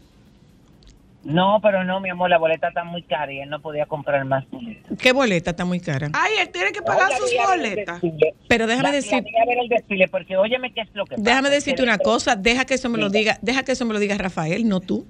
No, 1.24 1.58
pero 1.60 1.84
no, 1.84 2.00
mi 2.00 2.08
amor, 2.10 2.30
la 2.30 2.38
boleta 2.38 2.68
está 2.68 2.84
muy 2.84 3.02
cara 3.02 3.30
y 3.32 3.40
él 3.40 3.50
no 3.50 3.60
podía 3.60 3.86
comprar 3.86 4.24
más 4.24 4.48
boletas. 4.50 4.96
¿Qué 4.98 5.12
boleta 5.12 5.50
está 5.50 5.64
muy 5.64 5.80
cara? 5.80 6.10
Ay, 6.14 6.32
él 6.40 6.48
tiene 6.50 6.72
que 6.72 6.80
pagar 6.80 7.08
Oye, 7.08 7.16
sus 7.18 7.34
boletas. 7.46 8.00
Pero 8.48 8.66
déjame 8.66 8.88
La- 8.90 8.94
decir- 8.94 9.12
la 9.12 9.20
voy 9.22 9.36
a 9.42 9.44
ver 9.46 9.58
el 9.58 9.68
desfile, 9.68 10.08
porque 10.08 10.36
óyeme 10.36 10.72
qué 10.72 10.82
es 10.82 10.88
lo 10.94 11.04
que 11.04 11.16
pasa. 11.16 11.22
Déjame 11.22 11.50
decirte 11.50 11.82
una 11.82 11.98
cosa, 11.98 12.36
deja 12.36 12.64
que 12.64 12.74
eso 12.74 12.88
me 12.88 12.98
lo 12.98 13.10
diga, 13.10 13.38
deja 13.42 13.62
que 13.64 13.72
eso 13.72 13.84
me 13.84 13.92
lo 13.94 13.98
diga 14.00 14.16
Rafael, 14.16 14.68
no 14.68 14.80
tú. 14.80 15.06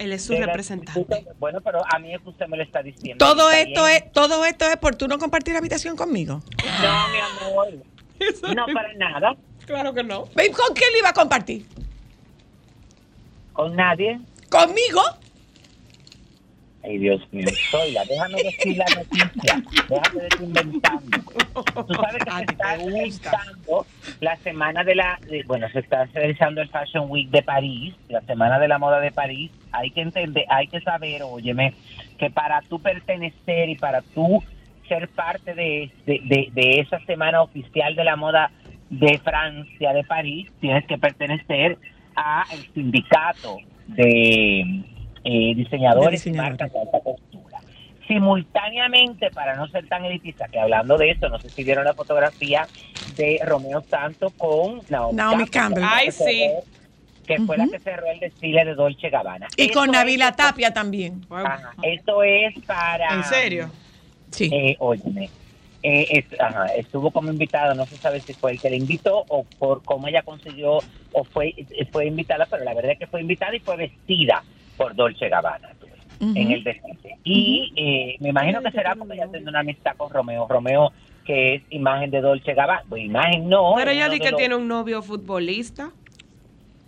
Él 0.00 0.14
es 0.14 0.24
su 0.24 0.32
representante. 0.34 1.26
Bueno, 1.38 1.60
pero 1.60 1.82
a 1.86 1.98
mí 1.98 2.14
es 2.14 2.22
que 2.22 2.30
usted 2.30 2.46
me 2.46 2.56
lo 2.56 2.62
está 2.62 2.82
diciendo. 2.82 3.22
Todo 3.22 3.50
Está 3.50 3.60
esto 3.70 3.84
bien. 3.84 4.02
es, 4.02 4.12
todo 4.12 4.44
esto 4.46 4.64
es 4.64 4.76
por 4.78 4.94
tú 4.94 5.06
no 5.06 5.18
compartir 5.18 5.54
habitación 5.56 5.94
conmigo. 5.94 6.42
No, 6.82 7.08
mi 7.08 7.18
amor. 7.52 7.68
No, 8.54 8.66
para 8.74 8.92
nada. 8.94 9.34
Claro 9.66 9.92
que 9.94 10.02
no. 10.02 10.22
¿Con 10.24 10.74
quién 10.74 10.92
lo 10.92 10.98
iba 10.98 11.08
a 11.10 11.12
compartir? 11.14 11.66
Con 13.52 13.74
nadie. 13.76 14.20
¿Conmigo? 14.50 15.02
Ay, 16.82 16.96
Dios 16.98 17.20
mío, 17.30 17.46
Zoila, 17.70 18.02
déjame 18.08 18.42
decir 18.42 18.76
la 18.78 18.84
noticia. 18.96 19.62
Déjame 19.88 20.20
de 20.20 20.26
estar 20.28 20.42
inventando. 20.42 21.18
Tú 21.86 21.94
sabes 21.94 22.24
que 22.24 22.30
A 22.30 22.38
se 22.38 22.46
ti 22.46 22.52
está 22.54 22.76
realizando 22.76 23.86
la 24.20 24.36
semana 24.36 24.82
de 24.84 24.94
la... 24.94 25.18
de- 25.28 25.42
bueno, 25.46 25.68
se 25.70 25.80
está 25.80 26.06
realizando 26.06 26.62
el 26.62 26.68
Fashion 26.70 27.04
Week 27.10 27.28
de 27.28 27.42
París, 27.42 27.94
la 28.08 28.22
semana 28.22 28.58
de 28.58 28.66
la 28.68 28.78
moda 28.78 28.98
de 29.00 29.10
París. 29.12 29.50
Hay 29.72 29.90
que 29.90 30.00
entender, 30.00 30.46
hay 30.48 30.68
que 30.68 30.80
saber, 30.80 31.22
óyeme, 31.22 31.74
que 32.18 32.30
para 32.30 32.62
tú 32.62 32.80
pertenecer 32.80 33.68
y 33.68 33.76
para 33.76 34.00
tú 34.00 34.42
ser 34.88 35.06
parte 35.08 35.54
de, 35.54 35.90
de, 36.06 36.20
de- 36.24 36.48
de 36.52 36.80
esa 36.80 36.98
semana 37.04 37.42
oficial 37.42 37.94
de 37.94 38.04
la 38.04 38.16
moda 38.16 38.50
de 38.88 39.18
Francia, 39.18 39.92
de 39.92 40.02
París, 40.04 40.48
tienes 40.60 40.86
que 40.86 40.96
pertenecer 40.96 41.76
a 42.16 42.44
el 42.52 42.72
sindicato 42.72 43.58
de 43.86 44.82
eh, 45.24 45.54
diseñadores, 45.54 46.24
De 46.24 46.30
y 46.30 46.32
marcas 46.34 46.72
de 46.72 46.80
alta 46.80 47.00
costura. 47.00 47.58
Simultáneamente, 48.06 49.30
para 49.30 49.54
no 49.56 49.68
ser 49.68 49.86
tan 49.88 50.04
elitista, 50.04 50.46
que 50.48 50.58
hablando 50.58 50.98
de 50.98 51.10
esto, 51.10 51.28
no 51.28 51.38
sé 51.38 51.50
si 51.50 51.62
vieron 51.64 51.84
la 51.84 51.94
fotografía 51.94 52.66
de 53.16 53.40
Romeo 53.44 53.82
Santos 53.88 54.32
con 54.36 54.82
Naomi, 54.88 55.16
Naomi 55.16 55.46
Campbell. 55.46 55.84
Ay, 55.86 56.06
que 56.06 56.12
sí. 56.12 56.50
Que 57.26 57.38
fue 57.42 57.56
la 57.56 57.68
que 57.68 57.78
cerró 57.78 58.06
el 58.10 58.18
desfile 58.18 58.64
de 58.64 58.74
Dolce 58.74 59.08
Gabbana. 59.08 59.46
Y 59.56 59.66
Esto 59.66 59.78
con 59.80 59.90
es- 59.90 59.92
Navila 59.92 60.34
Tapia 60.34 60.72
también. 60.72 61.20
Ajá, 61.30 61.72
esto 61.82 62.22
es 62.24 62.54
para... 62.66 63.14
¿En 63.14 63.22
serio? 63.24 63.70
Sí. 64.32 64.50
Eh, 64.52 64.76
óyeme, 64.80 65.30
eh, 65.82 66.06
es- 66.10 66.40
ajá, 66.40 66.66
estuvo 66.74 67.12
como 67.12 67.30
invitado, 67.30 67.74
no 67.74 67.86
se 67.86 67.96
sabe 67.98 68.20
si 68.20 68.34
fue 68.34 68.52
el 68.52 68.60
que 68.60 68.70
le 68.70 68.76
invitó 68.76 69.24
o 69.28 69.44
por 69.58 69.84
cómo 69.84 70.08
ella 70.08 70.22
consiguió 70.22 70.78
o 71.12 71.24
fue, 71.24 71.54
fue 71.92 72.06
invitada, 72.06 72.46
pero 72.50 72.64
la 72.64 72.74
verdad 72.74 72.92
es 72.92 72.98
que 72.98 73.06
fue 73.06 73.20
invitada 73.20 73.54
y 73.54 73.60
fue 73.60 73.76
vestida 73.76 74.42
por 74.80 74.94
Dolce 74.94 75.28
Gabbana 75.28 75.68
en 76.20 76.52
el 76.52 76.64
desfile. 76.64 77.18
Y 77.24 77.72
eh, 77.76 78.16
me 78.20 78.30
imagino 78.30 78.62
que 78.62 78.70
será 78.70 78.94
porque 78.94 79.14
ella 79.14 79.26
tiene 79.30 79.48
una 79.50 79.60
amistad 79.60 79.92
con 79.96 80.10
Romeo. 80.10 80.46
Romeo, 80.48 80.90
que 81.26 81.56
es 81.56 81.62
imagen 81.70 82.10
de 82.10 82.20
Dolce 82.22 82.54
Gabbana. 82.54 82.82
Pues 82.88 83.02
imagen 83.04 83.48
no. 83.48 83.74
Pero 83.76 83.90
ella 83.90 84.04
uno 84.06 84.12
di 84.14 84.18
de 84.18 84.24
que 84.24 84.30
los- 84.30 84.38
tiene 84.38 84.54
un 84.56 84.66
novio 84.68 85.02
futbolista. 85.02 85.90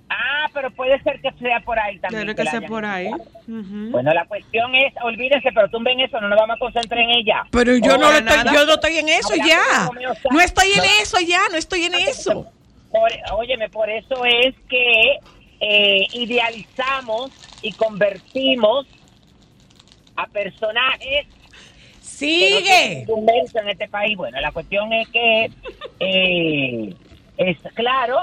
Ah, 0.09 0.47
pero 0.53 0.71
puede 0.71 1.03
ser 1.03 1.21
que 1.23 1.33
sea 1.39 1.61
por 1.61 1.79
ahí 1.79 1.99
también. 1.99 2.23
Tiene 2.25 2.35
que 2.35 2.43
ser 2.45 2.59
hayan 2.61 2.71
por 2.71 2.85
ahí. 2.85 3.11
Bueno, 3.47 4.13
la 4.13 4.27
cuestión 4.27 4.75
es, 4.75 4.93
olvídense, 5.03 5.51
pero 5.55 5.69
tumben 5.69 6.01
eso, 6.01 6.21
no 6.21 6.29
nos 6.29 6.39
vamos 6.39 6.57
a 6.57 6.59
concentrar 6.59 7.01
en 7.01 7.11
ella. 7.11 7.43
Pero 7.51 7.77
yo 7.77 7.95
Oh, 7.95 7.99
no, 7.99 8.11
estoy, 8.13 8.37
yo 8.55 8.67
no 8.67 8.73
estoy 8.75 8.97
en 8.99 9.09
eso 9.09 9.33
Hablando 9.33 9.49
ya. 9.49 10.11
No 10.31 10.41
estoy 10.41 10.69
en 10.73 10.77
No. 10.79 10.85
eso 11.03 11.17
ya, 11.27 11.41
no 11.51 11.57
estoy 11.57 11.83
en 11.85 11.95
eso. 11.95 12.47
Por, 12.91 13.11
óyeme, 13.39 13.71
por 13.71 13.89
eso 13.89 14.23
es 14.27 14.55
que 14.69 15.19
eh, 15.65 16.09
idealizamos 16.13 17.31
y 17.63 17.73
convertimos 17.73 18.85
a 20.17 20.27
personajes 20.27 21.27
que 22.19 22.51
no 22.51 22.59
Sigue. 22.59 23.07
mérito 23.23 23.61
en 23.61 23.69
este 23.69 23.89
país. 23.89 24.17
Bueno, 24.17 24.41
la 24.41 24.51
cuestión 24.51 24.93
es 24.93 25.09
que 25.09 25.51
eh, 26.01 26.95
es 27.37 27.57
claro, 27.75 28.19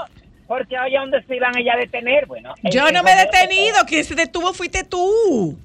porque 0.46 0.78
oye, 0.78 0.98
¿dónde 0.98 1.22
se 1.22 1.36
iban 1.36 1.56
ella 1.56 1.72
a 1.74 1.78
detener? 1.78 2.26
Bueno, 2.26 2.54
Yo 2.70 2.92
no 2.92 3.02
me 3.02 3.12
he 3.12 3.16
detenido, 3.16 3.84
quien 3.86 4.04
se 4.04 4.14
detuvo 4.14 4.52
fuiste 4.52 4.84
tú. 4.84 5.58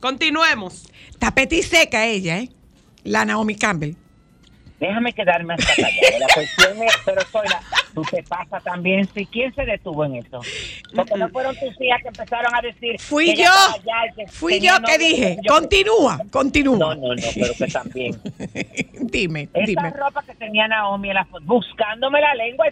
Continuemos. 0.00 0.90
Tapete 1.18 1.62
seca 1.62 2.06
ella, 2.06 2.38
¿eh? 2.38 2.48
La 3.04 3.26
Naomi 3.26 3.56
Campbell. 3.56 3.94
Déjame 4.82 5.12
quedarme 5.12 5.54
hasta 5.54 5.76
callado. 5.76 6.18
La 6.18 6.26
cuestión 6.34 6.82
es, 6.82 6.92
pero 7.04 7.20
soy 7.30 7.46
la, 7.48 7.60
tú 7.94 8.02
te 8.10 8.20
pasa 8.24 8.58
también, 8.58 9.08
si 9.14 9.26
quién 9.26 9.54
se 9.54 9.64
detuvo 9.64 10.04
en 10.04 10.16
eso. 10.16 10.40
Porque 10.92 11.14
no 11.16 11.28
fueron 11.28 11.54
tus 11.54 11.80
hijas 11.80 12.02
que 12.02 12.08
empezaron 12.08 12.52
a 12.52 12.60
decir. 12.60 12.98
Fui 13.00 13.32
yo. 13.36 13.44
Fui 14.32 14.58
yo 14.58 14.74
que 14.84 14.98
dije, 14.98 15.36
yo- 15.40 15.52
continúa, 15.54 16.18
continúa. 16.32 16.76
No, 16.78 16.94
no, 16.96 17.14
no, 17.14 17.22
pero 17.32 17.54
que 17.56 17.66
también. 17.68 18.20
dime, 19.02 19.48
Esa 19.54 19.66
dime. 19.66 19.90
ropa 19.90 20.20
que 20.24 20.34
tenía 20.34 20.66
Naomi 20.66 21.10
en 21.10 21.14
la 21.14 21.24
foto, 21.26 21.44
buscándome 21.46 22.20
la 22.20 22.34
lengua. 22.34 22.66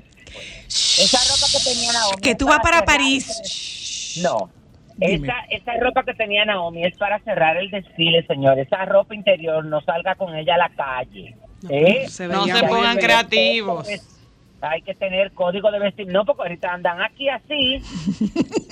Esa 0.67 1.19
ropa 1.33 1.47
que 1.53 1.71
tenía 1.73 1.93
Naomi. 1.93 2.21
Que 2.23 2.35
tú 2.35 2.49
vas 2.49 2.59
para 2.59 2.85
París. 2.85 4.19
No. 4.21 4.51
Esa, 5.01 5.35
esa 5.49 5.73
ropa 5.81 6.03
que 6.03 6.15
tenía 6.15 6.45
Naomi 6.45 6.85
es 6.85 6.97
para 6.99 7.21
cerrar 7.21 7.57
el 7.57 7.71
desfile, 7.71 8.27
señor. 8.27 8.59
Esa 8.59 8.85
ropa 8.85 9.15
interior 9.15 9.65
no 9.65 9.81
salga 9.83 10.17
con 10.17 10.35
ella 10.35 10.57
a 10.57 10.59
la 10.59 10.69
calle. 10.71 11.37
¿Eh? 11.69 12.07
se 12.09 12.29
No 12.29 12.43
veía 12.43 12.57
se 12.57 12.67
pongan 12.67 12.97
creativos. 12.97 13.89
Hay 14.63 14.83
que 14.83 14.95
tener 14.95 15.33
código 15.33 15.71
de 15.71 15.79
vestir. 15.79 16.07
No, 16.09 16.25
porque 16.25 16.43
ahorita 16.43 16.73
andan 16.73 17.01
aquí 17.01 17.29
así. 17.29 17.81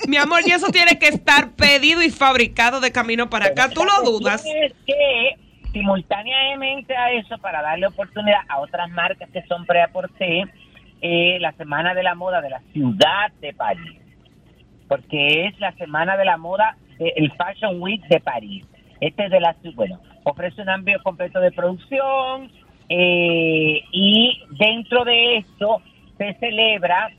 Mi 0.07 0.17
amor, 0.17 0.41
y 0.45 0.51
eso 0.51 0.67
tiene 0.71 0.99
que 0.99 1.07
estar 1.07 1.51
pedido 1.53 2.03
y 2.03 2.11
fabricado 2.11 2.79
de 2.79 2.91
camino 2.91 3.29
para 3.29 3.47
acá. 3.47 3.69
¿Tú 3.69 3.83
lo 3.83 4.09
dudas? 4.09 4.43
Es 4.45 4.73
que 4.85 5.35
simultáneamente 5.73 6.95
a 6.95 7.11
eso, 7.13 7.37
para 7.39 7.61
darle 7.61 7.87
oportunidad 7.87 8.39
a 8.47 8.59
otras 8.59 8.89
marcas 8.91 9.29
que 9.31 9.41
son 9.43 9.65
pre-aporté, 9.65 10.43
eh, 11.01 11.37
la 11.39 11.53
Semana 11.53 11.93
de 11.93 12.03
la 12.03 12.13
Moda 12.13 12.41
de 12.41 12.49
la 12.49 12.61
Ciudad 12.71 13.31
de 13.41 13.53
París. 13.53 13.99
Porque 14.87 15.45
es 15.47 15.59
la 15.59 15.71
Semana 15.73 16.17
de 16.17 16.25
la 16.25 16.37
Moda 16.37 16.77
del 16.99 17.31
Fashion 17.31 17.81
Week 17.81 18.01
de 18.09 18.19
París. 18.19 18.65
Este 18.99 19.25
es 19.25 19.31
de 19.31 19.39
la 19.39 19.53
ciudad, 19.55 19.75
bueno, 19.75 20.01
ofrece 20.23 20.61
un 20.61 20.69
amplio 20.69 21.01
completo 21.03 21.39
de 21.39 21.51
producción 21.51 22.51
eh, 22.89 23.83
y 23.91 24.41
dentro 24.57 25.05
de 25.05 25.37
esto 25.37 25.81
se 26.17 26.33
celebra 26.35 27.09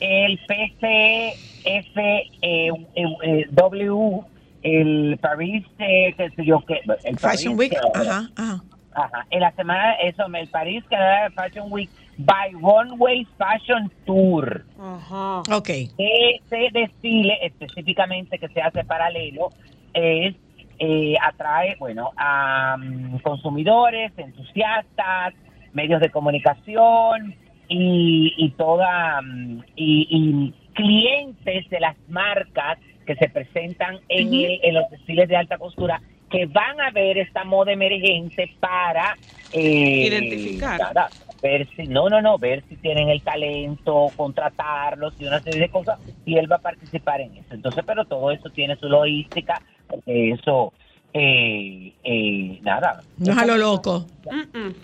el 0.00 0.38
PCF 0.38 1.94
eh, 1.96 2.22
eh, 2.42 2.70
eh, 2.94 3.46
W, 3.50 4.20
el 4.62 5.18
Paris, 5.20 5.64
eh, 5.78 6.14
qué 6.16 6.30
sé 6.30 6.44
yo 6.44 6.62
qué, 6.66 6.80
el 7.04 7.18
Fashion 7.18 7.58
Week, 7.58 7.74
ajá, 7.94 8.28
ajá. 8.36 8.62
Ajá, 8.94 9.26
en 9.30 9.40
la 9.40 9.52
semana, 9.52 9.94
eso, 9.94 10.26
el 10.26 10.48
París 10.48 10.84
Canadá 10.90 11.30
Fashion 11.30 11.68
Week 11.70 11.88
by 12.18 12.52
Runway 12.52 13.26
Fashion 13.38 13.90
Tour. 14.04 14.64
Ajá. 14.78 15.40
Ok. 15.50 15.70
Ese 15.96 16.68
desfile 16.72 17.38
específicamente 17.42 18.38
que 18.38 18.48
se 18.48 18.60
hace 18.60 18.84
paralelo 18.84 19.50
es 19.94 20.34
eh, 20.78 21.14
atrae, 21.22 21.76
bueno, 21.78 22.10
a 22.16 22.76
mm, 22.78 23.18
consumidores, 23.18 24.12
entusiastas, 24.16 25.34
medios 25.72 26.00
de 26.00 26.10
comunicación 26.10 27.34
y, 27.68 28.34
y 28.36 28.50
toda 28.50 29.20
mm, 29.22 29.64
y, 29.76 30.06
y 30.10 30.54
clientes 30.74 31.68
de 31.70 31.80
las 31.80 31.96
marcas 32.08 32.78
que 33.06 33.14
se 33.16 33.28
presentan 33.28 33.98
en, 34.08 34.28
el- 34.44 34.60
en 34.62 34.74
los 34.74 34.88
desfiles 34.90 35.28
de 35.28 35.36
alta 35.36 35.58
costura 35.58 36.00
que 36.32 36.46
van 36.46 36.80
a 36.80 36.90
ver 36.90 37.18
esta 37.18 37.44
moda 37.44 37.70
emergente 37.72 38.50
para 38.58 39.16
eh, 39.52 40.06
Identificar. 40.08 40.80
nada, 40.80 41.10
ver 41.42 41.68
si 41.76 41.86
no 41.86 42.08
no 42.08 42.20
no 42.22 42.38
ver 42.38 42.64
si 42.68 42.76
tienen 42.76 43.08
el 43.10 43.20
talento 43.22 44.08
contratarlos 44.16 45.14
y 45.20 45.26
una 45.26 45.40
serie 45.40 45.60
de 45.60 45.68
cosas 45.68 45.98
y 46.24 46.36
él 46.38 46.50
va 46.50 46.56
a 46.56 46.60
participar 46.60 47.20
en 47.20 47.36
eso 47.36 47.52
entonces 47.54 47.84
pero 47.86 48.04
todo 48.06 48.30
eso 48.30 48.48
tiene 48.50 48.76
su 48.76 48.88
logística 48.88 49.60
porque 49.88 50.30
eso 50.32 50.72
eh, 51.12 51.92
eh, 52.02 52.58
nada 52.62 53.02
No 53.18 53.32
es 53.32 53.38
a 53.38 53.44
lo 53.44 53.58
loco, 53.58 54.06
Mm-mm. 54.24 54.74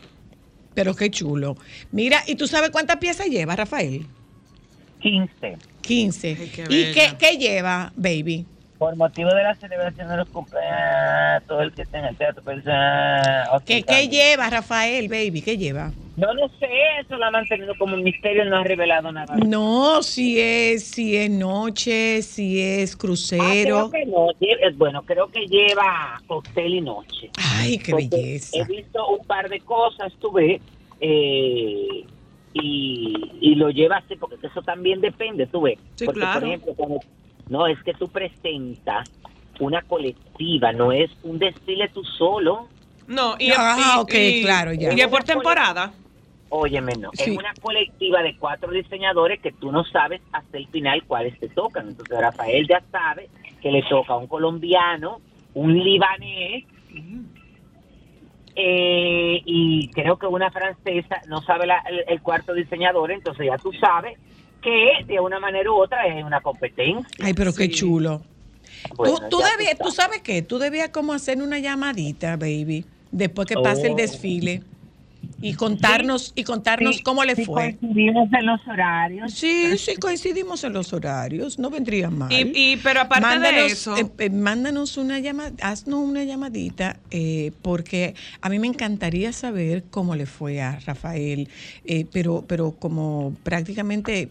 pero 0.74 0.94
qué 0.94 1.11
chulo. 1.11 1.57
Mira, 1.90 2.18
¿y 2.26 2.34
tú 2.36 2.46
sabes 2.46 2.68
cuántas 2.70 2.96
piezas 2.99 3.26
lleva, 3.28 3.57
Rafael? 3.57 4.05
15 5.01 5.57
15. 5.80 6.36
Ay, 6.38 6.51
qué 6.55 6.62
¿Y 6.68 6.92
qué, 6.92 7.12
qué 7.18 7.36
lleva, 7.38 7.92
baby? 7.96 8.44
Por 8.79 8.95
motivo 8.97 9.29
de 9.31 9.43
la 9.43 9.55
celebración 9.57 10.09
de 10.09 10.16
los 10.18 10.29
cumpleaños 10.29 11.43
todo 11.49 11.62
el 11.62 11.72
que 11.72 11.83
esté 11.83 11.99
en 11.99 12.05
el 12.07 12.16
teatro 12.16 12.43
pues, 12.45 12.62
ah, 12.68 13.59
¿Qué, 13.66 13.83
qué 13.83 14.09
lleva, 14.09 14.49
Rafael, 14.51 15.09
baby? 15.09 15.43
¿Qué 15.43 15.57
lleva? 15.59 15.91
no 16.16 16.35
lo 16.35 16.49
sé 16.59 16.66
eso 17.01 17.16
lo 17.16 17.24
ha 17.26 17.31
mantenido 17.31 17.74
como 17.79 17.95
un 17.95 18.03
misterio 18.03 18.45
no 18.45 18.57
ha 18.59 18.64
revelado 18.64 19.11
nada 19.12 19.37
No, 19.37 20.03
si 20.03 20.41
es, 20.41 20.85
si 20.85 21.16
es 21.16 21.31
noche, 21.31 22.22
si 22.22 22.61
es 22.61 22.95
Ah, 22.95 22.99
crucero. 22.99 23.43
creo 23.43 23.91
que 23.91 24.07
no, 24.07 24.26
lle- 24.41 24.76
bueno, 24.76 25.03
creo 25.03 25.29
que 25.29 25.47
lleva 25.47 26.20
cóctel 26.26 26.74
y 26.74 26.81
noche. 26.81 27.31
Ay, 27.37 27.79
qué 27.79 27.93
Porque 27.93 28.09
belleza. 28.11 28.59
He 28.59 28.64
visto 28.64 29.07
un 29.09 29.24
par 29.26 29.49
de 29.49 29.61
cosas, 29.61 30.12
tuve, 30.20 30.61
eh, 31.01 32.05
y, 32.55 33.14
y 33.41 33.55
lo 33.55 33.70
lleva 33.70 33.99
así, 33.99 34.16
porque 34.16 34.45
eso 34.45 34.62
también 34.62 35.01
depende, 35.01 35.47
tú 35.47 35.61
ves. 35.62 35.79
Sí, 35.95 36.05
porque, 36.07 36.20
claro. 36.20 36.41
por 36.41 36.49
ejemplo, 36.49 36.74
cuando- 36.74 37.01
no, 37.49 37.66
es 37.66 37.82
que 37.82 37.94
tú 37.94 38.09
presentas 38.09 39.09
una 39.61 39.82
colectiva, 39.82 40.72
no 40.72 40.92
es 40.92 41.11
un 41.22 41.38
desfile 41.38 41.88
tú 41.88 42.05
solo. 42.05 42.68
No, 43.07 43.34
y, 43.38 43.51
Ah, 43.57 43.96
y- 43.96 44.01
ok, 44.01 44.14
y- 44.14 44.42
claro, 44.42 44.72
ya. 44.72 44.92
Y 44.94 45.01
es 45.01 45.09
por 45.09 45.24
temporada. 45.24 45.92
Óyeme, 46.51 46.92
no. 46.96 47.11
Sí. 47.14 47.30
Es 47.32 47.36
una 47.36 47.53
colectiva 47.61 48.22
de 48.22 48.36
cuatro 48.38 48.70
diseñadores 48.70 49.40
que 49.40 49.53
tú 49.53 49.70
no 49.70 49.84
sabes 49.84 50.20
hasta 50.32 50.57
el 50.59 50.66
final 50.68 51.03
cuáles 51.07 51.38
te 51.40 51.49
tocan. 51.49 51.88
Entonces 51.88 52.18
Rafael 52.18 52.66
ya 52.68 52.82
sabe 52.90 53.28
que 53.61 53.70
le 53.70 53.82
toca 53.82 54.14
a 54.14 54.16
un 54.16 54.26
colombiano, 54.28 55.20
un 55.55 55.78
libanés 55.78 56.64
eh, 58.57 59.40
y 59.44 59.88
creo 59.90 60.16
que 60.18 60.26
una 60.26 60.51
francesa 60.51 61.20
no 61.28 61.40
sabe 61.42 61.66
la- 61.66 61.82
el, 61.88 62.05
el 62.09 62.22
cuarto 62.22 62.55
diseñador. 62.55 63.11
Entonces 63.12 63.46
ya 63.46 63.57
tú 63.59 63.72
sabes 63.74 64.18
que 64.63 65.05
de 65.07 65.21
una 65.21 65.39
manera 65.41 65.71
u 65.71 65.77
otra 65.77 66.07
es 66.07 66.25
una 66.25 66.41
competencia. 66.41 67.07
Ay, 67.23 67.35
pero 67.35 67.53
qué 67.53 67.65
Sí. 67.65 67.71
chulo. 67.71 68.23
Bueno, 68.97 69.17
tú, 69.19 69.29
tú, 69.31 69.39
debías, 69.39 69.77
tú 69.79 69.91
sabes. 69.91 69.95
sabes 69.95 70.23
qué, 70.23 70.43
tú 70.43 70.59
debías 70.59 70.91
como 70.91 71.13
hacer 71.13 71.41
una 71.43 71.59
llamadita, 71.59 72.37
baby, 72.37 72.85
después 73.11 73.47
que 73.47 73.55
pase 73.55 73.87
el 73.89 73.93
Oh. 73.95 73.97
desfile 73.97 74.63
y 75.41 75.55
contarnos 75.55 76.32
y 76.34 76.45
contarnos 76.45 76.97
Sí, 76.97 77.03
cómo 77.03 77.24
le 77.24 77.36
sí 77.36 77.45
fue. 77.45 77.76
coincidimos 77.80 78.28
en 78.32 78.47
los 78.47 78.61
horarios. 78.66 79.32
Sí, 79.32 79.78
sí, 79.78 79.95
coincidimos 79.97 80.64
en 80.64 80.72
los 80.72 80.93
horarios, 80.93 81.59
no 81.59 81.70
vendría 81.70 82.11
mal. 82.11 82.32
Y, 82.32 82.51
y- 82.55 82.76
pero 82.78 83.03
aparte 83.03 83.39
de 83.39 83.66
eso, 83.66 83.97
eh, 83.97 84.07
eh, 84.18 84.30
mándanos 84.30 84.97
una 84.97 85.18
llamada, 85.20 85.53
haznos 85.62 86.01
una 86.01 86.24
llamadita, 86.24 86.97
eh, 87.11 87.53
porque 87.62 88.14
a 88.41 88.49
mí 88.49 88.59
me 88.59 88.66
encantaría 88.66 89.32
saber 89.32 89.84
cómo 89.91 90.16
le 90.16 90.26
fue 90.26 90.61
a 90.61 90.78
Rafael, 90.84 91.49
eh, 91.84 92.07
pero, 92.12 92.45
pero 92.47 92.72
como 92.72 93.32
prácticamente 93.45 94.28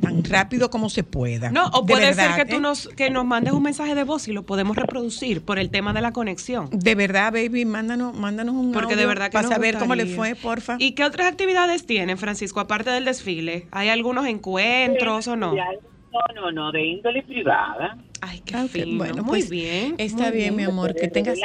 tan 0.00 0.22
rápido 0.24 0.70
como 0.70 0.90
se 0.90 1.02
pueda. 1.02 1.50
no, 1.50 1.66
o 1.68 1.82
De 1.82 1.92
puede 1.94 2.06
verdad, 2.06 2.36
ser 2.36 2.44
que 2.46 2.50
tú 2.50 2.56
¿eh? 2.58 2.60
nos, 2.60 2.88
que 2.88 3.10
nos 3.10 3.24
mandes 3.24 3.52
un 3.54 3.62
mensaje 3.62 3.94
de 3.94 4.04
voz 4.04 4.28
y 4.28 4.32
lo 4.32 4.44
podemos 4.44 4.76
reproducir 4.76 5.40
por 5.42 5.58
el 5.58 5.70
tema 5.70 5.92
de 5.92 6.00
la 6.00 6.12
conexión. 6.12 6.68
De 6.72 6.94
verdad, 6.94 7.32
baby, 7.32 7.64
mándanos, 7.64 8.14
mándanos 8.14 8.54
un 8.54 8.72
Porque 8.72 8.96
de 8.96 9.06
verdad 9.06 9.26
que 9.26 9.32
para 9.32 9.48
saber 9.48 9.78
cómo 9.78 9.94
le 9.94 10.06
fue, 10.06 10.34
porfa. 10.44 10.76
¿Y 10.78 10.92
qué 10.92 11.04
otras 11.04 11.26
actividades 11.26 11.86
tienen, 11.86 12.18
Francisco, 12.18 12.60
aparte 12.60 12.90
del 12.90 13.04
desfile? 13.04 13.66
¿Hay 13.72 13.88
algunos 13.88 14.26
encuentros 14.26 15.26
o 15.26 15.36
no? 15.36 15.54
No, 15.54 16.20
no, 16.36 16.52
no, 16.52 16.70
de 16.70 16.84
índole 16.84 17.22
privada. 17.24 17.98
Ay, 18.20 18.40
qué 18.46 18.54
Ah, 18.56 18.64
ok, 18.64 18.70
fino. 18.70 18.98
bueno, 18.98 19.16
muy 19.24 19.40
pues, 19.40 19.50
bien. 19.50 19.96
Está 19.98 20.28
muy 20.28 20.36
bien, 20.38 20.54
mi 20.54 20.62
amor, 20.62 20.94
que 20.94 21.08
tengas, 21.08 21.38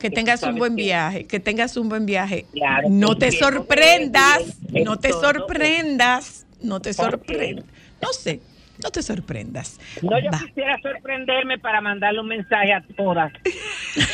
que 0.00 0.10
tengas 0.10 0.42
un 0.42 0.56
buen 0.58 0.74
viaje, 0.74 1.26
que 1.28 1.38
tengas 1.38 1.76
un 1.76 1.88
buen 1.88 2.06
viaje. 2.06 2.46
Claro, 2.52 2.88
no 2.90 3.16
te 3.16 3.30
sorprendas, 3.30 4.58
no 4.62 4.98
te 4.98 5.08
esto, 5.10 5.20
no- 5.22 5.28
sorprendas, 5.38 6.46
no 6.60 6.80
te 6.82 6.92
sorprendas. 6.92 7.64
No 8.02 8.08
sé, 8.12 8.42
no 8.82 8.90
te 8.90 9.02
sorprendas. 9.02 9.80
No, 10.02 10.18
yo 10.18 10.30
Va. 10.30 10.38
quisiera 10.38 10.78
sorprenderme 10.82 11.58
para 11.58 11.80
mandarle 11.80 12.20
un 12.20 12.28
mensaje 12.28 12.72
a 12.72 12.82
todas. 12.96 13.32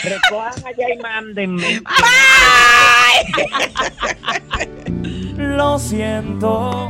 Recojan 0.04 0.66
allá 0.66 0.94
y 0.94 0.98
mándenme. 0.98 1.82
Lo 5.36 5.78
siento. 5.78 6.88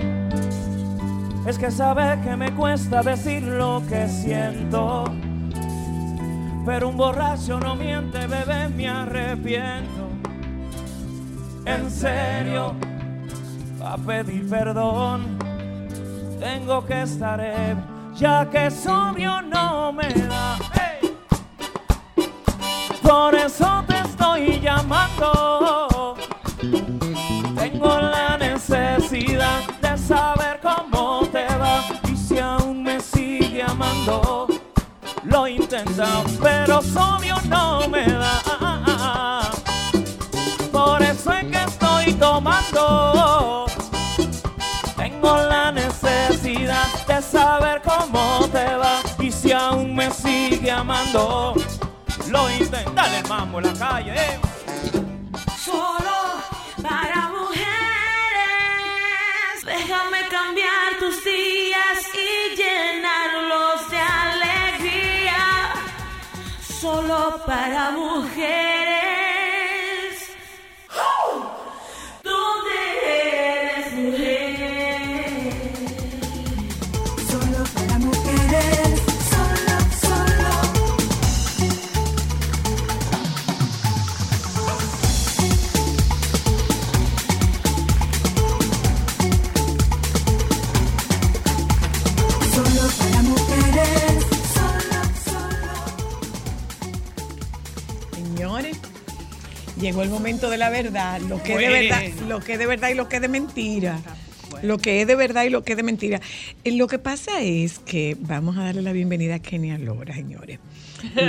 Es 1.46 1.58
que 1.58 1.70
sabes 1.70 2.24
que 2.24 2.36
me 2.36 2.52
cuesta 2.54 3.02
decir 3.02 3.42
lo 3.42 3.82
que 3.88 4.06
siento. 4.08 5.04
Pero 6.64 6.88
un 6.88 6.96
borracho 6.96 7.58
no 7.58 7.74
miente, 7.74 8.26
bebé, 8.26 8.68
me 8.68 8.88
arrepiento. 8.88 10.08
En 11.64 11.90
serio, 11.90 12.74
a 13.84 13.96
pedir 13.96 14.48
perdón. 14.48 15.38
Tengo 16.42 16.84
que 16.84 17.02
estar 17.02 17.38
ebrio, 17.38 17.84
ya 18.16 18.44
que 18.50 18.68
sobrio 18.68 19.40
no 19.42 19.92
me 19.92 20.12
da. 20.12 20.58
Por 23.00 23.32
eso 23.36 23.84
te 23.86 23.98
estoy 24.00 24.60
llamando. 24.60 26.16
Tengo 27.56 27.96
la 27.96 28.36
necesidad 28.38 29.60
de 29.80 29.96
saber 29.96 30.58
cómo 30.60 31.28
te 31.30 31.46
va 31.46 31.84
y 32.12 32.16
si 32.16 32.40
aún 32.40 32.82
me 32.82 32.98
sigue 32.98 33.62
amando. 33.62 34.48
Lo 35.22 35.46
he 35.46 35.60
pero 36.42 36.82
sobrio 36.82 37.36
no 37.48 37.86
me 37.88 38.04
da. 38.04 39.48
Por 40.72 41.00
eso 41.02 41.32
es 41.34 41.44
que 41.44 41.62
estoy 41.62 42.14
tomando. 42.14 43.31
La 53.62 53.72
calle, 53.74 54.12
eh. 54.16 54.40
Solo 55.56 56.42
para 56.82 57.28
mujeres. 57.28 57.64
Déjame 59.64 60.18
cambiar 60.28 60.98
tus 60.98 61.22
días 61.24 61.98
y 62.14 62.56
llenarlos 62.56 63.88
de 63.90 63.98
alegría. 63.98 65.74
Solo 66.80 67.40
para 67.46 67.92
mujeres. 67.92 68.71
Llegó 100.02 100.14
el 100.14 100.20
momento 100.20 100.50
de 100.50 100.58
la 100.58 100.70
verdad, 100.70 101.20
lo 101.20 101.42
que 101.42 101.52
es 101.54 101.58
de 101.58 101.68
verdad, 101.68 102.02
lo 102.28 102.40
que 102.40 102.52
es 102.54 102.58
de 102.58 102.66
verdad 102.66 102.88
y 102.90 102.94
lo 102.94 103.08
que 103.08 103.16
es 103.16 103.22
de 103.22 103.28
mentira. 103.28 103.98
Lo 104.62 104.78
que 104.78 105.00
es 105.00 105.06
de 105.08 105.16
verdad 105.16 105.44
y 105.44 105.50
lo 105.50 105.64
que 105.64 105.72
es 105.72 105.76
de 105.76 105.82
mentira. 105.82 106.20
Eh, 106.62 106.72
Lo 106.72 106.86
que 106.86 106.98
pasa 106.98 107.40
es 107.40 107.78
que 107.80 108.16
vamos 108.20 108.56
a 108.58 108.64
darle 108.64 108.82
la 108.82 108.92
bienvenida 108.92 109.36
a 109.36 109.38
Kenia 109.40 109.76
Lora, 109.78 110.14
señores. 110.14 110.60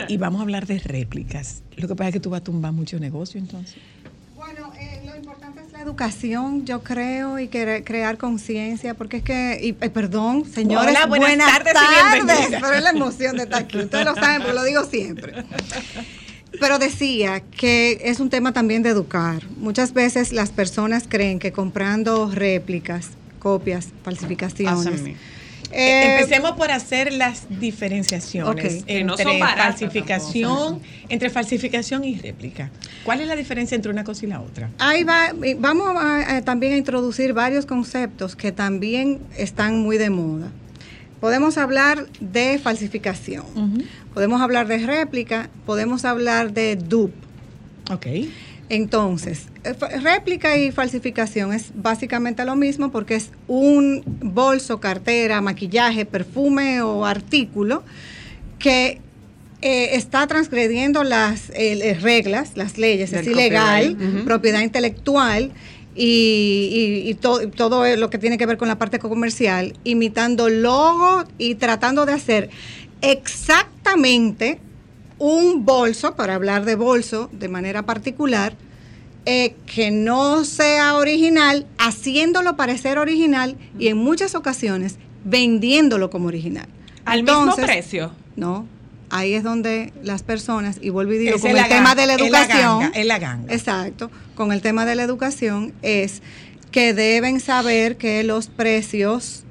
Y, 0.08 0.14
y 0.14 0.18
vamos 0.18 0.40
a 0.40 0.44
hablar 0.44 0.68
de 0.68 0.78
réplicas. 0.78 1.64
Lo 1.78 1.88
que 1.88 1.96
pasa 1.96 2.10
es 2.10 2.14
que 2.14 2.20
tú 2.20 2.30
vas 2.30 2.42
a 2.42 2.44
tumbar 2.44 2.74
mucho 2.74 3.00
negocio 3.00 3.40
entonces. 3.40 3.76
Bueno, 4.36 4.72
eh, 4.80 5.02
lo 5.06 5.16
importante 5.16 5.62
es 5.66 5.72
la 5.72 5.82
Educación, 5.82 6.66
yo 6.66 6.84
creo, 6.84 7.40
y 7.40 7.48
que 7.48 7.84
crear 7.86 8.18
conciencia, 8.18 8.94
porque 8.94 9.18
es 9.18 9.24
que, 9.24 9.58
y, 9.62 9.70
eh, 9.70 9.90
perdón, 9.90 10.46
señores, 10.46 10.96
Hola, 10.96 11.06
buenas 11.08 11.50
tardes 11.64 11.74
y 11.74 12.16
bienvenidas. 12.16 12.62
pero 12.62 12.74
es 12.74 12.84
la 12.84 12.90
emoción 12.90 13.38
de 13.38 13.44
estar 13.44 13.64
aquí, 13.64 13.78
ustedes 13.80 14.06
lo 14.06 14.16
saben, 14.16 14.42
pero 14.42 14.54
lo 14.54 14.64
digo 14.64 14.84
siempre. 14.84 15.34
Pero 16.60 16.80
decía 16.80 17.42
que 17.42 18.00
es 18.04 18.20
un 18.20 18.30
tema 18.30 18.54
también 18.54 18.84
de 18.84 18.90
educar. 18.90 19.44
Muchas 19.58 19.94
veces 19.94 20.32
las 20.32 20.52
personas 20.52 21.06
creen 21.08 21.40
que 21.40 21.52
comprando 21.52 22.30
réplicas, 22.32 23.10
copias, 23.40 23.90
falsificaciones, 24.04 25.02
eh, 25.76 26.20
Empecemos 26.20 26.52
por 26.52 26.70
hacer 26.72 27.12
las 27.14 27.48
diferenciaciones 27.50 28.86
no 29.04 29.14
entre 29.14 29.24
son 29.24 29.40
falsificación, 29.40 30.82
entre 31.10 31.30
falsificación 31.32 32.04
y 32.04 32.16
réplica. 32.20 32.70
¿Cuál 33.04 33.22
es 33.22 33.28
la 33.28 33.36
diferencia 33.36 33.74
entre 33.74 33.92
una 33.92 34.04
cosa 34.04 34.26
y 34.26 34.30
la 34.30 34.42
otra? 34.42 34.70
Ahí 34.78 35.04
va, 35.04 35.34
vamos 35.58 35.96
a, 35.98 36.38
a 36.38 36.42
también 36.44 36.74
a 36.74 36.78
introducir 36.78 37.34
varios 37.34 37.66
conceptos 37.66 38.36
que 38.36 38.52
también 38.52 39.20
están 39.36 39.80
muy 39.80 39.98
de 39.98 40.12
moda. 40.12 40.52
Podemos 41.20 41.58
hablar 41.58 42.06
de 42.20 42.60
falsificación, 42.60 43.46
podemos 44.14 44.42
hablar 44.42 44.68
de 44.68 44.78
réplica, 44.86 45.50
podemos 45.66 46.06
hablar 46.06 46.54
de 46.54 46.76
dupe. 46.76 47.16
Ok. 47.92 48.08
Entonces, 48.70 49.48
eh, 49.66 49.74
réplica 50.02 50.58
y 50.58 50.72
falsificación 50.72 51.54
es 51.54 51.72
básicamente 51.76 52.44
lo 52.46 52.56
mismo 52.56 52.92
porque 52.92 53.16
es 53.16 53.30
un 53.48 54.04
bolso, 54.22 54.80
cartera, 54.80 55.42
maquillaje, 55.42 56.06
perfume 56.06 56.82
o 56.82 57.06
artículo 57.06 57.84
que 58.60 59.00
eh, 59.62 59.96
está 59.96 60.28
transgrediendo 60.28 61.04
las 61.04 61.50
eh, 61.54 61.98
reglas, 62.02 62.52
las 62.56 62.78
leyes, 62.78 63.12
Del 63.12 63.22
es 63.22 63.28
ilegal, 63.28 63.98
propiedad 64.26 64.62
intelectual 64.62 65.52
y, 65.96 67.04
y- 67.06 67.10
y 67.10 67.14
to- 67.14 67.42
y 67.44 67.48
todo 67.48 67.86
lo 67.96 68.10
que 68.10 68.18
tiene 68.18 68.38
que 68.38 68.46
ver 68.46 68.58
con 68.58 68.68
la 68.68 68.78
parte 68.80 68.98
comercial, 69.00 69.74
imitando 69.84 70.50
logo 70.50 71.24
y 71.38 71.56
tratando 71.56 72.06
de 72.06 72.14
hacer 72.14 72.50
exactamente 73.04 74.60
un 75.20 75.64
bolso, 75.64 76.16
para 76.16 76.36
hablar 76.36 76.66
de 76.66 76.76
bolso 76.76 77.30
de 77.32 77.48
manera 77.48 77.84
particular, 77.84 78.56
eh, 79.26 79.56
que 79.68 79.92
no 79.92 80.44
sea 80.44 80.96
original, 80.96 81.66
haciéndolo 81.78 82.58
parecer 82.58 82.98
original 82.98 83.56
y 83.78 83.88
en 83.88 83.98
muchas 83.98 84.36
ocasiones 84.36 84.98
vendiéndolo 85.24 86.10
como 86.10 86.28
original. 86.28 86.68
Al 87.06 87.24
mismo 87.24 87.56
precio. 87.56 88.12
No, 88.36 88.68
ahí 89.10 89.34
es 89.34 89.44
donde 89.44 89.94
las 90.02 90.24
personas, 90.24 90.78
y 90.82 90.90
vuelvo 90.90 91.14
y 91.14 91.20
digo, 91.20 91.40
con 91.40 91.56
el 91.56 91.68
tema 91.68 91.96
de 91.96 92.08
la 92.08 92.16
es 92.16 92.20
la 92.20 92.26
educación, 92.26 92.92
es 92.94 93.06
la 93.06 93.20
ganga. 93.20 93.54
exacto, 93.54 94.10
con 94.36 94.52
el 94.52 94.62
tema 94.62 94.86
de 94.86 94.96
la 94.96 95.04
educación 95.04 95.74
es 95.84 96.22
que 96.72 96.94
deben 96.94 97.40
saber 97.40 97.98
que 97.98 98.24
los 98.24 98.48
precios 98.48 99.44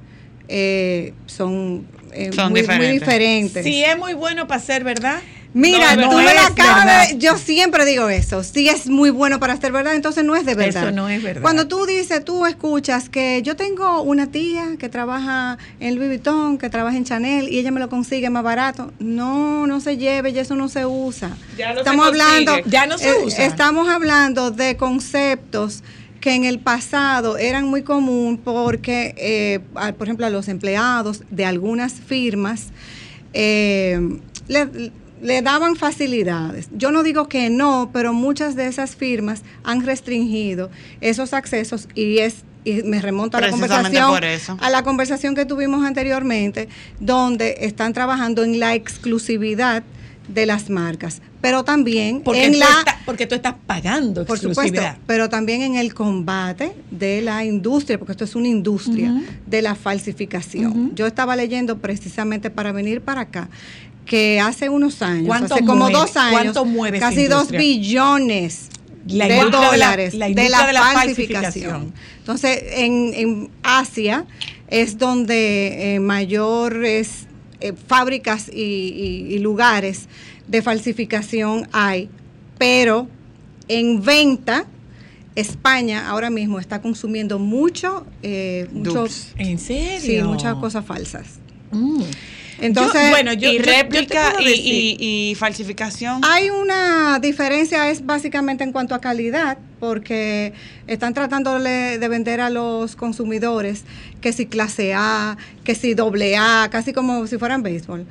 eh, 0.48 1.14
son, 1.26 1.86
eh, 2.12 2.30
Son 2.32 2.50
muy, 2.50 2.62
muy 2.62 2.62
diferentes. 2.62 3.00
diferentes. 3.00 3.64
Si 3.64 3.84
es 3.84 3.98
muy 3.98 4.14
bueno 4.14 4.46
para 4.46 4.60
ser 4.60 4.84
verdad, 4.84 5.20
Mira, 5.54 5.96
no, 5.96 6.08
tú 6.08 6.16
no 6.16 6.22
me 6.22 6.32
es 6.32 6.40
acabas 6.40 7.08
de... 7.10 7.18
Yo 7.18 7.36
siempre 7.36 7.84
digo 7.84 8.08
eso. 8.08 8.42
Si 8.42 8.68
es 8.68 8.86
muy 8.86 9.10
bueno 9.10 9.38
para 9.38 9.56
ser 9.58 9.72
verdad, 9.72 9.94
entonces 9.94 10.24
no 10.24 10.34
es 10.34 10.46
de 10.46 10.54
verdad. 10.54 10.84
Eso 10.84 10.92
no 10.92 11.08
es 11.08 11.22
verdad. 11.22 11.42
Cuando 11.42 11.68
tú 11.68 11.84
dices, 11.84 12.24
tú 12.24 12.46
escuchas 12.46 13.08
que 13.08 13.42
yo 13.42 13.54
tengo 13.54 14.00
una 14.02 14.28
tía 14.28 14.76
que 14.78 14.88
trabaja 14.88 15.58
en 15.78 15.96
Louis 15.96 16.08
Vuitton, 16.08 16.58
que 16.58 16.70
trabaja 16.70 16.96
en 16.96 17.04
Chanel 17.04 17.48
y 17.50 17.58
ella 17.58 17.70
me 17.70 17.80
lo 17.80 17.88
consigue 17.90 18.30
más 18.30 18.42
barato. 18.42 18.92
No, 18.98 19.66
no 19.66 19.80
se 19.80 19.98
lleve 19.98 20.30
y 20.30 20.38
eso 20.38 20.54
no 20.54 20.68
se 20.68 20.86
usa. 20.86 21.36
Ya 21.58 21.68
no 21.68 21.74
se 21.74 21.80
estamos 21.80 22.06
consigue. 22.06 22.24
hablando... 22.24 22.70
Ya 22.70 22.86
no 22.86 22.98
se 22.98 23.10
eh, 23.10 23.24
usa. 23.24 23.44
Estamos 23.44 23.88
hablando 23.88 24.50
de 24.50 24.76
conceptos 24.76 25.82
que 26.22 26.34
en 26.34 26.44
el 26.44 26.58
pasado 26.60 27.36
eran 27.36 27.66
muy 27.68 27.82
común 27.82 28.38
porque, 28.38 29.14
eh, 29.18 29.58
a- 29.74 29.92
por 29.92 30.06
ejemplo, 30.06 30.24
a 30.24 30.30
los 30.30 30.48
empleados 30.48 31.24
de 31.30 31.44
algunas 31.44 31.94
firmas 31.94 32.68
eh, 33.34 34.18
le, 34.48 34.92
le 35.20 35.42
daban 35.42 35.76
facilidades. 35.76 36.68
Yo 36.76 36.90
no 36.92 37.02
digo 37.02 37.28
que 37.28 37.50
no, 37.50 37.90
pero 37.92 38.12
muchas 38.12 38.54
de 38.56 38.66
esas 38.66 38.94
firmas 38.96 39.42
han 39.64 39.84
restringido 39.84 40.70
esos 41.00 41.32
accesos 41.34 41.88
y 41.94 42.18
es 42.18 42.36
y 42.64 42.84
me 42.84 43.00
remonto 43.02 43.36
a 43.36 43.40
la 43.40 43.46
conversación 43.50 43.92
a 44.60 44.70
la 44.70 44.82
conversación 44.84 45.34
que 45.34 45.44
tuvimos 45.44 45.84
anteriormente 45.84 46.68
donde 47.00 47.56
están 47.62 47.92
trabajando 47.92 48.44
en 48.44 48.60
la 48.60 48.74
exclusividad 48.76 49.82
de 50.28 50.46
las 50.46 50.70
marcas, 50.70 51.20
pero 51.42 51.64
también 51.64 52.22
porque, 52.22 52.44
en 52.46 52.58
la 52.58 52.66
porque 53.04 53.26
tú 53.26 53.34
estás 53.34 53.54
pagando 53.66 54.24
por 54.24 54.38
supuesto, 54.38 54.62
exclusividad. 54.62 54.96
pero 55.06 55.28
también 55.28 55.60
en 55.62 55.74
el 55.76 55.92
combate 55.92 56.72
de 56.90 57.20
la 57.20 57.44
industria, 57.44 57.98
porque 57.98 58.12
esto 58.12 58.24
es 58.24 58.34
una 58.34 58.48
industria 58.48 59.12
de 59.46 59.60
la 59.60 59.74
falsificación. 59.74 60.94
Yo 60.94 61.06
estaba 61.06 61.36
leyendo 61.36 61.78
precisamente 61.78 62.48
para 62.48 62.72
venir 62.72 63.00
para 63.02 63.22
acá 63.22 63.50
que 64.06 64.40
hace 64.40 64.68
unos 64.68 65.02
años, 65.02 65.26
¿Cuánto 65.26 65.54
hace 65.54 65.64
como 65.64 65.80
mueve? 65.90 65.92
dos 65.98 66.16
años, 66.16 66.32
¿Cuánto 66.40 66.64
mueve 66.64 66.96
esa 66.98 67.08
casi 67.10 67.26
dos 67.26 67.50
billones 67.50 68.68
La 69.06 69.26
de 69.28 69.36
industria 69.36 69.70
de 69.70 69.78
la- 69.78 69.86
dólares 69.86 70.14
la 70.14 70.28
de 70.28 70.48
la, 70.48 70.66
de 70.66 70.72
la 70.72 70.82
falsificación. 70.82 70.92
falsificación. 71.02 71.92
Entonces, 72.18 72.62
en, 72.76 73.12
en 73.14 73.50
Asia 73.64 74.26
es 74.68 74.96
donde 74.98 75.94
eh, 75.96 76.00
mayores 76.00 77.26
eh, 77.60 77.72
fábricas 77.86 78.48
y, 78.48 78.60
y- 79.28 79.34
y 79.34 79.38
lugares 79.38 80.08
de 80.48 80.62
falsificación 80.62 81.68
hay, 81.72 82.08
pero 82.58 83.08
en 83.68 84.02
venta, 84.02 84.66
España 85.34 86.08
ahora 86.08 86.28
mismo 86.30 86.58
está 86.58 86.82
consumiendo 86.82 87.38
mucho, 87.38 88.06
eh. 88.22 88.68
¿En 89.38 89.58
serio? 89.58 90.00
sí, 90.00 90.22
muchas 90.28 90.56
cosas 90.56 90.84
falsas. 90.84 91.38
Mm. 91.70 92.02
Entonces, 92.60 93.00
Yo- 93.04 93.10
bueno, 93.10 93.32
yo- 93.32 93.48
y 93.50 93.54
yo- 93.54 93.58
yo 93.58 93.64
te 93.64 93.72
réplica 93.82 94.34
y, 94.40 94.50
y- 94.50 95.30
y 95.30 95.34
falsificación. 95.34 96.20
Hay 96.22 96.50
una 96.50 97.18
diferencia, 97.18 97.90
es 97.90 98.04
básicamente 98.06 98.62
en 98.62 98.70
cuanto 98.72 98.94
a 98.94 99.00
calidad, 99.00 99.58
porque 99.80 100.52
están 100.86 101.12
tratando 101.14 101.58
de 101.58 101.98
de 101.98 102.08
vender 102.08 102.40
a 102.40 102.50
los 102.50 102.94
consumidores 102.94 103.82
que 104.20 104.32
si 104.32 104.46
clase 104.46 104.92
A, 104.94 105.36
que 105.64 105.74
si 105.74 105.94
doble 105.94 106.36
A, 106.36 106.68
casi 106.70 106.92
como 106.92 107.26
si 107.26 107.38
fueran 107.38 107.62
béisbol. 107.62 108.06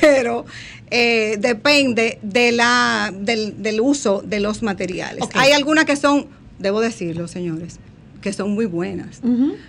Pero 0.00 0.46
eh, 0.90 1.36
depende 1.38 2.18
de 2.22 2.52
la, 2.52 3.12
del, 3.14 3.62
del 3.62 3.80
uso 3.80 4.22
de 4.24 4.40
los 4.40 4.62
materiales. 4.62 5.24
Hay 5.34 5.52
algunas 5.52 5.84
que 5.84 5.96
son, 5.96 6.26
debo 6.58 6.80
decirlo, 6.80 7.28
señores, 7.28 7.78
que 8.20 8.32
son 8.32 8.52
muy 8.52 8.66
buenas. 8.66 9.20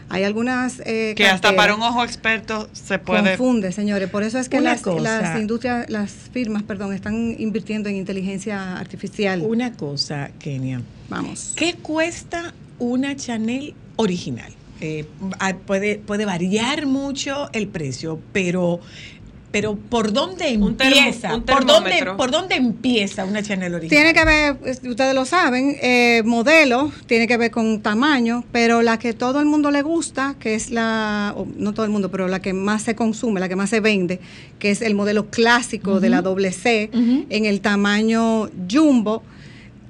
Hay 0.10 0.24
algunas 0.24 0.82
eh, 0.86 1.14
que 1.16 1.26
hasta 1.26 1.56
para 1.56 1.74
un 1.74 1.82
ojo 1.82 2.04
experto 2.04 2.68
se 2.74 3.00
puede. 3.00 3.38
Confunde, 3.38 3.72
señores. 3.72 4.10
Por 4.10 4.24
eso 4.24 4.40
es 4.40 4.50
que 4.50 4.60
las, 4.60 4.86
las 4.86 5.40
industrias, 5.40 5.90
las 5.90 6.12
firmas, 6.12 6.64
perdón, 6.64 6.94
están 6.94 7.36
invirtiendo 7.40 7.88
en 7.88 7.96
inteligencia 7.96 8.78
artificial. 8.78 9.42
Una 9.42 9.72
cosa, 9.74 10.32
Kenia. 10.40 10.82
Vamos. 11.08 11.54
¿Qué 11.56 11.76
cuesta 11.76 12.54
una 12.78 13.16
Chanel 13.16 13.74
original? 13.96 14.52
Eh, 14.82 15.06
ah, 15.40 15.54
puede, 15.54 16.00
puede 16.00 16.26
variar 16.26 16.88
mucho 16.88 17.50
el 17.54 17.68
precio, 17.68 18.20
pero, 18.34 18.80
pero 19.52 19.76
¿por 19.76 20.14
dónde 20.14 20.58
Un 20.58 20.78
termo- 20.78 20.96
empieza? 20.98 21.36
un 21.36 21.44
¿Por, 21.44 21.66
dónde, 21.66 21.90
termómetro. 21.92 22.18
¿Por 22.18 22.32
dónde 22.32 22.56
empieza 22.56 23.26
una 23.26 23.44
Chanel 23.44 23.76
original? 23.76 23.90
Tiene 24.04 24.14
que 24.14 24.26
ver, 24.26 24.58
es- 24.66 24.82
ustedes 24.88 25.14
lo 25.14 25.26
saben, 25.26 25.76
eh, 25.82 26.22
modelo, 26.26 26.92
tiene 27.06 27.28
que 27.28 27.36
ver 27.38 27.52
con 27.52 27.82
tamaño, 27.82 28.44
pero 28.52 28.82
la 28.82 28.98
que 28.98 29.14
todo 29.14 29.40
el 29.40 29.46
mundo 29.46 29.70
le 29.72 29.82
gusta, 29.82 30.36
que 30.40 30.56
es 30.56 30.72
la, 30.72 31.36
no 31.58 31.74
todo 31.74 31.86
el 31.86 31.92
mundo, 31.92 32.10
pero 32.10 32.28
la 32.28 32.42
que 32.42 32.54
más 32.54 32.84
se 32.84 32.96
consume, 32.96 33.40
la 33.40 33.50
que 33.50 33.56
más 33.58 33.70
se 33.70 33.82
vende, 33.82 34.20
que 34.60 34.72
es 34.72 34.82
el 34.82 34.96
modelo 34.96 35.30
clásico 35.30 36.00
de 36.00 36.10
la 36.10 36.22
doble 36.22 36.52
C, 36.52 36.90
en 36.94 37.46
el 37.46 37.62
tamaño 37.62 38.50
jumbo, 38.72 39.24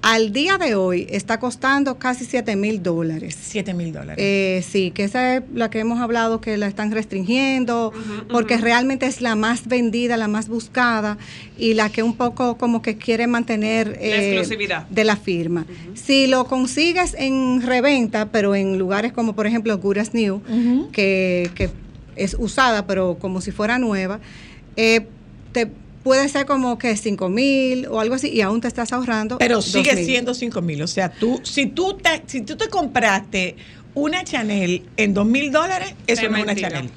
al 0.02 0.34
día 0.34 0.58
de 0.58 0.76
hoy 0.76 1.08
está 1.10 1.40
costando 1.40 1.98
casi 1.98 2.26
7 2.26 2.56
mil 2.56 2.82
dólares. 2.82 3.38
7 3.40 3.74
mil 3.74 3.94
dólares. 3.94 4.18
Eh, 4.18 4.64
sí, 4.68 4.92
que 4.92 5.04
esa 5.04 5.38
es 5.38 5.44
la 5.54 5.70
que 5.70 5.80
hemos 5.80 6.00
hablado 6.00 6.42
que 6.42 6.58
la 6.58 6.68
están 6.68 6.92
restringiendo, 6.92 7.94
porque 8.30 8.58
realmente 8.58 9.06
es 9.06 9.22
la 9.22 9.36
más 9.36 9.68
vendida, 9.68 10.18
la 10.18 10.28
más 10.28 10.48
buscada 10.50 11.18
y 11.58 11.76
la 11.76 11.90
que 11.90 12.04
un 12.04 12.16
poco 12.16 12.58
como 12.58 12.82
que 12.82 12.98
quiere 12.98 13.28
mantener 13.28 13.98
eh, 14.02 14.32
exclusividad. 14.32 14.88
de 14.90 15.04
la 15.04 15.16
firma. 15.16 15.66
Si 15.94 16.28
lo 16.28 16.46
consigues 16.46 17.16
en 17.18 17.62
reventa, 17.62 18.32
pero 18.32 18.56
en 18.56 18.80
lugares 18.80 19.14
como 19.14 19.34
por 19.34 19.46
ejemplo 19.46 19.78
Guras 19.78 20.14
New, 20.14 20.42
que, 20.92 21.52
que 21.54 21.70
es 22.16 22.36
usada 22.38 22.88
pero 22.88 23.18
como 23.20 23.42
si 23.42 23.52
fuera 23.52 23.78
nueva, 23.78 24.20
eh, 24.76 25.06
te 25.52 25.70
puede 26.04 26.28
ser 26.30 26.46
como 26.46 26.78
que 26.78 26.96
5 26.96 27.30
mil 27.30 27.88
o 27.88 28.00
algo 28.00 28.16
así 28.16 28.30
y 28.30 28.42
aún 28.42 28.62
te 28.62 28.68
estás 28.68 28.92
ahorrando. 28.94 29.38
Pero 29.38 29.62
sigue 29.62 29.92
2,000. 29.92 30.06
siendo 30.06 30.34
5 30.34 30.62
mil. 30.62 30.82
O 30.82 30.88
sea, 30.88 31.12
tú, 31.12 31.40
si 31.44 31.68
tú 31.68 31.98
te, 31.98 32.24
si 32.28 32.42
tú 32.42 32.56
te 32.56 32.70
compraste 32.70 33.56
una 33.94 34.24
Chanel 34.24 34.84
en 34.98 35.14
2 35.14 35.26
mil 35.26 35.52
dólares, 35.52 35.94
eso 36.08 36.24
Es 36.24 36.32
no 36.32 36.38
es 36.38 36.44
una. 36.44 36.56
Chanel. 36.56 36.90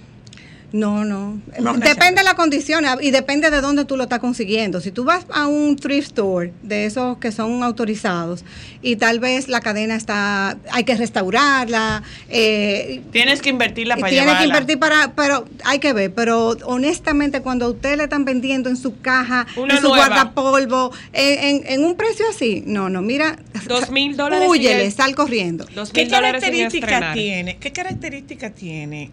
No, 0.75 1.05
no. 1.05 1.41
Depende 1.77 2.22
de 2.22 2.25
la 2.25 2.35
condición 2.35 2.85
y 3.01 3.12
depende 3.12 3.49
de 3.51 3.61
dónde 3.61 3.85
tú 3.85 3.97
lo 3.97 4.03
estás 4.03 4.18
consiguiendo. 4.18 4.81
Si 4.81 4.91
tú 4.91 5.05
vas 5.05 5.25
a 5.33 5.47
un 5.47 5.77
thrift 5.77 6.09
store 6.09 6.53
de 6.64 6.85
esos 6.87 7.18
que 7.18 7.31
son 7.31 7.62
autorizados 7.62 8.45
y 8.83 8.97
tal 8.97 9.20
vez 9.20 9.47
la 9.49 9.61
cadena 9.61 9.95
está, 9.95 10.59
hay 10.72 10.83
que 10.83 10.97
restaurarla, 10.97 12.03
eh, 12.29 13.03
Tienes 13.12 13.41
que 13.41 13.51
invertirla 13.51 13.97
para 13.97 14.09
tiene 14.09 14.25
llevarla. 14.25 14.41
que 14.41 14.47
invertir 14.49 14.79
para, 14.81 15.12
pero 15.14 15.45
hay 15.64 15.79
que 15.79 15.93
ver, 15.93 16.12
pero 16.12 16.57
honestamente 16.64 17.41
cuando 17.41 17.66
a 17.66 17.68
usted 17.70 17.97
le 17.97 18.03
están 18.03 18.25
vendiendo 18.25 18.68
en 18.68 18.77
su 18.77 18.99
caja, 19.01 19.47
Una 19.57 19.75
en 19.77 19.81
su 19.81 19.91
nueva. 19.91 20.07
guardapolvo, 20.09 20.91
en, 21.12 21.57
en- 21.62 21.66
en 21.72 21.85
un 21.85 21.95
precio 21.97 22.25
así, 22.29 22.64
no, 22.66 22.89
no, 22.89 23.01
mira, 23.01 23.37
Dos 23.68 23.91
mil 23.91 24.16
dólares. 24.16 24.49
Huyele, 24.51 24.91
sal 24.91 25.14
corriendo. 25.14 25.66
Dos 25.72 25.91
¿Qué 25.93 26.01
mil 26.03 26.11
dólares 26.11 26.43
sin 26.43 26.51
característica 26.53 26.87
estrenar. 26.95 27.14
tiene? 27.14 27.57
¿Qué 27.59 27.70
característica 27.72 28.51
tiene 28.51 29.11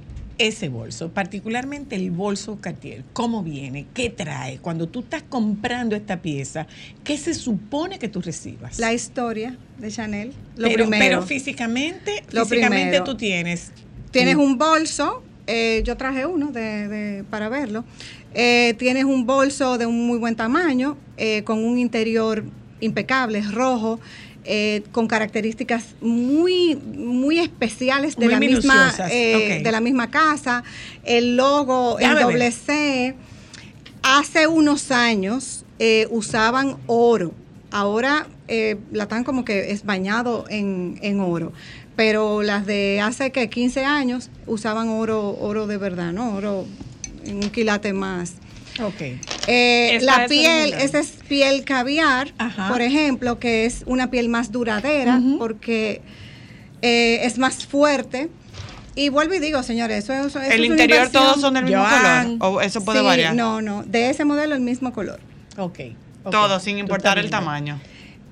ese 0.47 0.69
bolso? 0.69 1.09
Particularmente 1.09 1.95
el 1.95 2.11
bolso 2.11 2.57
Cartier. 2.61 3.03
¿Cómo 3.13 3.43
viene? 3.43 3.85
¿Qué 3.93 4.09
trae? 4.09 4.57
Cuando 4.59 4.87
tú 4.87 5.01
estás 5.01 5.23
comprando 5.23 5.95
esta 5.95 6.21
pieza, 6.21 6.67
¿qué 7.03 7.17
se 7.17 7.33
supone 7.33 7.99
que 7.99 8.07
tú 8.07 8.21
recibas? 8.21 8.79
La 8.79 8.93
historia 8.93 9.57
de 9.77 9.89
Chanel, 9.91 10.33
lo 10.57 10.67
pero, 10.67 10.85
primero. 10.85 10.99
pero 11.17 11.21
físicamente, 11.23 12.23
Lo 12.31 12.45
físicamente 12.45 12.85
primero. 12.87 13.03
tú 13.03 13.15
tienes. 13.15 13.71
Tienes 14.11 14.35
un 14.35 14.57
bolso, 14.57 15.23
eh, 15.47 15.81
yo 15.85 15.95
traje 15.97 16.25
uno 16.25 16.51
de, 16.51 16.87
de- 16.87 17.23
para 17.23 17.49
verlo. 17.49 17.83
Eh, 18.33 18.75
tienes 18.79 19.05
un 19.05 19.25
bolso 19.25 19.77
de 19.77 19.85
un 19.85 20.05
muy 20.07 20.17
buen 20.17 20.35
tamaño, 20.35 20.97
eh, 21.17 21.43
con 21.43 21.63
un 21.63 21.77
interior 21.77 22.43
impecable, 22.79 23.41
rojo, 23.41 23.99
eh, 24.45 24.83
con 24.91 25.07
características 25.07 25.95
muy, 26.01 26.75
muy 26.75 27.39
especiales 27.39 28.15
de 28.15 28.25
Muy 28.25 28.33
la 28.33 28.39
misma, 28.39 28.93
eh, 29.11 29.61
de 29.63 29.71
la 29.71 29.81
misma 29.81 30.09
casa. 30.09 30.63
El 31.03 31.37
logo 31.37 31.97
Déjame 31.97 32.15
ver. 32.15 32.23
doble 32.25 32.51
C. 32.51 33.15
Hace 34.03 34.47
unos 34.47 34.91
años 34.91 35.63
eh, 35.79 36.07
usaban 36.09 36.77
oro. 36.87 37.33
Ahora 37.71 38.27
eh, 38.47 38.77
la 38.91 39.03
están 39.03 39.23
como 39.23 39.45
que 39.45 39.71
es 39.71 39.85
bañado 39.85 40.45
en, 40.49 40.99
en 41.01 41.19
oro. 41.19 41.53
Pero 41.95 42.41
las 42.41 42.65
de 42.65 42.99
hace 43.01 43.31
que 43.31 43.49
15 43.49 43.85
años 43.85 44.29
usaban 44.47 44.89
oro, 44.89 45.37
oro 45.39 45.67
de 45.67 45.77
verdad, 45.77 46.13
¿no? 46.13 46.35
Oro 46.35 46.65
en 47.25 47.35
un 47.43 47.49
quilate 47.49 47.93
más. 47.93 48.33
Ok. 48.83 49.01
Eh, 49.47 49.95
Esta 49.95 50.17
la 50.17 50.23
es 50.25 50.29
piel, 50.29 50.73
esa 50.73 50.99
es 50.99 51.07
piel 51.27 51.63
caviar, 51.65 52.33
Ajá. 52.37 52.67
por 52.69 52.81
ejemplo, 52.81 53.39
que 53.39 53.65
es 53.65 53.83
una 53.85 54.09
piel 54.11 54.29
más 54.29 54.51
duradera 54.51 55.21
porque 55.37 56.01
eh, 56.81 57.19
es 57.23 57.37
más 57.37 57.65
fuerte. 57.65 58.29
Y 58.93 59.09
vuelvo 59.09 59.33
y 59.35 59.39
digo, 59.39 59.63
señores, 59.63 60.03
eso, 60.03 60.13
eso- 60.13 60.27
eso 60.27 60.39
es 60.41 60.51
¿El 60.53 60.61
una 60.61 60.67
interior 60.67 61.09
todos 61.09 61.39
son 61.39 61.53
del 61.53 61.63
mismo 61.65 61.79
Joan. 61.85 62.37
color? 62.39 62.53
¿O 62.53 62.61
eso 62.61 62.83
puede 62.83 62.99
Sí, 62.99 63.05
variar? 63.05 63.35
No, 63.35 63.61
no, 63.61 63.83
de 63.83 64.09
ese 64.09 64.25
modelo 64.25 64.53
el 64.55 64.61
mismo 64.61 64.91
color, 64.91 65.19
Ok. 65.57 65.79
ok. 66.23 66.31
Todo, 66.31 66.59
sin 66.59 66.77
importar 66.77 67.17
el 67.17 67.29
tamaño. 67.29 67.79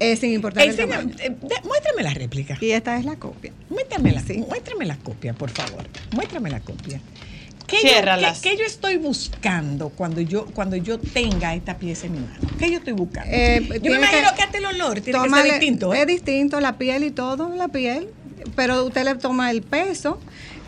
eh, 0.01 0.15
sin 0.17 0.33
importar 0.33 0.63
el 0.67 0.75
tamaño. 0.75 1.13
eh, 1.19 1.29
de- 1.29 1.61
muéstrame 1.67 2.03
la 2.03 2.13
réplica. 2.13 2.57
Y 2.61 2.71
esta 2.71 2.97
es 2.97 3.05
la 3.05 3.15
copia. 3.17 3.51
Muéstrame 3.69 4.11
la, 4.13 4.21
Sí. 4.21 4.37
muéstrame 4.37 4.85
la 4.85 4.95
copia, 4.97 5.33
por 5.33 5.49
favor. 5.49 5.85
Muéstrame 6.13 6.49
la 6.49 6.59
copia. 6.61 6.99
¿Qué 7.69 7.77
yo, 7.77 7.89
Ciérralas. 7.89 8.39
qué- 8.39 8.51
qué 8.51 8.57
yo 8.57 8.65
estoy 8.65 8.97
buscando 8.97 9.89
cuando 9.89 10.21
yo 10.21 10.45
cuando 10.53 10.75
yo 10.75 10.99
tenga 10.99 11.53
esta 11.55 11.77
pieza 11.77 12.07
en 12.07 12.13
mi 12.13 12.19
mano? 12.19 12.39
¿Qué 12.57 12.71
yo 12.71 12.77
estoy 12.79 12.93
buscando? 12.93 13.29
Eh, 13.31 13.61
yo 13.81 13.91
me 13.91 13.97
imagino 13.97 14.29
que- 14.31 14.35
que, 14.37 14.41
hasta 14.43 14.57
el 14.57 14.65
olor 14.65 15.01
tiene 15.01 15.19
que 15.19 15.25
Tómale- 15.27 15.43
ser 15.51 15.59
distinto. 15.59 15.93
¿eh? 15.93 16.01
Es 16.01 16.07
distinto, 16.07 16.59
la 16.59 16.77
piel 16.77 17.03
y 17.03 17.11
todo, 17.11 17.53
la 17.55 17.67
piel. 17.67 18.07
Pero 18.55 18.85
usted 18.85 19.03
le 19.03 19.15
toma 19.15 19.51
el 19.51 19.61
peso, 19.61 20.19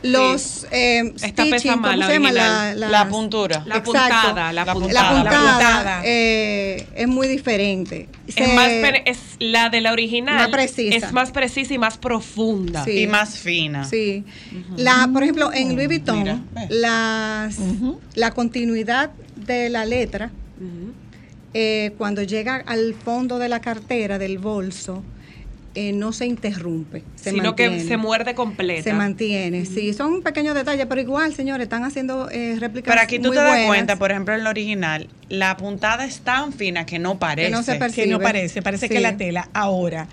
los 0.03 0.65
eh, 0.71 1.13
Esta 1.21 1.43
pesa 1.43 1.57
stitching, 1.59 1.79
más, 1.79 1.91
¿cómo 1.91 1.97
la 1.97 2.07
se 2.07 2.13
llama? 2.13 2.29
original. 2.29 2.79
La, 2.79 3.07
puntura. 3.07 3.63
La 3.65 3.77
Exacto. 3.77 3.91
puntada, 3.91 4.53
la 4.53 4.65
puntada. 4.73 5.09
puntada, 5.09 5.23
La 5.23 5.29
puntada. 5.31 6.01
eh, 6.05 6.87
es 6.95 7.07
muy 7.07 7.27
diferente. 7.27 8.09
Es 8.27 8.53
más 8.55 8.69
es 9.05 9.19
la 9.39 9.69
de 9.69 9.81
la 9.81 9.91
original. 9.91 10.35
Más 10.35 10.49
precisa. 10.49 10.95
Es 10.95 11.11
más 11.13 11.31
precisa 11.31 11.73
y 11.73 11.77
más 11.77 11.97
profunda. 11.97 12.83
Sí. 12.85 13.01
Y 13.03 13.07
más 13.07 13.37
fina. 13.37 13.85
Sí. 13.85 14.23
La, 14.77 15.09
por 15.11 15.23
ejemplo, 15.23 15.51
en 15.53 15.75
Louis 15.75 15.87
Vuitton, 15.87 16.19
Mira, 16.19 16.39
las, 16.69 17.57
la 18.15 18.31
continuidad 18.31 19.11
de 19.35 19.69
la 19.69 19.85
letra, 19.85 20.31
eh, 21.53 21.93
cuando 21.97 22.23
llega 22.23 22.63
al 22.65 22.93
fondo 22.95 23.37
de 23.37 23.49
la 23.49 23.59
cartera, 23.59 24.17
del 24.17 24.37
bolso, 24.39 25.03
eh, 25.73 25.93
no 25.93 26.11
se 26.11 26.25
interrumpe. 26.25 27.03
Se 27.15 27.31
Sino 27.31 27.55
que 27.55 27.79
se 27.79 27.95
muerde 27.97 28.35
completa. 28.35 28.83
Se 28.83 28.93
mantiene, 28.93 29.65
sí, 29.65 29.93
son 29.93 30.21
pequeños 30.21 30.53
detalles, 30.53 30.85
pero 30.87 30.99
igual, 31.01 31.33
señores, 31.33 31.63
están 31.65 31.83
haciendo 31.85 32.29
eh, 32.29 32.57
réplicas 32.59 32.91
Pero 32.93 33.01
aquí 33.03 33.19
tú 33.19 33.29
muy 33.29 33.37
te 33.37 33.41
das 33.43 33.51
buenas. 33.51 33.67
cuenta, 33.67 33.95
por 33.95 34.11
ejemplo, 34.11 34.33
en 34.33 34.41
el 34.41 34.47
original, 34.47 35.07
la 35.29 35.55
puntada 35.57 36.05
es 36.05 36.19
tan 36.21 36.51
fina 36.51 36.85
que 36.85 36.99
no 36.99 37.19
parece. 37.19 37.49
no 37.51 37.63
se 37.63 37.75
percibe. 37.75 38.05
que 38.07 38.11
no 38.11 38.19
parece, 38.19 38.61
parece 38.61 38.87
Sí. 38.87 38.93
que 38.93 38.99
la 38.99 39.15
tela. 39.15 39.47
Ahora, 39.53 40.07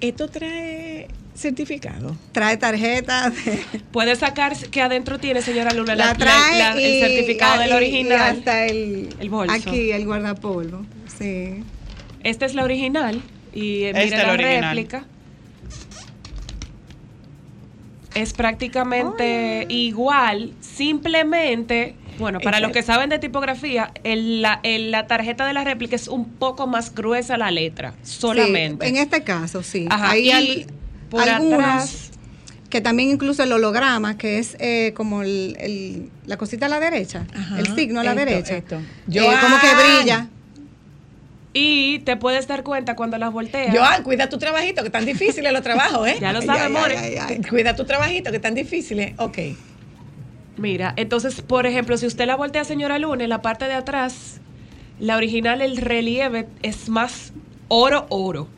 esto 0.00 0.28
trae 0.28 1.08
certificado. 1.34 2.14
Trae 2.32 2.56
tarjeta, 2.58 3.30
de- 3.30 3.80
Puede 3.92 4.16
sacar 4.16 4.54
que 4.56 4.82
adentro 4.82 5.18
tiene, 5.18 5.40
señora 5.42 5.72
Luna, 5.72 5.94
la, 5.94 6.06
la 6.08 6.14
trae 6.14 6.58
la- 6.58 6.74
la- 6.74 6.80
y- 6.80 6.84
el 7.00 7.08
certificado 7.08 7.56
y- 7.56 7.58
del 7.64 7.70
y 7.70 7.74
original. 7.74 8.20
hasta 8.38 8.66
el, 8.66 9.08
El 9.18 9.30
bolso. 9.30 9.54
Aquí, 9.54 9.92
el 9.92 10.04
guardapolvo, 10.04 10.84
sí. 11.18 11.62
Esta 12.22 12.44
es 12.46 12.54
la 12.54 12.64
original. 12.64 13.22
Y 13.52 13.84
eh, 13.84 13.88
Esta 13.90 14.00
mire 14.02 14.16
es 14.16 14.26
la 14.26 14.32
original. 14.32 14.76
réplica. 14.76 15.04
Es 18.14 18.34
prácticamente 18.34 19.64
igual, 19.70 20.52
simplemente, 20.60 21.94
bueno, 22.18 22.40
para 22.40 22.60
los 22.60 22.70
que 22.70 22.82
saben 22.82 23.08
de 23.08 23.18
tipografía, 23.18 23.90
el- 24.04 24.42
la, 24.42 24.60
el- 24.64 24.90
la 24.90 25.06
tarjeta 25.06 25.46
de 25.46 25.54
la 25.54 25.64
réplica 25.64 25.96
es 25.96 26.08
un 26.08 26.26
poco 26.28 26.66
más 26.66 26.94
gruesa 26.94 27.38
la 27.38 27.50
letra, 27.50 27.94
solamente. 28.02 28.84
Sí, 28.86 28.90
en 28.90 28.98
este 28.98 29.22
caso, 29.22 29.62
sí. 29.62 29.86
Ajá, 29.88 30.10
Hay 30.10 30.26
y 30.28 30.30
al- 30.30 30.66
por 31.08 31.22
algunos 31.26 31.58
atrás- 31.60 32.10
que 32.68 32.82
también 32.82 33.10
incluso 33.10 33.42
el 33.44 33.52
holograma, 33.52 34.18
que 34.18 34.38
es 34.38 34.56
eh, 34.58 34.92
como 34.94 35.22
el, 35.22 35.56
el- 35.58 36.10
la 36.26 36.36
cosita 36.36 36.66
a 36.66 36.68
la 36.68 36.80
derecha, 36.80 37.26
Ajá, 37.34 37.60
el 37.60 37.74
signo 37.74 38.00
a 38.00 38.04
la 38.04 38.10
esto, 38.12 38.24
derecha. 38.26 38.56
esto. 38.58 38.76
Eh, 39.10 39.36
como 39.40 39.58
que 39.58 39.68
brilla. 40.00 40.28
Y 41.54 41.98
te 42.00 42.16
puedes 42.16 42.46
dar 42.48 42.62
cuenta 42.62 42.96
cuando 42.96 43.18
las 43.18 43.30
volteas. 43.32 43.76
Joan, 43.76 44.02
cuida 44.02 44.28
tu 44.28 44.38
trabajito, 44.38 44.82
que 44.82 44.90
tan 44.90 45.04
difíciles 45.04 45.52
los 45.52 45.62
trabajos, 45.62 46.08
¿eh? 46.08 46.16
Ya 46.20 46.32
lo 46.32 46.40
sabe, 46.40 46.60
Ay, 46.60 46.66
ay, 46.66 46.72
more. 46.72 46.96
ay, 46.96 47.14
ay, 47.18 47.36
ay. 47.36 47.42
Cuida 47.48 47.76
tu 47.76 47.84
trabajito, 47.84 48.32
que 48.32 48.38
tan 48.38 48.54
difíciles. 48.54 49.12
Ok. 49.18 49.38
Mira, 50.56 50.94
entonces, 50.96 51.42
por 51.42 51.66
ejemplo, 51.66 51.96
si 51.98 52.06
usted 52.06 52.26
la 52.26 52.36
voltea, 52.36 52.64
señora 52.64 52.98
Luna, 52.98 53.24
en 53.24 53.30
la 53.30 53.42
parte 53.42 53.66
de 53.66 53.74
atrás, 53.74 54.40
la 54.98 55.16
original, 55.16 55.60
el 55.60 55.76
relieve 55.76 56.46
es 56.62 56.88
más 56.88 57.32
oro, 57.68 58.06
oro. 58.08 58.48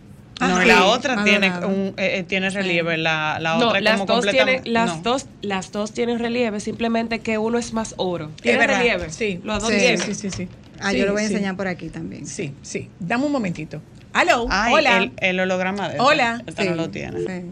No, 0.41 0.47
Ah, 0.57 0.65
la 0.65 0.75
sí, 0.79 0.81
otra 0.85 1.23
tiene 1.25 1.49
un, 1.65 1.95
eh, 1.97 2.19
eh, 2.19 2.25
tiene 2.25 2.51
relieve, 2.51 2.97
la, 2.97 3.39
la 3.41 3.57
no, 3.57 3.69
otra 3.69 3.81
las 3.81 4.01
como 4.01 4.07
dos 4.07 4.17
completamente. 4.25 4.63
tienen, 4.63 4.75
las 4.89 4.97
no. 4.97 5.03
dos, 5.03 5.27
las 5.43 5.71
dos 5.71 5.93
tienen 5.93 6.19
relieve, 6.19 6.59
simplemente 6.59 7.21
que 7.21 7.39
uno 7.39 7.57
es 7.59 7.73
más 7.73 7.95
oro. 7.99 8.31
Tiene 8.43 8.67
relieve. 8.67 9.11
Sí. 9.11 9.41
Los 9.45 9.61
dos 9.63 9.71
Sí, 9.71 9.79
tienen. 9.79 9.99
Sí, 10.01 10.15
sí, 10.15 10.31
sí. 10.31 10.49
Ah, 10.81 10.91
Sí, 10.91 10.99
yo 10.99 11.07
lo 11.07 11.13
voy 11.13 11.23
a 11.23 11.29
sí. 11.29 11.35
enseñar 11.35 11.57
por 11.57 11.69
aquí 11.69 11.89
también. 11.89 12.27
Sí, 12.27 12.53
sí. 12.63 12.91
Dame 12.99 13.25
un 13.27 13.33
momentito. 13.33 13.81
Aló, 14.13 14.47
Ay, 14.51 14.75
hola. 14.75 14.97
El, 14.99 15.13
el 15.19 15.41
holograma 15.41 15.89
de 15.89 16.01
Hola. 16.01 16.43
Esta 16.47 16.63
Sí, 16.65 16.69
no 16.69 16.75
lo 16.75 16.91
tiene. 16.91 17.21
sí. 17.21 17.51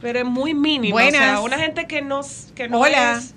Pero 0.00 0.18
es 0.20 0.24
muy 0.24 0.54
mínimo. 0.54 0.92
Buenas. 0.94 1.14
O 1.14 1.24
sea, 1.24 1.40
una 1.40 1.58
gente 1.58 1.86
que 1.86 2.02
no, 2.02 2.20
que 2.56 2.68
no 2.68 2.80
Hola. 2.80 3.18
es 3.18 3.34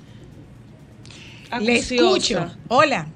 Le 1.61 1.73
acuciosa. 1.77 1.95
escucho. 1.95 2.55
Hola. 2.67 3.07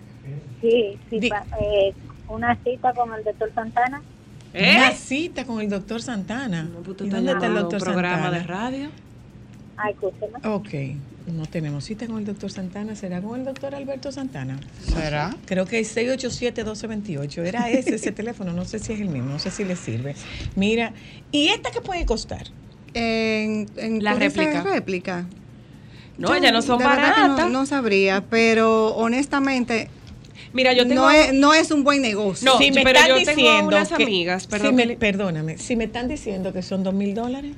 Sí, 0.62 0.98
sí, 1.10 1.20
Di- 1.20 1.30
pa- 1.30 1.46
eh, 1.62 1.94
una 2.28 2.56
cita 2.64 2.94
con 2.94 3.14
el 3.14 3.24
doctor 3.24 3.52
Santana. 3.54 4.02
¿Eh? 4.56 4.76
Una 4.78 4.92
cita 4.92 5.46
con 5.46 5.62
el 5.62 5.70
doctor 5.70 6.02
Santana. 6.02 6.64
No, 6.64 6.80
pues 6.80 7.02
¿Y 7.02 7.10
dónde 7.10 7.32
está 7.34 7.48
el 7.48 7.56
doctor 7.56 7.82
programa 7.84 8.24
Santana? 8.24 8.38
de 8.38 8.44
radio. 8.44 8.90
Ay. 9.78 9.94
Ok. 10.44 10.70
No 11.28 11.46
tenemos 11.48 11.84
cita 11.84 12.06
con 12.08 12.20
el 12.20 12.26
doctor 12.26 12.52
Santana. 12.52 12.96
¿Será 12.96 13.20
con 13.22 13.40
el 13.40 13.46
doctor 13.46 13.74
Alberto 13.76 14.12
Santana? 14.12 14.60
¿Será? 14.94 15.36
Creo 15.46 15.66
que 15.66 15.80
es 15.80 15.96
687-1228. 15.98 17.46
Era 17.46 17.70
ese, 17.72 17.96
ese 17.96 18.12
teléfono. 18.12 18.54
No 18.54 18.64
sé 18.66 18.80
si 18.80 18.94
es 18.94 19.02
el 19.02 19.10
mismo. 19.10 19.30
No 19.32 19.40
sé 19.40 19.52
si 19.52 19.64
le 19.64 19.76
sirve. 19.76 20.16
Mira, 20.56 20.94
¿y 21.32 21.48
esta 21.50 21.72
qué 21.72 21.82
puede 21.82 22.06
costar? 22.06 22.48
En, 22.94 23.68
en 23.76 24.04
La 24.04 24.14
réplica. 24.14 24.64
réplica. 24.64 25.26
No, 26.18 26.34
ellas 26.34 26.54
no 26.54 26.62
son 26.62 26.80
baratas. 26.80 27.28
No, 27.38 27.50
no 27.50 27.66
sabría, 27.66 28.24
pero 28.30 28.96
honestamente 28.96 29.90
Mira, 30.56 30.74
yo 30.74 30.88
tengo. 30.88 31.02
no, 31.04 31.12
es, 31.12 31.34
no 31.34 31.54
es 31.54 31.70
un 31.70 31.84
buen 31.84 32.02
negocio. 32.02 32.50
No, 32.52 32.58
si 32.58 32.72
me 32.72 32.82
pero 32.84 32.98
están 32.98 33.10
yo 33.10 33.16
tengo 33.26 33.30
diciendo 33.42 33.68
unas 33.68 33.90
que- 33.90 34.04
amigas, 34.04 34.42
si 34.44 34.48
perdón, 34.50 34.76
me- 34.76 34.82
que 34.84 34.88
le- 34.88 34.96
perdóname, 34.96 35.58
si 35.60 35.76
me 35.76 35.84
están 35.84 36.08
diciendo 36.08 36.52
que 36.54 36.62
son 36.64 36.84
dos 36.84 36.94
mil 36.94 37.14
dólares, 37.14 37.52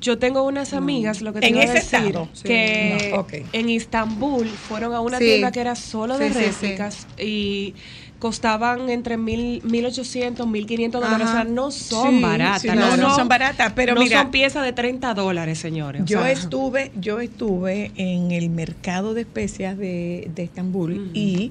Yo 0.00 0.16
tengo 0.16 0.44
unas 0.44 0.74
amigas, 0.74 1.22
lo 1.22 1.32
que 1.32 1.40
te 1.40 1.48
¿En 1.48 1.54
iba 1.56 1.62
a 1.62 1.64
ese 1.64 1.74
decir, 1.74 1.98
estado? 2.06 2.28
que 2.44 2.98
Sí. 3.00 3.06
No, 3.10 3.18
ok. 3.20 3.32
en 3.52 3.68
Istambul 3.68 4.46
fueron 4.46 4.94
a 4.94 5.00
una 5.00 5.18
Sí. 5.18 5.24
tienda 5.24 5.50
que 5.50 5.58
era 5.60 5.74
solo 5.74 6.16
de 6.18 6.28
Sí, 6.28 6.34
sí, 6.34 6.44
sí. 6.44 6.48
réplicas 6.66 7.06
y 7.18 7.74
costaban 8.20 8.90
entre 8.90 9.16
mil, 9.16 9.60
1.800, 9.64 10.46
1.500 10.46 11.00
dólares. 11.02 11.26
Ajá. 11.26 11.40
O 11.40 11.42
sea, 11.42 11.52
no 11.52 11.70
son 11.72 12.16
Sí, 12.18 12.22
baratas. 12.22 12.62
sí, 12.62 12.68
no, 12.68 12.96
no 12.96 13.12
son 13.16 13.26
baratas, 13.26 13.72
pero 13.74 13.94
no 13.96 14.00
mira- 14.00 14.22
son 14.22 14.30
piezas 14.30 14.64
de 14.64 14.72
30 14.72 15.14
dólares, 15.14 15.58
señores. 15.58 16.02
o 16.02 16.04
Yo 16.04 16.20
sea, 16.20 16.30
estuve, 16.30 16.92
yo 17.00 17.18
estuve 17.18 17.90
en 17.96 18.30
el 18.30 18.50
mercado 18.50 19.14
de 19.14 19.22
especias 19.22 19.76
de, 19.76 20.30
de 20.32 20.42
Estambul 20.44 21.10
y 21.12 21.50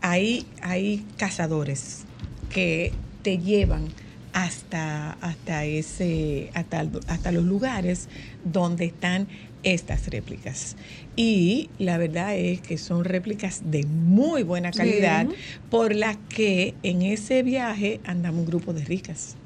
hay, 0.00 0.46
hay 0.62 1.04
cazadores 1.16 2.04
que 2.52 2.92
te 3.22 3.38
llevan 3.38 3.88
hasta, 4.32 5.12
hasta 5.20 5.64
ese, 5.64 6.50
hasta, 6.54 6.86
hasta 7.08 7.32
los 7.32 7.44
lugares 7.44 8.08
donde 8.44 8.86
están 8.86 9.28
estas 9.62 10.08
réplicas. 10.08 10.76
Y 11.16 11.68
la 11.78 11.98
verdad 11.98 12.36
es 12.36 12.60
que 12.60 12.78
son 12.78 13.04
réplicas 13.04 13.62
de 13.64 13.84
muy 13.84 14.42
buena 14.42 14.70
calidad, 14.70 15.26
por 15.70 15.94
las 15.94 16.16
que 16.28 16.74
en 16.82 17.02
ese 17.02 17.42
viaje 17.42 18.00
andamos 18.04 18.40
un 18.40 18.46
grupo 18.46 18.72
de 18.72 18.84
ricas. 18.84 19.36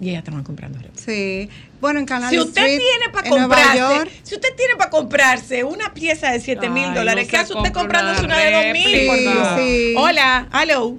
Y 0.00 0.10
ellas 0.10 0.18
estaban 0.18 0.42
comprando 0.44 0.78
réplicas. 0.78 1.04
Sí. 1.04 1.48
Bueno, 1.80 1.98
en 2.00 2.06
Canal 2.06 2.28
Si 2.30 2.38
usted 2.38 2.62
Street, 2.62 2.78
tiene 2.78 3.12
para 3.12 3.28
comprarse, 3.30 3.78
York, 3.78 4.10
si 4.22 4.34
usted 4.34 4.48
tiene 4.56 4.74
para 4.76 4.90
comprarse 4.90 5.64
una 5.64 5.94
pieza 5.94 6.30
de 6.32 6.40
7 6.40 6.68
mil 6.68 6.92
dólares, 6.92 7.26
no 7.26 7.30
¿qué 7.30 7.36
hace 7.38 7.54
usted 7.54 7.72
comprándose 7.72 8.24
una 8.24 8.38
de 8.38 8.52
2 8.52 8.72
mil? 8.72 9.96
Hola, 9.96 10.48
hello. 10.52 10.96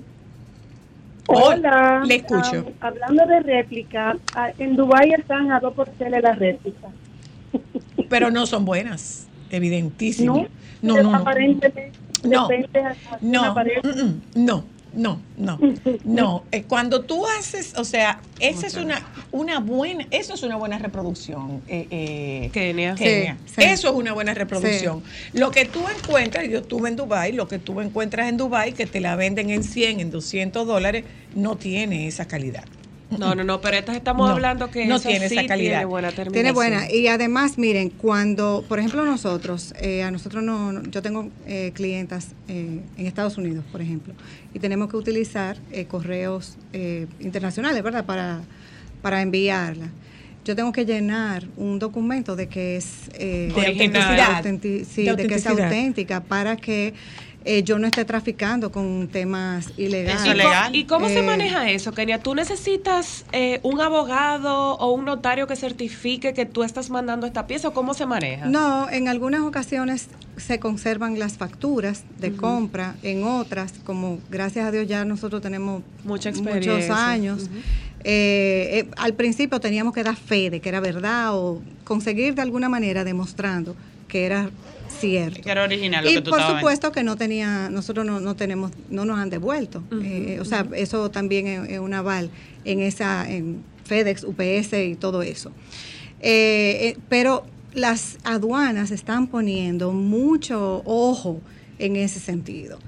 Hola. 1.27 2.01
Le 2.05 2.15
escucho. 2.15 2.65
Ah, 2.81 2.87
hablando 2.87 3.25
de 3.25 3.39
réplica, 3.41 4.15
ah, 4.33 4.51
en 4.57 4.75
Dubái 4.75 5.11
están 5.11 5.51
a 5.51 5.59
dos 5.59 5.73
por 5.73 5.89
tele 5.89 6.21
las 6.21 6.39
réplicas. 6.39 6.91
Pero 8.09 8.31
no 8.31 8.45
son 8.45 8.63
buenas, 8.65 9.27
evidentísimo. 9.49 10.47
No, 10.81 10.95
No, 10.95 11.03
no, 11.03 11.11
no. 11.11 11.17
Aparentemente, 11.17 11.91
No. 12.23 12.47
depende 12.47 12.79
a- 12.79 12.89
a 12.91 13.17
No, 13.21 13.53
mm, 13.53 13.87
mm, 14.05 14.21
no, 14.45 14.63
no, 14.97 15.21
no, 15.37 15.59
no. 16.03 16.43
Eh, 16.51 16.63
Cuando 16.63 17.01
tú 17.01 17.25
haces, 17.27 17.73
o 17.77 17.85
sea, 17.85 18.19
esa 18.39 18.65
es 18.65 18.75
una, 18.75 19.05
una 19.31 19.59
buena, 19.59 20.07
eso 20.11 20.33
es 20.33 20.41
una 20.43 20.55
buena 20.57 20.79
reproducción. 20.79 21.61
eh, 21.67 21.87
eh, 21.91 22.49
Kenia. 22.51 22.95
Kenia. 22.95 23.37
Sí, 23.45 23.53
sí. 23.55 23.61
Eso 23.63 23.89
es 23.89 23.93
una 23.95 24.13
buena 24.13 24.33
reproducción. 24.33 25.03
Lo 25.33 25.51
que 25.51 25.65
tú 25.65 25.81
encuentras, 25.87 26.49
yo 26.49 26.59
estuve 26.59 26.89
en 26.89 26.95
Dubai, 26.95 27.31
lo 27.31 27.47
que 27.47 27.59
tú 27.59 27.79
encuentras 27.79 28.27
en 28.27 28.37
Dubai 28.37 28.73
que 28.73 28.87
te 28.87 28.99
la 28.99 29.15
venden 29.15 29.51
en 29.51 29.63
100, 29.63 29.99
en 29.99 30.09
200 30.11 30.65
dólares, 30.65 31.05
no 31.35 31.55
tiene 31.57 32.07
esa 32.07 32.27
calidad. 32.27 32.65
No, 33.18 33.36
no, 33.36 33.43
no, 33.43 33.62
pero 33.62 33.78
estas 33.78 33.95
estamos 33.95 34.28
No, 34.28 34.34
hablando 34.34 34.70
que 34.70 34.86
no 34.86 34.99
tiene 34.99 35.30
sí 35.30 35.38
esa 35.38 35.47
calidad. 35.47 35.72
Tiene 35.80 35.86
buena 35.86 36.10
terminación. 36.12 36.34
Tiene 36.34 36.51
buena. 36.51 36.91
Y 36.91 37.08
además, 37.08 37.58
miren, 37.58 37.89
cuando, 37.89 38.66
por 38.68 38.80
ejemplo, 38.80 39.05
nosotros, 39.05 39.74
eh, 39.80 40.03
a 40.03 40.12
nosotros 40.12 40.43
no, 40.43 40.74
no- 40.74 40.84
yo 40.84 41.01
tengo 41.01 41.30
eh, 41.45 41.72
clientas 41.74 42.30
eh, 42.49 42.82
en 42.97 43.05
Estados 43.08 43.38
Unidos, 43.38 43.64
por 43.72 43.82
ejemplo, 43.82 44.14
y 44.53 44.60
tenemos 44.60 44.89
que 44.89 44.97
utilizar 44.97 45.58
eh, 45.72 45.86
correos 45.86 46.58
eh, 46.74 47.08
internacionales, 47.22 47.82
¿verdad? 47.82 48.05
Para, 48.05 48.41
para 49.01 49.22
enviarla. 49.22 49.88
Yo 50.43 50.55
tengo 50.55 50.72
que 50.72 50.86
llenar 50.86 51.45
un 51.58 51.78
documento 51.80 52.36
de 52.38 52.47
que 52.47 52.78
es 52.78 53.10
eh, 53.14 53.51
De 53.53 53.68
autenticidad. 53.68 54.43
autenti- 54.43 54.86
sí, 54.86 55.03
De 55.05 55.16
de, 55.16 55.28
que 55.28 55.36
es 55.36 55.45
autenticidad. 55.47 55.64
auténtica 55.66 56.20
para 56.24 56.55
que 56.58 56.93
eh, 57.47 57.63
yo 57.63 57.79
no 57.79 57.87
esté 57.87 58.03
traficando 58.05 58.71
con 58.71 59.07
temas 59.07 59.71
ilegales. 59.77 60.25
Es 60.25 60.35
legal. 60.35 60.75
¿Y 60.75 60.83
cómo 60.83 61.07
se 61.07 61.19
Eh, 61.19 61.23
maneja 61.23 61.69
eso, 61.69 61.93
Kenia? 61.93 62.19
¿Tú 62.19 62.35
necesitas 62.35 63.25
eh, 63.31 63.59
un 63.63 63.79
abogado 63.79 64.73
o 64.75 64.91
un 64.91 65.05
notario 65.05 65.47
que 65.47 65.55
certifique 65.55 66.33
que 66.33 66.45
tú 66.45 66.63
estás 66.63 66.89
mandando 66.89 67.25
esta 67.25 67.47
pieza 67.47 67.69
o 67.69 67.73
cómo 67.73 67.93
se 67.93 68.05
maneja? 68.05 68.45
No, 68.47 68.89
en 68.89 69.07
algunas 69.07 69.41
ocasiones 69.41 70.09
se 70.35 70.59
conservan 70.59 71.17
las 71.17 71.37
facturas 71.37 72.03
de 72.19 72.33
compra, 72.33 72.95
en 73.01 73.23
otras, 73.23 73.73
como 73.85 74.19
gracias 74.29 74.65
a 74.67 74.71
Dios 74.71 74.87
ya 74.87 75.05
nosotros 75.05 75.41
tenemos 75.41 75.83
Mucha 76.03 76.31
muchos 76.31 76.89
años, 76.89 77.49
eh, 78.03 78.83
eh, 78.83 78.89
al 78.97 79.13
principio 79.13 79.59
teníamos 79.59 79.93
que 79.93 80.03
dar 80.03 80.15
fe 80.15 80.49
de 80.49 80.59
que 80.59 80.69
era 80.69 80.79
verdad 80.79 81.35
o 81.35 81.61
conseguir 81.83 82.35
de 82.35 82.41
alguna 82.41 82.69
manera 82.69 83.03
demostrando 83.03 83.75
que 84.07 84.25
era 84.25 84.49
cierto. 84.97 85.41
Que 85.41 85.51
era 85.51 85.63
original 85.63 86.03
lo 86.03 86.11
y 86.11 86.15
que 86.15 86.21
tú 86.21 86.31
por 86.31 86.41
supuesto 86.41 86.91
que 86.91 87.03
no 87.03 87.15
tenía, 87.15 87.69
nosotros 87.69 88.05
no, 88.05 88.19
no 88.19 88.35
tenemos, 88.35 88.71
no 88.89 89.05
nos 89.05 89.19
han 89.19 89.29
devuelto. 89.29 89.83
Eh, 90.03 90.39
o 90.41 90.45
sea, 90.45 90.67
eso 90.75 91.09
también 91.11 91.47
es, 91.47 91.69
es 91.69 91.79
un 91.79 91.93
aval 91.93 92.29
en 92.65 92.79
esa, 92.81 93.29
en 93.29 93.63
FedEx, 93.87 94.23
UPS 94.23 94.73
y 94.73 94.95
todo 94.95 95.21
eso. 95.21 95.51
Eh, 96.19 96.77
eh, 96.81 96.97
pero 97.09 97.45
las 97.73 98.17
aduanas 98.23 98.91
están 98.91 99.27
poniendo 99.27 99.91
mucho 99.91 100.81
ojo 100.85 101.41
en 101.79 101.95
ese 101.95 102.19
sentido. 102.19 102.79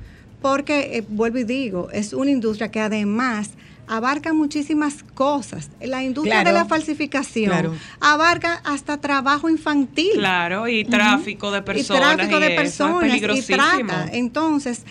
Porque, 0.41 0.97
eh, 0.97 1.03
vuelvo 1.07 1.39
y 1.39 1.43
digo, 1.43 1.89
es 1.91 2.13
una 2.13 2.31
industria 2.31 2.71
que 2.71 2.79
además 2.79 3.51
abarca 3.89 4.33
muchísimas 4.33 5.03
cosas. 5.15 5.69
La 5.81 6.03
industria 6.03 6.41
Claro. 6.43 6.49
de 6.49 6.53
la 6.63 6.65
falsificación 6.65 7.49
Claro. 7.51 7.73
abarca 7.99 8.61
hasta 8.63 9.01
trabajo 9.01 9.49
infantil. 9.49 10.11
Claro, 10.13 10.67
y 10.67 10.85
tráfico 10.85 11.51
de 11.51 11.61
personas. 11.61 12.13
Y 12.13 12.15
tráfico 12.15 12.39
de 12.39 12.49
personas 12.51 13.15
y 13.15 13.41
trata. 13.41 14.09
Entonces, 14.13 14.83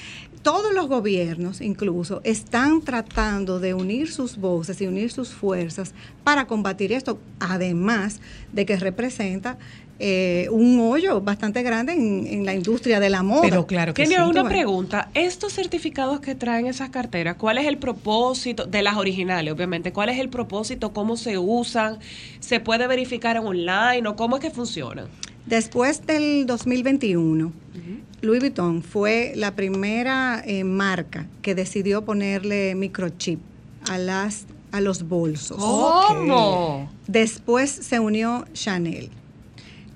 todos 0.43 0.73
los 0.73 0.87
gobiernos 0.89 1.61
incluso 1.61 2.21
están 2.25 2.81
tratando 2.83 3.61
de 3.61 3.75
unir 3.75 4.11
sus 4.13 4.37
voces 4.37 4.81
y 4.81 4.87
unir 4.87 5.11
sus 5.11 5.31
fuerzas 5.31 5.95
para 6.25 6.47
combatir 6.47 6.93
esto, 6.93 7.19
además 7.41 8.21
de 8.53 8.65
que 8.67 8.77
representa 8.77 9.59
eh, 10.01 10.49
un 10.51 10.79
hoyo 10.81 11.21
bastante 11.21 11.63
grande 11.63 11.93
en, 11.93 12.27
en 12.27 12.47
la 12.47 12.55
industria 12.55 13.01
de 13.01 13.11
la 13.11 13.23
moda. 13.23 13.43
Pero 13.43 13.67
claro 13.67 13.95
que 13.95 14.07
sí. 14.07 14.15
una 14.15 14.45
pregunta. 14.45 15.11
Estos 15.15 15.55
certificados 15.55 16.21
que 16.21 16.35
traen 16.35 16.67
esas 16.67 16.91
carteras, 16.91 17.37
¿cuál 17.37 17.59
es 17.59 17.67
el 17.67 17.79
propósito 17.79 18.67
de 18.67 18.83
las 18.83 18.97
originales, 18.97 19.53
obviamente? 19.53 19.93
¿Cuál 19.93 20.11
es 20.11 20.19
el 20.19 20.29
propósito? 20.29 20.93
¿Cómo 20.93 21.17
se 21.17 21.39
usan? 21.39 21.99
¿Se 22.41 22.61
puede 22.61 22.87
verificar 22.87 23.37
en 23.37 23.47
online 23.47 24.07
o 24.07 24.15
cómo 24.15 24.37
es 24.37 24.43
que 24.43 24.51
funcionan? 24.51 25.07
Después 25.47 26.07
del 26.07 26.47
2021, 26.47 27.53
Louis 28.21 28.41
Vuitton 28.41 28.83
fue 28.83 29.33
la 29.35 29.55
primera 29.55 30.43
eh, 30.45 30.63
marca 30.63 31.27
que 31.43 31.55
decidió 31.55 32.05
ponerle 32.05 32.75
microchip 32.75 33.41
a 33.89 33.97
las 33.99 34.47
a 34.71 34.81
los 34.81 35.09
bolsos. 35.09 35.57
¿Cómo? 35.57 36.91
Después 37.07 37.71
se 37.71 37.99
unió 37.99 38.45
Chanel. 38.53 39.11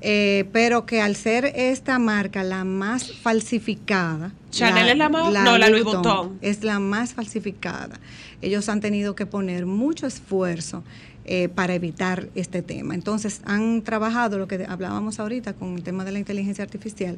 Eh, 0.05 0.47
pero 0.53 0.85
que 0.85 1.01
al 1.01 1.15
ser 1.15 1.45
esta 1.55 1.99
marca 2.01 2.43
la 2.43 2.65
más 2.65 3.13
falsificada. 3.13 4.33
Chanel 4.51 4.89
es 4.89 4.97
la 4.97 5.09
más- 5.09 5.33
no, 5.33 5.57
la 5.59 5.69
Louis 5.69 5.85
Vuitton. 5.85 6.39
Es 6.43 6.65
la 6.65 6.81
más 6.81 7.15
falsificada. 7.15 8.01
Ellos 8.41 8.69
han 8.69 8.81
tenido 8.81 9.15
que 9.15 9.27
poner 9.27 9.65
mucho 9.65 10.07
esfuerzo 10.09 10.83
eh, 11.25 11.49
para 11.49 11.75
evitar 11.75 12.29
este 12.35 12.63
tema. 12.63 12.97
Entonces 12.97 13.43
han 13.45 13.83
trabajado 13.83 14.39
lo 14.39 14.49
que 14.49 14.67
hablábamos 14.69 15.21
ahorita 15.21 15.53
con 15.53 15.77
el 15.77 15.85
tema 15.85 16.05
de 16.05 16.11
la 16.11 16.19
inteligencia 16.19 16.65
artificial, 16.65 17.17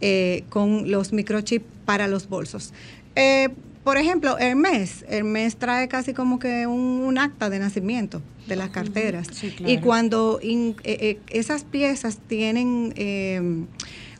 eh, 0.00 0.44
con 0.48 0.90
los 0.90 1.12
microchips 1.12 1.66
para 1.84 2.08
los 2.08 2.30
bolsos. 2.30 2.72
Eh, 3.14 3.50
por 3.84 3.96
ejemplo, 3.98 4.38
Hermes. 4.38 5.04
Hermes 5.08 5.56
trae 5.56 5.88
casi 5.88 6.12
como 6.14 6.38
que 6.38 6.66
un, 6.66 6.80
un 7.04 7.18
acta 7.18 7.50
de 7.50 7.58
nacimiento 7.58 8.22
de 8.46 8.56
las 8.56 8.70
carteras. 8.70 9.26
Sí, 9.32 9.50
claro. 9.50 9.72
Y 9.72 9.78
cuando 9.78 10.38
in- 10.42 10.76
eh, 10.84 10.96
eh, 11.00 11.18
esas 11.30 11.64
piezas 11.64 12.18
tienen, 12.28 12.92
eh, 12.96 13.64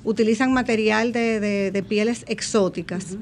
utilizan 0.05 0.53
material 0.53 1.13
de, 1.13 1.41
de- 1.41 1.71
de 1.71 1.83
pieles 1.83 2.25
exóticas, 2.29 3.17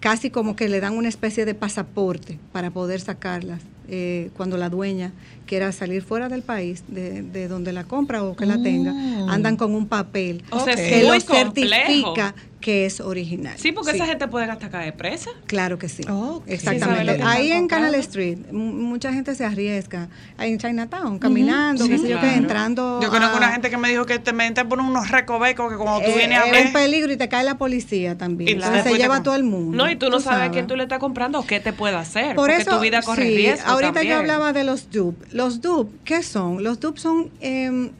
casi 0.00 0.30
como 0.30 0.56
que 0.56 0.68
le 0.68 0.80
dan 0.80 0.94
una 0.94 1.08
especie 1.08 1.44
de 1.44 1.54
pasaporte 1.54 2.38
para 2.52 2.70
poder 2.70 3.00
sacarlas 3.00 3.60
eh, 3.88 4.30
cuando 4.36 4.56
la 4.56 4.68
dueña 4.68 5.12
quiera 5.46 5.70
salir 5.70 6.02
fuera 6.02 6.28
del 6.28 6.42
país, 6.42 6.82
de, 6.88 7.22
de 7.22 7.46
donde 7.48 7.72
la 7.72 7.84
compra 7.84 8.24
o 8.24 8.34
que 8.36 8.44
la 8.46 8.60
tenga, 8.60 8.90
andan 9.32 9.56
con 9.56 9.74
un 9.74 9.86
papel 9.86 10.42
O 10.50 10.64
sea, 10.64 10.74
que 10.74 11.04
lo 11.04 11.14
certifica. 11.20 12.34
Que 12.66 12.84
es 12.84 12.98
original. 12.98 13.54
Sí, 13.58 13.70
porque 13.70 13.92
esa 13.92 14.06
gente 14.06 14.26
puede 14.26 14.50
hasta 14.50 14.68
caer 14.68 14.92
presa. 14.96 15.30
Claro 15.46 15.78
que 15.78 15.88
sí. 15.88 16.02
Oh, 16.10 16.42
Exactamente. 16.48 17.16
que 17.18 17.22
Ahí 17.22 17.52
en 17.52 17.68
Canal. 17.68 17.94
Street, 17.94 18.38
mucha 18.50 19.12
gente 19.12 19.36
se 19.36 19.44
arriesga. 19.44 20.08
Ahí 20.36 20.50
en 20.50 20.58
Chinatown, 20.58 21.20
caminando, 21.20 21.84
Sí, 21.84 21.90
qué 21.90 21.98
sé 21.98 22.08
yo 22.08 22.16
qué, 22.16 22.22
claro. 22.22 22.36
entrando. 22.38 23.00
Yo 23.00 23.08
conozco 23.10 23.36
a- 23.36 23.38
una 23.38 23.52
gente 23.52 23.70
que 23.70 23.76
me 23.76 23.88
dijo 23.88 24.04
que 24.04 24.18
te 24.18 24.32
meten 24.32 24.68
por 24.68 24.80
unos 24.80 25.12
recovecos 25.12 25.70
que 25.70 25.76
cuando 25.78 26.00
tú 26.04 26.10
eh, 26.10 26.14
vienes 26.16 26.40
a 26.40 26.46
es 26.46 26.50
ver. 26.50 26.66
un 26.66 26.72
peligro 26.72 27.12
y 27.12 27.16
te 27.16 27.28
cae 27.28 27.44
la 27.44 27.56
policía 27.56 28.18
también. 28.18 28.48
Y 28.50 28.52
Entonces 28.54 28.82
se 28.82 28.98
lleva 28.98 29.18
a 29.18 29.22
todo 29.22 29.36
el 29.36 29.44
mundo. 29.44 29.76
No, 29.76 29.88
y 29.88 29.94
tú 29.94 30.10
no 30.10 30.18
sabes 30.18 30.26
a 30.26 30.32
sabes. 30.40 30.50
quién 30.50 30.66
tú 30.66 30.74
le 30.74 30.82
estás 30.82 30.98
comprando 30.98 31.38
o 31.38 31.46
qué 31.46 31.60
te 31.60 31.72
puede 31.72 31.94
hacer. 31.94 32.34
Por 32.34 32.48
porque 32.48 32.62
eso, 32.62 32.72
tu 32.72 32.80
vida 32.80 33.00
corre 33.02 33.28
sí, 33.28 33.36
riesgo. 33.36 33.64
ahorita 33.70 33.92
también. 33.92 34.12
yo 34.14 34.18
hablaba 34.18 34.52
de 34.52 34.64
los 34.64 34.90
dupes. 34.90 35.32
Los 35.32 35.60
dupes, 35.60 35.94
¿qué 36.04 36.24
son? 36.24 36.64
Los 36.64 36.80
dupes 36.80 37.00
son 37.02 37.30
eh, 37.40 37.92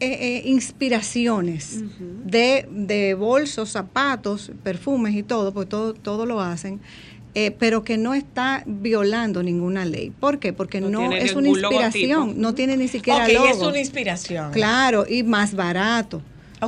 eh, 0.00 0.18
eh, 0.38 0.42
inspiraciones 0.46 1.82
de, 2.24 2.66
de 2.70 3.14
bolsos, 3.14 3.70
zapatos, 3.70 4.50
perfumes 4.62 5.14
y 5.14 5.22
todo, 5.22 5.52
porque 5.52 5.68
todo, 5.70 5.94
todo 5.94 6.26
lo 6.26 6.40
hacen. 6.40 6.80
eh, 7.34 7.52
pero 7.56 7.84
que 7.84 7.96
no 7.96 8.12
está 8.14 8.64
violando 8.66 9.42
ninguna 9.44 9.84
ley. 9.84 10.10
¿Por 10.10 10.40
qué? 10.40 10.52
Porque 10.52 10.80
No 10.80 11.12
es 11.12 11.34
una 11.36 11.48
inspiración, 11.48 12.20
logotipo. 12.20 12.40
no 12.40 12.54
tiene 12.54 12.76
ni 12.76 12.88
siquiera 12.88 13.24
Ok, 13.24 13.32
logo. 13.32 13.46
es 13.48 13.58
una 13.58 13.78
inspiración. 13.78 14.50
Claro, 14.52 15.04
y 15.08 15.22
más 15.22 15.54
barato. 15.54 16.22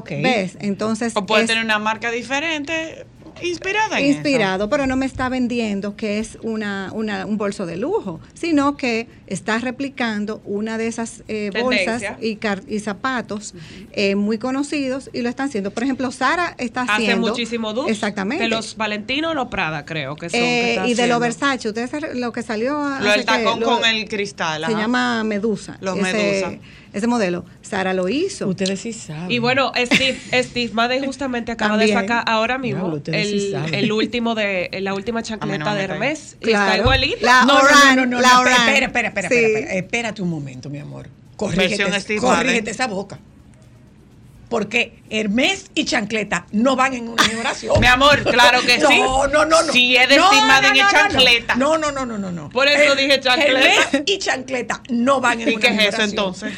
¿Ves? 0.08 0.56
Entonces, 0.60 1.12
O 1.16 1.26
puede 1.26 1.42
es- 1.42 1.48
tener 1.48 1.64
una 1.64 1.78
marca 1.80 2.10
diferente. 2.12 3.04
Inspirada 3.40 3.98
en 4.00 4.06
inspirado, 4.06 4.68
pero 4.68 4.86
no 4.86 4.96
me 4.96 5.06
está 5.06 5.28
vendiendo 5.28 5.96
que 5.96 6.18
es 6.18 6.38
una, 6.42 6.90
una- 6.92 7.26
un 7.26 7.38
bolso 7.38 7.66
de 7.66 7.76
lujo, 7.76 8.20
sino 8.34 8.76
que 8.76 9.08
está 9.26 9.58
replicando 9.58 10.40
una 10.44 10.76
de 10.78 10.86
esas 10.88 11.22
eh, 11.28 11.50
bolsas 11.60 12.02
y, 12.20 12.38
zapatos 12.80 13.54
eh, 13.92 14.14
muy 14.14 14.38
conocidos 14.38 15.08
y 15.12 15.22
lo 15.22 15.28
están 15.28 15.48
haciendo. 15.48 15.70
Por 15.70 15.82
ejemplo, 15.84 16.10
Sara 16.10 16.54
está 16.58 16.82
Hace 16.82 16.92
haciendo... 16.92 17.28
muchísimo 17.28 17.72
dulce. 17.72 17.92
Exactamente. 17.92 18.44
De 18.44 18.50
los 18.50 18.76
Valentino 18.76 19.30
o 19.30 19.34
los 19.34 19.48
Prada, 19.48 19.84
creo 19.84 20.16
que 20.16 20.28
son. 20.30 20.40
Eh, 20.40 20.72
y 20.72 20.74
de 20.74 20.80
haciendo. 20.92 21.14
lo 21.14 21.20
Versace, 21.20 21.68
ustedes 21.68 21.90
lo 22.16 22.32
que 22.32 22.42
salió 22.42 22.74
Lo 22.78 22.86
hace 22.86 23.08
del 23.08 23.20
que- 23.20 23.24
tacón 23.24 23.60
lo- 23.60 23.66
con 23.66 23.84
el 23.84 24.08
cristal. 24.08 24.64
se 24.66 24.72
ajá. 24.72 24.80
llama 24.80 25.24
Medusa. 25.24 25.78
Los 25.80 25.96
Medusa. 25.96 26.52
Ese 26.92 27.06
modelo. 27.06 27.44
Sara 27.62 27.94
lo 27.94 28.08
hizo. 28.08 28.46
Ustedes 28.48 28.80
sí 28.80 28.92
saben. 28.92 29.30
Y 29.30 29.38
bueno, 29.38 29.72
Steve, 29.76 30.18
Steve 30.42 30.70
Madden 30.74 31.04
justamente 31.06 31.50
acaba 31.52 31.70
También. 31.78 31.88
de 31.96 32.00
sacar 32.02 32.24
ahora 32.26 32.58
mismo 32.58 32.80
Diablo, 32.80 32.96
ustedes 32.98 33.28
sí 33.28 33.46
el, 33.46 33.52
saben. 33.52 33.74
el 33.74 33.92
último 33.92 34.34
de 34.34 34.68
la 34.82 34.92
última 34.94 35.22
chancleta 35.22 35.74
de. 35.74 35.84
Hermes. 35.84 36.36
Y 36.40 36.44
Claro. 36.44 36.70
está 36.70 36.78
igualita. 36.82 37.16
La 37.26 37.44
no, 37.46 37.54
no, 37.54 37.60
Oran, 37.64 37.96
no, 37.96 38.06
no, 38.06 38.06
no, 38.16 38.20
la 38.20 38.32
no, 38.34 38.40
Oran. 38.40 38.52
espera, 38.68 38.86
espera, 38.86 39.08
espera, 39.08 39.28
Sí. 39.28 39.34
espera, 39.36 39.58
espera, 39.60 39.74
espérate 39.78 40.22
un 40.22 40.28
momento, 40.30 40.68
mi 40.68 40.78
amor. 40.80 41.08
Corrígete, 41.36 42.16
corrígete 42.18 42.70
esa 42.70 42.86
boca. 42.88 43.18
Porque 44.48 45.02
Hermes 45.08 45.70
y 45.74 45.86
chancleta 45.86 46.46
no 46.52 46.76
van 46.76 46.92
en 46.92 47.08
una 47.08 47.22
oración. 47.40 47.80
Mi 47.80 47.86
amor, 47.86 48.22
claro 48.22 48.60
que 48.60 48.78
sí. 48.80 48.98
No, 48.98 49.26
no, 49.26 49.46
no, 49.46 49.62
no. 49.62 49.72
Si 49.72 49.96
es 49.96 50.06
de 50.10 50.16
No, 50.18 50.26
Steve 50.26 50.42
no, 50.42 50.46
Madden 50.46 50.76
y 50.76 50.78
no, 50.80 50.84
no, 50.84 50.90
chancleta. 50.90 51.54
No, 51.56 51.78
no, 51.78 51.90
no, 51.90 52.04
no, 52.04 52.18
no, 52.18 52.30
no. 52.30 52.50
Por 52.50 52.68
eso 52.68 52.92
Eh, 52.92 52.96
dije 53.02 53.18
chancleta. 53.18 53.60
Hermes 53.60 54.02
y 54.04 54.18
chancleta 54.18 54.82
no 54.90 55.22
van 55.22 55.40
en 55.40 55.48
¿Y 55.48 55.54
una 55.54 55.60
qué 55.62 55.68
es 55.68 55.72
eso 55.80 55.88
oración. 55.88 56.10
entonces? 56.10 56.52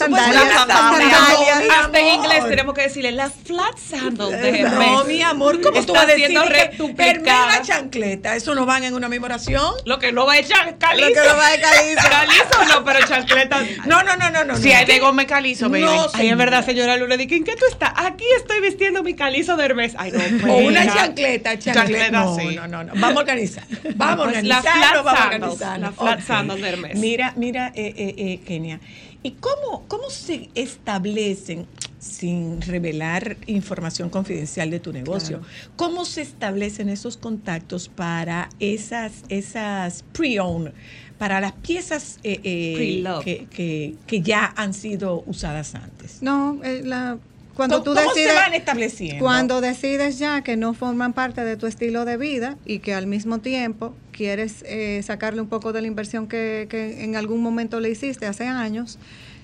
Sandalias, 0.00 0.42
Una 0.44 0.54
sandalias. 0.56 1.18
sandalia, 1.18 1.54
mi 1.60 1.68
Hasta 1.68 1.98
en 2.00 2.06
inglés 2.06 2.48
tenemos 2.48 2.74
que 2.74 2.82
decirle 2.82 3.12
las 3.12 3.32
flat 3.44 3.76
sandals 3.78 4.30
de 4.32 4.48
Hermes. 4.60 4.72
No, 4.72 5.04
mi 5.04 5.22
amor, 5.22 5.60
¿cómo 5.60 5.84
tú 5.84 5.92
vas 5.92 6.04
a 6.04 6.06
decir 6.06 6.28
que 6.28 7.06
Hermes 7.10 7.26
la 7.26 7.62
chancleta? 7.62 8.36
¿Eso 8.36 8.54
no 8.54 8.64
van 8.66 8.84
en 8.84 8.94
una 8.94 9.08
misma 9.08 9.26
oración? 9.26 9.74
Lo 9.84 9.98
que 9.98 10.12
no 10.12 10.26
va 10.26 10.34
a 10.34 10.38
echar 10.38 10.76
calizo. 10.78 11.08
Lo 11.08 11.14
que 11.14 11.20
no 11.28 11.36
va 11.36 11.46
a 11.48 11.60
calizo. 11.60 12.08
Calizo 12.08 12.64
no, 12.74 12.84
pero 12.84 13.06
chancleta. 13.06 13.62
No, 13.86 14.02
no, 14.02 14.16
no, 14.16 14.30
no, 14.30 14.44
no. 14.44 14.56
Si 14.56 14.70
no. 14.70 14.76
hay 14.76 14.84
de 14.86 14.98
gome 15.00 15.26
calizo, 15.26 15.68
baby. 15.68 15.84
No, 15.84 16.06
Ay, 16.14 16.28
es 16.30 16.36
verdad, 16.36 16.64
señora 16.64 16.96
Luna, 16.96 17.16
¿de 17.16 17.24
¿en 17.24 17.44
qué 17.44 17.56
tú 17.56 17.64
estás? 17.70 17.92
Aquí 17.96 18.24
estoy 18.36 18.60
vistiendo 18.60 19.02
mi 19.02 19.14
calizo 19.14 19.56
de 19.56 19.64
Hermes. 19.64 19.94
Ay, 19.98 20.12
no, 20.12 20.52
O 20.54 20.58
una 20.58 20.80
mira. 20.80 20.94
chancleta, 20.94 21.58
chancleta. 21.58 21.80
Chancleta, 21.80 22.10
no, 22.24 22.36
sí. 22.36 22.56
no, 22.56 22.66
no, 22.68 22.84
no. 22.84 22.92
Vamos 22.96 23.16
a 23.16 23.20
organizar. 23.20 23.64
Vamos 23.96 24.28
a 24.28 24.30
Pues 24.30 24.44
la 24.44 24.58
organizar. 24.58 24.72
flat 24.78 24.94
vamos 25.04 25.12
a 25.12 25.16
sandals, 25.16 25.52
organizar. 25.52 25.78
la 25.80 25.92
flat 25.92 26.20
sandals 26.26 26.60
de 26.62 26.68
Hermes. 26.68 26.96
Mira, 26.98 27.32
mira, 27.36 27.72
eh, 27.74 27.92
eh, 27.96 28.14
eh, 28.16 28.40
Kenia. 28.46 28.80
¿Y 29.22 29.32
cómo, 29.32 29.84
cómo 29.88 30.08
se 30.08 30.48
establecen, 30.54 31.66
sin 31.98 32.62
revelar 32.62 33.36
información 33.46 34.08
confidencial 34.08 34.70
de 34.70 34.80
tu 34.80 34.92
negocio, 34.92 35.42
cómo 35.76 36.06
se 36.06 36.22
establecen 36.22 36.88
esos 36.88 37.18
contactos 37.18 37.88
para 37.88 38.48
esas, 38.58 39.24
esas 39.28 40.04
pre-owned, 40.14 40.72
para 41.18 41.40
las 41.40 41.52
piezas 41.52 42.18
eh, 42.22 42.40
eh, 42.42 43.46
que, 43.50 43.96
que 44.06 44.22
ya 44.22 44.54
han 44.56 44.72
sido 44.72 45.22
usadas 45.26 45.74
antes? 45.74 46.22
No, 46.22 46.58
eh, 46.64 46.80
la, 46.82 47.18
cuando 47.60 47.84
¿Cómo, 47.84 47.94
tú 47.94 48.00
decides... 48.08 48.32
se 48.32 48.34
van 48.34 48.54
estableciendo? 48.54 49.22
Cuando 49.22 49.60
decides 49.60 50.18
ya 50.18 50.40
que 50.40 50.56
no 50.56 50.72
forman 50.72 51.12
parte 51.12 51.44
de 51.44 51.58
tu 51.58 51.66
estilo 51.66 52.06
de 52.06 52.16
vida 52.16 52.56
y 52.64 52.78
que 52.78 52.94
al 52.94 53.06
mismo 53.06 53.40
tiempo 53.40 53.94
quieres 54.12 54.64
eh, 54.66 55.02
sacarle 55.04 55.42
un 55.42 55.48
poco 55.48 55.74
de 55.74 55.82
la 55.82 55.86
inversión 55.86 56.26
que, 56.26 56.68
que 56.70 57.04
en 57.04 57.16
algún 57.16 57.42
momento 57.42 57.78
le 57.78 57.90
hiciste 57.90 58.24
hace 58.24 58.46
años, 58.46 58.98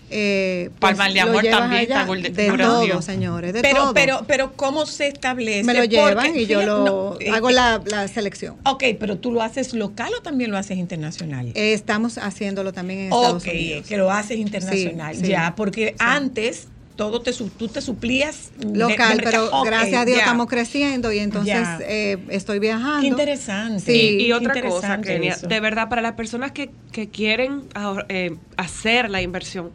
eh, 0.08 0.70
Palmas 0.78 1.12
de 1.12 1.20
amor 1.20 1.44
también, 1.44 1.82
está 1.82 2.00
de 2.00 2.06
Golden 2.06 2.56
todo, 2.56 3.02
señores, 3.02 3.52
de 3.52 3.60
pero, 3.60 3.82
todo. 3.82 3.94
pero, 3.94 4.24
pero, 4.26 4.52
¿cómo 4.54 4.86
se 4.86 5.08
establece? 5.08 5.64
me 5.64 5.74
lo 5.74 5.80
Porque, 5.80 5.96
llevan 5.96 6.36
y 6.36 6.46
yo 6.46 6.62
lo 6.62 6.84
no, 6.86 7.34
hago 7.34 7.50
eh, 7.50 7.52
la, 7.52 7.82
la 7.84 8.08
selección. 8.08 8.56
Ok, 8.64 8.84
pero 8.98 9.18
tú 9.18 9.30
lo 9.32 9.42
haces 9.42 9.74
local 9.74 10.10
o 10.18 10.22
también 10.22 10.50
lo 10.52 10.56
haces 10.56 10.78
internacional? 10.78 11.48
Eh, 11.48 11.74
estamos 11.74 12.16
haciéndolo 12.16 12.72
también 12.72 13.00
en 13.00 13.04
Estados 13.06 13.42
ok, 13.42 13.48
Unidos. 13.52 13.86
que 13.86 13.96
lo 13.98 14.10
haces 14.10 14.38
internacional. 14.38 15.14
Sí, 15.16 15.20
sí. 15.22 15.28
ya, 15.28 15.54
porque 15.54 15.96
antes 15.98 16.68
todo 16.96 17.20
te 17.20 17.32
su- 17.32 17.50
tú 17.50 17.68
te 17.68 17.80
suplías 17.82 18.50
local, 18.72 19.18
de 19.18 19.22
pero 19.22 19.50
gracias 19.64 20.00
a 20.00 20.04
Dios 20.04 20.16
ya. 20.18 20.24
estamos 20.24 20.46
creciendo 20.46 21.12
y 21.12 21.18
entonces 21.18 21.66
eh, 21.82 22.16
estoy 22.30 22.58
viajando. 22.58 23.02
Qué 23.02 23.06
interesante. 23.08 23.80
Sí, 23.80 24.16
y, 24.20 24.26
y 24.26 24.32
otra 24.32 24.60
cosa, 24.62 25.00
Kenia, 25.00 25.32
eso. 25.34 25.46
de 25.46 25.60
verdad, 25.60 25.88
para 25.88 26.02
las 26.02 26.12
personas 26.14 26.52
que, 26.52 26.70
que 26.92 27.08
quieren 27.08 27.62
ahor- 27.74 28.06
eh, 28.08 28.34
hacer 28.56 29.10
la 29.10 29.20
inversión, 29.22 29.70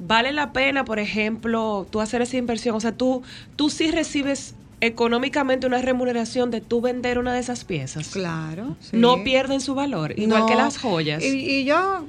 vale 0.00 0.32
la 0.32 0.52
pena, 0.52 0.84
por 0.84 0.98
ejemplo, 0.98 1.86
tú 1.90 2.00
hacer 2.00 2.22
esa 2.22 2.36
inversión. 2.36 2.76
O 2.76 2.80
sea, 2.80 2.92
tú, 2.92 3.22
tú 3.56 3.70
sí 3.70 3.90
recibes 3.90 4.54
económicamente 4.80 5.66
una 5.66 5.82
remuneración 5.82 6.50
de 6.52 6.60
tú 6.60 6.80
vender 6.80 7.18
una 7.18 7.34
de 7.34 7.40
esas 7.40 7.64
piezas. 7.64 8.08
Claro. 8.10 8.76
sí. 8.80 8.96
No 8.96 9.24
pierden 9.24 9.60
su 9.60 9.74
valor, 9.74 10.12
igual 10.18 10.40
No, 10.42 10.46
que 10.46 10.54
las 10.54 10.78
joyas. 10.78 11.24
Y, 11.24 11.28
y 11.38 11.64
yo, 11.64 12.04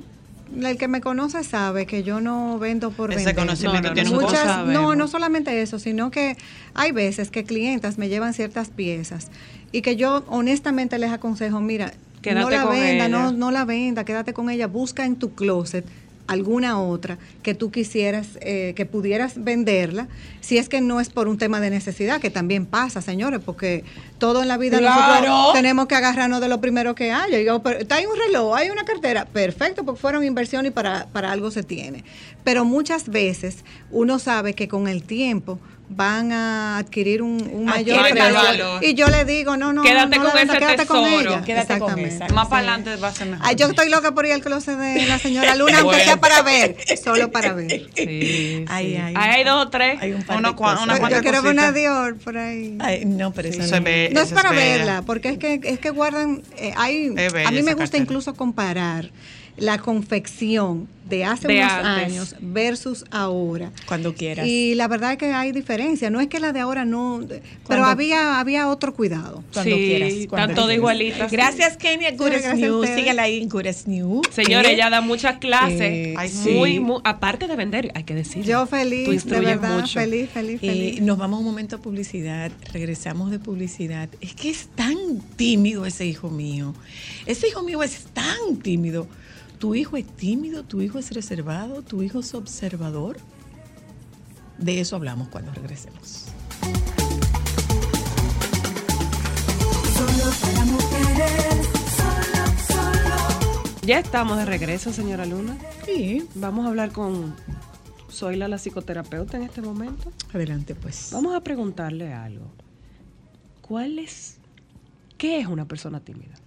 el 0.61 0.77
que 0.77 0.87
me 0.87 1.01
conoce 1.01 1.43
sabe 1.43 1.85
que 1.85 2.03
yo 2.03 2.21
no 2.21 2.57
vendo 2.59 2.91
por 2.91 3.11
Ese 3.11 3.25
vender. 3.25 3.35
conocimiento 3.35 3.81
No, 3.83 3.89
no, 3.89 3.93
tiene 3.93 4.09
un 4.09 4.15
nosotros 4.15 4.39
Muchas, 4.41 4.55
sabemos. 4.55 4.73
no, 4.83 4.95
no 4.95 5.07
solamente 5.07 5.61
eso, 5.61 5.79
sino 5.79 6.11
que 6.11 6.37
hay 6.73 6.91
veces 6.91 7.29
que 7.31 7.43
clientas 7.43 7.97
me 7.97 8.09
llevan 8.09 8.33
ciertas 8.33 8.69
piezas 8.69 9.27
y 9.71 9.81
que 9.81 9.95
yo 9.95 10.23
honestamente 10.27 10.97
les 10.97 11.11
aconsejo, 11.11 11.59
mira, 11.61 11.93
Quédate 12.21 12.41
no 12.41 12.49
la 12.49 12.65
venda, 12.65 13.05
ella. 13.05 13.07
no, 13.07 13.31
no 13.31 13.51
la 13.51 13.63
venda, 13.65 14.03
quédate 14.03 14.33
con 14.33 14.49
ella, 14.49 14.67
busca 14.67 15.05
en 15.05 15.15
tu 15.15 15.33
closet 15.35 15.85
alguna 16.29 16.79
otra 16.79 17.17
que 17.41 17.55
tú 17.55 17.71
quisieras, 17.71 18.37
eh, 18.41 18.73
que 18.75 18.85
pudieras 18.85 19.43
venderla, 19.43 20.07
si 20.41 20.59
es 20.59 20.69
que 20.69 20.79
no 20.79 20.99
es 20.99 21.09
por 21.09 21.27
un 21.27 21.37
tema 21.39 21.59
de 21.59 21.71
necesidad, 21.71 22.21
que 22.21 22.29
también 22.29 22.67
pasa, 22.67 23.01
señores, 23.01 23.41
porque 23.43 23.83
todo 24.19 24.43
en 24.43 24.47
la 24.47 24.57
vida 24.57 24.77
Claro. 24.77 25.27
nosotros 25.27 25.53
tenemos 25.53 25.87
que 25.87 25.95
agarrarnos 25.95 26.39
de 26.39 26.47
lo 26.47 26.61
primero 26.61 26.93
que 26.93 27.11
haya. 27.11 27.37
Digo, 27.37 27.63
pero, 27.63 27.79
hay 27.89 28.05
un 28.05 28.15
reloj, 28.15 28.55
hay 28.55 28.69
una 28.69 28.85
cartera, 28.85 29.25
perfecto, 29.25 29.83
porque 29.83 29.99
fueron 29.99 30.23
inversión 30.23 30.67
y 30.67 30.69
para, 30.69 31.07
para 31.07 31.31
algo 31.31 31.49
se 31.49 31.63
tiene. 31.63 32.03
Pero 32.43 32.63
muchas 32.63 33.09
veces 33.09 33.65
uno 33.89 34.19
sabe 34.19 34.53
que 34.53 34.67
con 34.67 34.87
el 34.87 35.01
tiempo 35.03 35.59
van 35.91 36.31
a 36.31 36.77
adquirir 36.77 37.23
un, 37.23 37.41
un 37.51 37.65
mayor 37.65 38.15
valor. 38.15 38.83
Y 38.83 38.93
yo 38.93 39.07
le 39.07 39.25
digo, 39.25 39.57
no, 39.57 39.73
no, 39.73 39.81
Quédate 39.81 40.17
no 40.17 40.23
la 40.23 40.29
con 40.29 40.37
venda, 40.39 40.53
ese 40.53 40.59
quédate 40.59 40.85
con 40.85 41.03
tesoro. 41.03 41.31
ella. 41.33 41.41
Quédate 41.43 41.79
con 41.79 41.89
Exactamente. 41.89 42.15
esa. 42.25 42.33
Más 42.35 42.45
Sí. 42.45 42.49
para 42.51 42.57
adelante 42.73 42.95
va 42.97 43.07
a 43.07 43.13
ser 43.13 43.27
mejor. 43.27 43.45
Ay, 43.47 43.55
yo 43.55 43.67
estoy 43.67 43.89
loca 43.89 44.13
por 44.13 44.25
ir 44.25 44.33
al 44.33 44.41
closet 44.41 44.77
de 44.77 45.05
la 45.07 45.17
señora 45.17 45.55
Luna, 45.55 45.79
aunque 45.79 45.99
sea 46.03 46.17
para 46.17 46.41
ver, 46.43 46.75
solo 47.03 47.31
para 47.31 47.53
ver. 47.53 47.87
Sí, 47.95 48.05
sí. 48.05 48.65
Ay, 48.67 48.95
ay. 48.97 49.13
Ahí 49.17 49.29
hay 49.39 49.43
dos 49.43 49.65
o 49.65 49.69
tres. 49.69 49.99
Hay 50.01 50.13
un 50.13 50.21
par 50.23 50.37
Uno 50.37 50.51
de 50.51 50.55
cua- 50.57 50.83
una 50.83 51.09
Yo 51.09 51.21
quiero 51.21 51.41
ver 51.41 51.53
una. 51.53 51.71
Dior 51.71 52.15
por 52.17 52.37
ahí. 52.37 52.77
Ay, 52.79 53.05
no, 53.05 53.33
pero 53.33 53.49
eso 53.49 53.57
no. 53.59 53.63
es 53.65 53.83
be- 53.83 54.09
No 54.13 54.21
es 54.21 54.31
para 54.31 54.51
verla, 54.51 55.01
porque 55.05 55.29
es 55.29 55.37
que 55.39 55.59
es 55.63 55.79
que 55.79 55.89
guardan, 55.89 56.41
eh, 56.57 56.73
hay, 56.77 57.07
a 57.45 57.51
mí 57.51 57.61
me 57.63 57.73
gusta 57.73 57.77
cartera. 57.77 58.03
incluso 58.03 58.33
comparar 58.35 59.09
la 59.59 59.77
confección 59.77 60.87
de 61.09 61.25
hace 61.25 61.47
De 61.47 61.57
unos 61.57 61.71
antes. 61.71 62.05
años 62.05 62.35
versus 62.39 63.03
ahora. 63.09 63.71
Cuando 63.87 64.13
quieras. 64.13 64.45
Y 64.45 64.75
la 64.75 64.87
verdad 64.87 65.13
es 65.13 65.17
que 65.17 65.33
hay 65.33 65.51
diferencia, 65.51 66.11
no 66.11 66.21
es 66.21 66.27
que 66.27 66.39
la 66.39 66.53
de 66.53 66.59
ahora 66.59 66.85
no, 66.85 67.21
pero 67.67 67.83
había 67.83 68.39
había 68.39 68.67
otro 68.69 68.93
cuidado. 68.93 69.43
Cuando 69.51 69.75
Sí, 69.75 69.81
quieras. 69.87 70.13
cuando 70.29 70.51
están 70.51 70.55
todas 70.55 70.75
igualitas. 70.75 71.31
Gracias, 71.31 71.77
Kenia. 71.77 72.11
Good 72.11 72.27
gracias 72.27 72.53
a 72.53 72.55
News. 72.57 72.87
Sígala 72.89 73.23
ahí 73.23 73.41
en 73.41 73.49
Good 73.49 73.65
News. 73.87 74.27
Señores, 74.31 74.69
¿Eh? 74.69 74.73
ella 74.75 74.91
da 74.91 75.01
muchas 75.01 75.39
clases. 75.39 75.81
Eh, 75.81 76.13
Ay, 76.15 76.29
sí. 76.29 76.51
muy, 76.51 76.79
muy- 76.79 77.01
aparte 77.03 77.47
de 77.47 77.55
vender, 77.55 77.91
hay 77.95 78.03
que 78.03 78.13
decir. 78.13 78.43
Yo 78.45 78.67
feliz, 78.67 79.25
de 79.25 79.39
verdad, 79.39 79.79
mucho. 79.81 79.99
feliz, 79.99 80.29
feliz, 80.29 80.59
Eh, 80.61 80.67
feliz. 80.67 81.01
nos 81.01 81.17
vamos 81.17 81.39
un 81.39 81.45
momento 81.45 81.77
a 81.77 81.79
publicidad, 81.79 82.51
regresamos 82.71 83.31
de 83.31 83.39
publicidad. 83.39 84.09
Es 84.21 84.35
que 84.35 84.51
es 84.51 84.67
tan 84.75 84.95
tímido 85.37 85.87
ese 85.87 86.05
hijo 86.05 86.29
mío. 86.29 86.75
Ese 87.25 87.47
hijo 87.47 87.63
mío 87.63 87.81
es 87.81 88.05
tan 88.13 88.57
tímido. 88.61 89.07
¿Tu 89.59 89.75
hijo 89.75 89.97
es 89.97 90.07
tímido? 90.07 90.63
¿Tu 90.63 90.81
hijo 90.81 90.99
es 90.99 91.11
reservado? 91.11 91.81
¿Tu 91.81 92.01
hijo 92.01 92.21
es 92.21 92.33
observador? 92.33 93.17
De 94.57 94.79
eso 94.79 94.95
hablamos 94.95 95.27
cuando 95.27 95.53
regresemos. 95.53 96.27
Solo 99.93 100.31
para 100.41 100.63
mujeres, 100.63 101.67
solo, 101.97 102.45
solo. 102.69 103.71
Ya 103.81 103.99
estamos 103.99 104.37
de 104.37 104.45
regreso, 104.45 104.93
señora 104.93 105.25
Luna. 105.25 105.57
Sí. 105.85 106.25
Vamos 106.35 106.65
a 106.65 106.69
hablar 106.69 106.93
con 106.93 107.35
Zoila, 108.09 108.47
la 108.47 108.59
psicoterapeuta, 108.59 109.35
en 109.35 109.43
este 109.43 109.61
momento. 109.61 110.09
Adelante, 110.33 110.73
pues. 110.73 111.09
Vamos 111.11 111.35
a 111.35 111.41
preguntarle 111.41 112.13
algo. 112.13 112.45
¿Cuál 113.61 113.99
es, 113.99 114.37
qué 115.17 115.41
es 115.41 115.47
una 115.47 115.67
persona 115.67 115.99
tímida? 115.99 116.38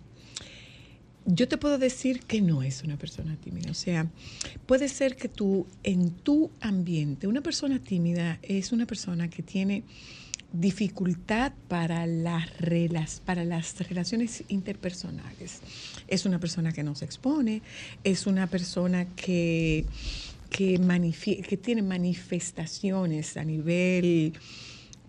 Yo 1.24 1.46
te 1.46 1.56
puedo 1.56 1.78
decir 1.78 2.20
que 2.20 2.40
no 2.40 2.62
es 2.62 2.82
una 2.82 2.96
persona 2.96 3.36
tímida. 3.36 3.70
O 3.70 3.74
sea, 3.74 4.06
puede 4.66 4.88
ser 4.88 5.16
que 5.16 5.28
tú, 5.28 5.66
en 5.84 6.10
tu 6.10 6.50
ambiente, 6.60 7.26
una 7.28 7.40
persona 7.42 7.78
tímida 7.78 8.38
es 8.42 8.72
una 8.72 8.86
persona 8.86 9.28
que 9.30 9.42
tiene 9.42 9.84
dificultad 10.52 11.52
para 11.68 12.06
las, 12.06 12.50
relas- 12.58 13.20
para 13.24 13.44
las 13.44 13.78
relaciones 13.88 14.44
interpersonales. 14.48 15.60
Es 16.08 16.26
una 16.26 16.38
persona 16.40 16.72
que 16.72 16.82
no 16.82 16.94
se 16.94 17.04
expone, 17.04 17.62
es 18.04 18.26
una 18.26 18.48
persona 18.48 19.06
que, 19.14 19.86
que, 20.50 20.78
que 21.48 21.56
tiene 21.56 21.82
manifestaciones 21.82 23.36
a 23.36 23.44
nivel 23.44 24.34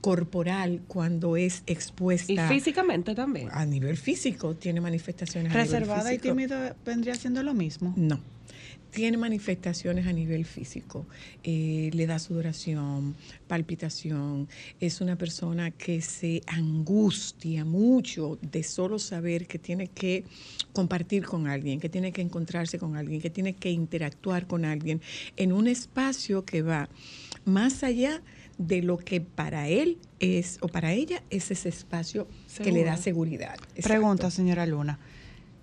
corporal 0.03 0.81
cuando 0.85 1.37
es 1.37 1.63
expuesta. 1.65 2.33
Y 2.33 2.37
físicamente 2.37 3.15
también. 3.15 3.47
A 3.53 3.65
nivel 3.65 3.95
físico 3.95 4.53
tiene 4.53 4.81
manifestaciones. 4.81 5.49
a 5.49 5.55
nivel 5.55 5.71
Reservada 5.71 6.13
y 6.13 6.19
tímido 6.19 6.57
vendría 6.85 7.15
siendo 7.15 7.41
lo 7.41 7.53
mismo. 7.53 7.93
No. 7.95 8.19
Tiene 8.91 9.15
manifestaciones 9.15 10.05
a 10.05 10.11
nivel 10.11 10.43
físico. 10.43 11.05
Eh, 11.45 11.89
le 11.93 12.05
da 12.05 12.19
sudoración, 12.19 13.15
palpitación. 13.47 14.49
Es 14.81 14.99
una 14.99 15.15
persona 15.15 15.71
que 15.71 16.01
se 16.01 16.41
angustia 16.47 17.63
mucho 17.63 18.37
de 18.41 18.61
solo 18.61 18.99
saber 18.99 19.47
que 19.47 19.57
tiene 19.57 19.87
que 19.87 20.25
compartir 20.73 21.23
con 21.23 21.47
alguien, 21.47 21.79
que 21.79 21.87
tiene 21.87 22.11
que 22.11 22.21
encontrarse 22.21 22.77
con 22.77 22.97
alguien, 22.97 23.21
que 23.21 23.29
tiene 23.29 23.53
que 23.53 23.71
interactuar 23.71 24.47
con 24.47 24.65
alguien 24.65 25.01
en 25.37 25.53
un 25.53 25.69
espacio 25.69 26.43
que 26.43 26.61
va 26.61 26.89
más 27.45 27.83
allá 27.83 28.17
de 28.17 28.23
lo 28.57 28.97
que 28.97 29.21
para 29.21 29.67
él 29.67 29.97
es 30.19 30.57
o 30.61 30.67
para 30.67 30.93
ella 30.93 31.23
es 31.29 31.51
ese 31.51 31.69
espacio 31.69 32.27
que 32.61 32.71
le 32.71 32.83
da 32.83 32.97
seguridad. 32.97 33.55
Exacto. 33.75 33.87
Pregunta, 33.87 34.31
señora 34.31 34.65
Luna. 34.65 34.99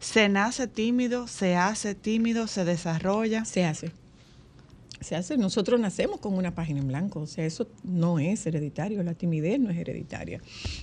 ¿Se 0.00 0.28
nace 0.28 0.66
tímido? 0.66 1.26
¿Se 1.26 1.56
hace 1.56 1.94
tímido? 1.94 2.46
¿Se 2.46 2.64
desarrolla? 2.64 3.44
Se 3.44 3.64
hace. 3.64 3.92
Se 5.00 5.16
hace. 5.16 5.36
Nosotros 5.36 5.80
nacemos 5.80 6.20
con 6.20 6.34
una 6.34 6.54
página 6.54 6.80
en 6.80 6.88
blanco. 6.88 7.20
O 7.20 7.26
sea, 7.26 7.44
eso 7.44 7.68
no 7.82 8.18
es 8.18 8.46
hereditario. 8.46 9.02
La 9.02 9.14
timidez 9.14 9.58
no 9.58 9.70
es 9.70 9.78
hereditaria. 9.78 10.40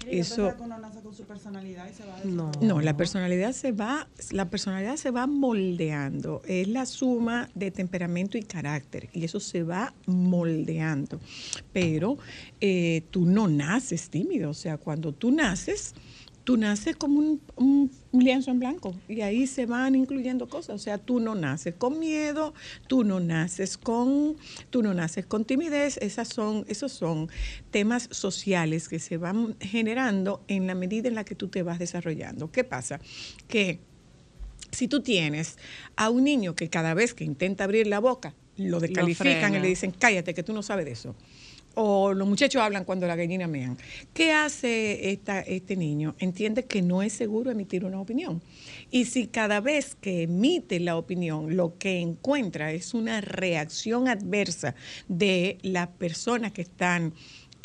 Eso. 0.07 0.53
uno 0.59 0.77
nace 0.79 1.01
con 1.01 1.13
su 1.13 1.23
personalidad 1.23 1.87
y 1.89 1.93
se 1.93 2.05
va 2.05 2.19
No. 2.23 2.51
No, 2.61 2.81
la 2.81 2.97
personalidad 2.97 3.53
se 3.53 3.71
va, 3.71 4.07
la 4.31 4.49
personalidad 4.49 4.95
se 4.95 5.11
va 5.11 5.27
moldeando. 5.27 6.41
Es 6.45 6.67
la 6.67 6.85
suma 6.85 7.49
de 7.55 7.71
temperamento 7.71 8.37
y 8.37 8.43
carácter. 8.43 9.09
Y 9.13 9.23
eso 9.23 9.39
se 9.39 9.63
va 9.63 9.93
moldeando. 10.05 11.19
Pero 11.73 12.17
eh, 12.59 13.03
tú 13.11 13.25
no 13.25 13.47
naces 13.47 14.09
tímido. 14.09 14.49
O 14.49 14.55
sea, 14.55 14.77
cuando 14.77 15.13
tú 15.13 15.31
naces, 15.31 15.93
tú 16.47 16.55
naces 16.55 16.95
como 16.95 17.19
un, 17.19 17.41
un- 17.57 17.91
lienzo 18.13 18.51
en 18.51 18.59
blanco 18.59 18.95
y 19.09 19.19
ahí 19.19 19.47
se 19.47 19.65
van 19.65 19.95
incluyendo 19.95 20.47
cosas. 20.47 20.75
O 20.75 20.79
sea, 20.79 20.97
tú 20.97 21.19
no 21.19 21.35
naces 21.35 21.75
con 21.75 21.99
miedo, 21.99 22.53
tú 22.87 23.03
no 23.03 23.19
naces 23.19 23.77
con, 23.77 24.37
tú 24.69 24.81
no 24.81 24.93
naces 24.93 25.25
con 25.25 25.43
timidez. 25.43 25.97
Esas 25.97 26.29
son, 26.29 26.63
esos 26.69 26.93
son 26.93 27.27
temas 27.69 28.07
sociales 28.11 28.87
que 28.87 28.99
se 28.99 29.17
van 29.17 29.57
generando 29.59 30.41
en 30.47 30.67
la 30.67 30.73
medida 30.73 31.09
en 31.09 31.15
la 31.15 31.25
que 31.25 31.35
tú 31.35 31.49
te 31.49 31.63
vas 31.63 31.79
desarrollando. 31.79 32.49
¿Qué 32.49 32.63
pasa? 32.63 33.01
Que 33.49 33.81
si 34.71 34.87
tú 34.87 35.01
tienes 35.01 35.57
a 35.97 36.09
un 36.09 36.23
niño 36.23 36.55
que 36.55 36.69
cada 36.69 36.93
vez 36.93 37.13
que 37.13 37.25
intenta 37.25 37.65
abrir 37.65 37.87
la 37.87 37.99
boca 37.99 38.35
lo 38.55 38.79
descalifican 38.79 39.53
y 39.53 39.59
le 39.59 39.67
dicen, 39.67 39.91
cállate, 39.91 40.33
que 40.33 40.43
tú 40.43 40.53
no 40.53 40.63
sabes 40.63 40.85
de 40.85 40.93
eso. 40.93 41.13
O 41.79 42.11
los 42.11 42.27
muchachos 42.27 42.59
hablan 42.59 42.85
cuando 42.85 43.05
la 43.05 43.15
gallina 43.15 43.45
mean. 43.45 43.77
¿Qué 44.11 44.31
hace 44.31 45.11
esta, 45.11 45.41
este 45.41 45.75
niño? 45.75 46.15
Entiende 46.17 46.65
que 46.65 46.81
no 46.81 47.03
es 47.03 47.13
seguro 47.13 47.51
emitir 47.51 47.85
una 47.85 48.01
opinión. 48.01 48.41
Y 48.89 49.05
si 49.05 49.27
cada 49.27 49.61
vez 49.61 49.93
que 49.93 50.23
emite 50.23 50.79
la 50.79 50.97
opinión 50.97 51.55
lo 51.55 51.77
que 51.77 51.99
encuentra 51.99 52.71
es 52.71 52.95
una 52.95 53.21
reacción 53.21 54.07
adversa 54.07 54.73
de 55.07 55.59
las 55.61 55.89
personas 55.89 56.51
que 56.51 56.63
están 56.63 57.13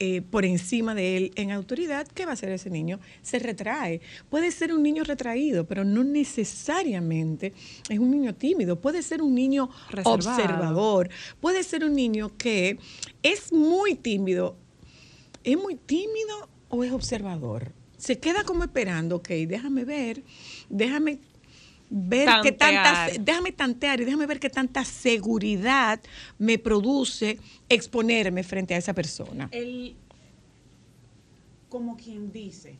eh, 0.05 0.21
por 0.21 0.45
encima 0.45 0.97
de 0.97 1.17
él 1.17 1.33
en 1.37 1.53
autoridad, 1.53 2.09
¿qué 2.09 2.25
va 2.25 2.33
a 2.33 2.35
hacer 2.35 2.51
ese 2.51 2.71
niño? 2.71 2.99
Se 3.23 3.39
retrae. 3.39 4.01
Puede 4.29 4.51
ser 4.51 4.75
un 4.75 4.83
niño 4.83 5.05
retraído, 5.05 5.65
pero 5.65 5.85
no 5.85 6.03
necesariamente 6.03 7.53
es 7.89 8.01
un 8.01 8.11
niño 8.11 8.35
tímido. 8.35 8.81
Puede 8.81 9.01
ser 9.03 9.23
un 9.23 9.33
niño 9.33 9.71
Reservado. 9.91 10.15
observador. 10.17 11.09
Puede 11.41 11.63
ser 11.63 11.85
un 11.85 11.95
niño 11.95 12.37
que 12.37 12.79
es 13.23 13.53
muy 13.53 13.95
tímido. 13.95 14.57
¿Es 15.45 15.57
muy 15.57 15.77
tímido 15.77 16.49
o 16.69 16.83
es 16.83 16.91
observador? 16.91 17.71
Se 17.97 18.19
queda 18.19 18.43
como 18.43 18.65
esperando, 18.65 19.15
ok, 19.15 19.29
déjame 19.47 19.85
ver, 19.85 20.25
déjame 20.69 21.21
ver 21.95 22.29
qué 22.43 22.53
tanta, 22.53 23.09
déjame 23.21 23.53
tantear 23.53 24.01
y 24.01 24.05
déjame 24.05 24.27
ver 24.27 24.41
qué 24.41 24.49
tanta 24.49 24.83
seguridad 24.85 26.01
me 26.39 26.59
produce 26.59 27.39
exponerme 27.69 28.43
frente 28.43 28.75
a 28.75 28.79
esa 28.79 28.95
persona. 28.95 29.49
El, 29.53 29.95
como 31.69 31.99
quien 31.99 32.33
dice, 32.33 32.79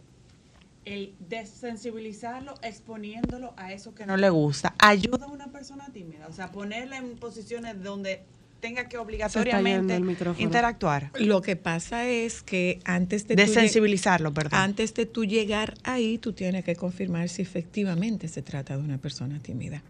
el 0.87 1.15
desensibilizarlo 1.29 2.55
exponiéndolo 2.63 3.53
a 3.59 3.73
eso 3.73 3.95
que 3.95 4.07
no 4.07 4.17
le 4.17 4.31
gusta, 4.31 4.75
ayuda 4.79 5.27
a 5.27 5.29
una 5.29 5.49
persona 5.49 5.87
tímida. 5.93 6.27
O 6.29 6.33
sea, 6.33 6.51
ponerla 6.51 6.97
en 6.97 7.17
posiciones 7.17 7.83
donde 7.83 8.23
tenga 8.63 8.89
que 8.89 8.97
obligatoriamente 8.97 10.01
interactuar. 10.39 11.11
Lo 11.19 11.43
que 11.43 11.57
pasa 11.57 12.09
es 12.09 12.43
que 12.43 12.79
antes 12.85 13.27
de 13.27 13.35
tú 13.35 13.43
lleg- 13.43 13.47
Desensibilizarlo, 13.47 14.33
perdón. 14.33 14.61
antes 14.61 14.95
de 14.95 15.05
tú 15.05 15.25
llegar 15.25 15.75
ahí, 15.83 16.17
tú 16.19 16.33
tienes 16.33 16.65
que 16.65 16.77
confirmar 16.77 17.29
si 17.29 17.43
efectivamente 17.43 18.29
se 18.29 18.41
trata 18.41 18.77
de 18.77 18.83
una 18.83 18.99
persona 18.99 19.41
tímida. 19.41 19.83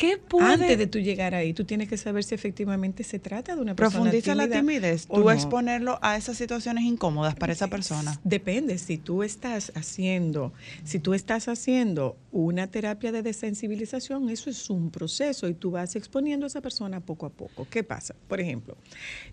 ¿Qué 0.00 0.16
puede? 0.16 0.54
Antes 0.54 0.78
de 0.78 0.86
tú 0.86 0.98
llegar 0.98 1.34
ahí, 1.34 1.52
tú 1.52 1.66
tienes 1.66 1.86
que 1.86 1.98
saber 1.98 2.24
si 2.24 2.34
efectivamente 2.34 3.04
se 3.04 3.18
trata 3.18 3.54
de 3.54 3.60
una 3.60 3.74
persona 3.74 4.04
Profundiza 4.04 4.34
la 4.34 4.48
timidez, 4.48 5.04
o 5.08 5.16
tú 5.16 5.24
no. 5.24 5.30
exponerlo 5.30 5.98
a 6.00 6.16
esas 6.16 6.38
situaciones 6.38 6.84
incómodas 6.84 7.34
para 7.34 7.52
esa 7.52 7.68
persona. 7.68 8.18
Depende, 8.24 8.78
si 8.78 8.96
tú 8.96 9.22
estás 9.22 9.70
haciendo, 9.74 10.54
si 10.84 11.00
tú 11.00 11.12
estás 11.12 11.48
haciendo 11.48 12.16
una 12.32 12.68
terapia 12.68 13.12
de 13.12 13.20
desensibilización, 13.20 14.30
eso 14.30 14.48
es 14.48 14.70
un 14.70 14.90
proceso 14.90 15.48
y 15.48 15.52
tú 15.52 15.72
vas 15.72 15.94
exponiendo 15.96 16.46
a 16.46 16.48
esa 16.48 16.62
persona 16.62 17.00
poco 17.00 17.26
a 17.26 17.30
poco. 17.30 17.66
¿Qué 17.68 17.84
pasa? 17.84 18.14
Por 18.26 18.40
ejemplo, 18.40 18.78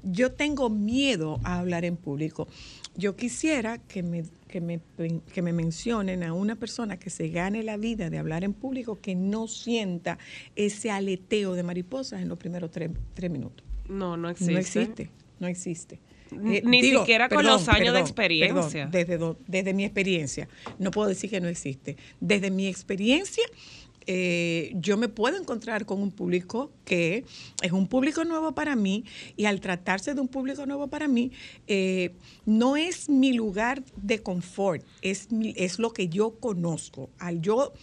yo 0.03 0.33
tengo 0.33 0.69
miedo 0.69 1.39
a 1.45 1.59
hablar 1.59 1.85
en 1.85 1.95
público. 1.95 2.49
Yo 2.97 3.15
quisiera 3.15 3.77
que 3.77 4.01
me, 4.03 4.23
que 4.47 4.59
me, 4.59 4.79
que 5.33 5.41
me 5.43 5.53
mencionen 5.53 6.23
a 6.23 6.33
una 6.33 6.55
persona 6.55 6.97
que 6.97 7.09
se 7.11 7.29
gane 7.29 7.61
la 7.63 7.77
vida 7.77 8.09
de 8.09 8.17
hablar 8.17 8.43
en 8.43 8.53
público 8.53 8.99
que 8.99 9.13
no 9.15 9.47
sienta 9.47 10.17
ese 10.55 10.89
aleteo 10.89 11.53
de 11.53 11.61
mariposas 11.63 12.21
en 12.21 12.27
los 12.29 12.37
primeros 12.39 12.71
tres, 12.71 12.89
tres 13.13 13.29
minutos. 13.29 13.63
No, 13.87 14.17
no 14.17 14.29
existe. 14.29 14.51
No 14.53 14.59
existe, 14.59 15.09
no 15.39 15.47
existe. 15.47 15.99
N- 16.31 16.61
ni 16.65 16.81
siquiera 16.81 17.29
con 17.29 17.45
los 17.45 17.69
años 17.69 17.93
de 17.93 17.99
experiencia. 18.01 18.89
perdón, 18.91 18.91
desde, 18.91 19.35
desde 19.47 19.73
mi 19.73 19.85
experiencia, 19.85 20.49
no 20.77 20.91
puedo 20.91 21.07
decir 21.07 21.29
que 21.29 21.39
no 21.39 21.47
existe. 21.47 21.95
Desde 22.19 22.51
mi 22.51 22.67
experiencia, 22.67 23.45
eh, 24.07 24.71
yo 24.75 24.97
me 24.97 25.09
puedo 25.09 25.37
encontrar 25.37 25.85
con 25.85 26.01
un 26.01 26.11
público 26.11 26.71
que 26.85 27.25
es 27.61 27.71
un 27.71 27.87
público 27.87 28.23
nuevo 28.23 28.53
para 28.53 28.75
mí 28.75 29.03
y 29.35 29.45
al 29.45 29.59
tratarse 29.61 30.13
de 30.15 30.21
un 30.21 30.27
público 30.29 30.65
nuevo 30.65 30.87
para 30.87 31.07
mí, 31.07 31.31
eh, 31.67 32.13
no 32.45 32.77
es 32.77 33.09
mi 33.09 33.33
lugar 33.33 33.83
de 34.01 34.19
confort, 34.23 34.83
es, 35.01 35.31
mi- 35.31 35.53
es 35.57 35.77
lo 35.77 35.91
que 35.93 36.07
yo 36.07 36.39
conozco. 36.39 37.09
Al 37.19 37.41
yo 37.41 37.73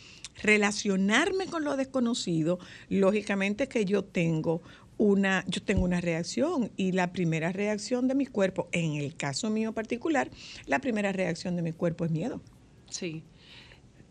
relacionarme 0.43 1.47
con 1.47 1.63
lo 1.65 1.77
desconocido, 1.77 2.59
lógicamente 2.89 3.69
que 3.69 3.85
yo 3.85 4.03
tengo 4.05 4.63
una, 4.97 5.45
yo 5.49 5.63
tengo 5.63 5.85
una 5.85 6.01
reacción 6.01 6.71
y 6.77 6.93
la 6.93 7.13
primera 7.13 7.53
reacción 7.53 8.09
de 8.09 8.15
mi 8.15 8.27
cuerpo, 8.27 8.69
en 8.73 8.95
el 8.95 9.15
caso 9.17 9.51
mío 9.51 9.73
particular, 9.73 10.31
la 10.67 10.79
primera 10.79 11.13
reacción 11.13 11.57
de 11.57 11.63
mi 11.63 11.73
cuerpo 11.73 12.05
es 12.05 12.11
miedo. 12.11 12.41
Sí. 12.89 13.23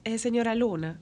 Eh, 0.04 0.18
señora 0.18 0.56
Luna, 0.56 1.00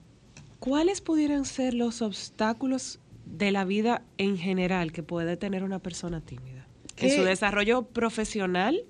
¿cuáles 0.62 1.02
pudieran 1.02 1.44
ser 1.44 1.74
los 1.74 2.04
obstáculos 2.04 3.00
de 3.26 3.52
la 3.52 3.66
vida 3.66 4.04
en 4.20 4.38
general 4.38 4.92
que 4.92 5.02
puede 5.02 5.36
tener 5.36 5.64
una 5.64 5.80
persona 5.80 6.22
tímida? 6.22 6.68
En 6.98 7.10
su 7.10 7.24
desarrollo 7.24 7.82
profesional 7.82 8.86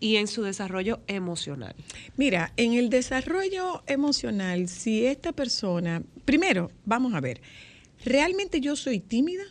y 0.00 0.16
en 0.16 0.28
su 0.28 0.42
desarrollo 0.42 1.00
emocional. 1.08 1.74
Mira, 2.16 2.54
en 2.56 2.72
el 2.72 2.88
desarrollo 2.88 3.82
emocional, 3.86 4.66
si 4.68 5.04
esta 5.04 5.32
persona, 5.32 6.02
primero, 6.24 6.70
vamos 6.86 7.12
a 7.12 7.20
ver, 7.20 7.42
¿realmente 8.02 8.62
yo 8.62 8.74
soy 8.74 8.98
tímida 8.98 9.44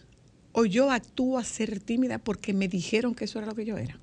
o 0.53 0.65
yo 0.65 0.89
actúo 0.89 1.37
a 1.37 1.43
ser 1.43 1.79
tímida 1.79 2.17
porque 2.17 2.51
me 2.51 2.67
dijeron 2.67 3.13
que 3.13 3.25
eso 3.25 3.37
era 3.37 3.47
lo 3.47 3.53
que 3.53 3.65
yo 3.65 3.77
era? 3.77 3.99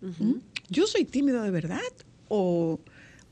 ¿Mm? 0.00 0.40
¿Yo 0.70 0.88
soy 0.88 1.04
tímido 1.04 1.40
de 1.40 1.52
verdad 1.52 1.92
o, 2.26 2.80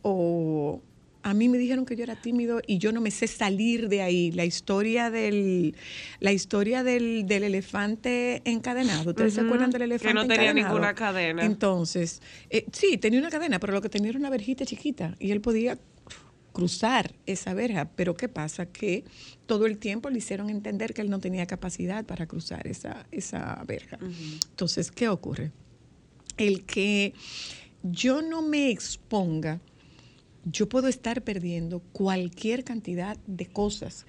o 0.02 0.80
a 1.26 1.34
mí 1.34 1.48
me 1.48 1.58
dijeron 1.58 1.84
que 1.84 1.96
yo 1.96 2.04
era 2.04 2.14
tímido 2.14 2.60
y 2.68 2.78
yo 2.78 2.92
no 2.92 3.00
me 3.00 3.10
sé 3.10 3.26
salir 3.26 3.88
de 3.88 4.00
ahí? 4.00 4.30
La 4.30 4.44
historia 4.44 5.10
del, 5.10 5.74
la 6.20 6.30
historia 6.30 6.84
del, 6.84 7.26
del 7.26 7.42
elefante 7.42 8.42
encadenado. 8.44 9.10
¿Ustedes 9.10 9.34
se 9.34 9.40
acuerdan 9.40 9.70
del 9.70 9.80
que 9.80 9.84
elefante 9.86 10.14
no 10.14 10.20
tenía 10.20 10.50
encadenado? 10.50 10.74
ninguna 10.74 10.94
cadena. 10.94 11.44
Entonces, 11.44 12.22
eh, 12.48 12.64
sí, 12.70 12.96
tenía 12.96 13.18
una 13.18 13.30
cadena, 13.30 13.58
pero 13.58 13.72
lo 13.72 13.82
que 13.82 13.88
tenía 13.88 14.10
era 14.10 14.20
una 14.20 14.30
verjita 14.30 14.64
chiquita 14.64 15.16
y 15.18 15.32
él 15.32 15.40
podía 15.40 15.76
cruzar 16.52 17.12
esa 17.26 17.54
verja. 17.54 17.90
Pero 17.96 18.14
¿qué 18.14 18.28
pasa? 18.28 18.66
Que 18.66 19.02
todo 19.46 19.66
el 19.66 19.78
tiempo 19.78 20.10
le 20.10 20.18
hicieron 20.18 20.48
entender 20.48 20.94
que 20.94 21.02
él 21.02 21.10
no 21.10 21.18
tenía 21.18 21.44
capacidad 21.46 22.04
para 22.04 22.26
cruzar 22.26 22.68
esa, 22.68 23.04
esa 23.10 23.64
verja. 23.66 23.98
Entonces, 24.50 24.92
¿qué 24.92 25.08
ocurre? 25.08 25.50
El 26.36 26.64
que 26.64 27.14
yo 27.82 28.22
no 28.22 28.42
me 28.42 28.70
exponga, 28.70 29.60
yo 30.48 30.68
puedo 30.68 30.86
estar 30.86 31.22
perdiendo 31.22 31.80
cualquier 31.92 32.62
cantidad 32.62 33.16
de 33.26 33.46
cosas, 33.46 34.06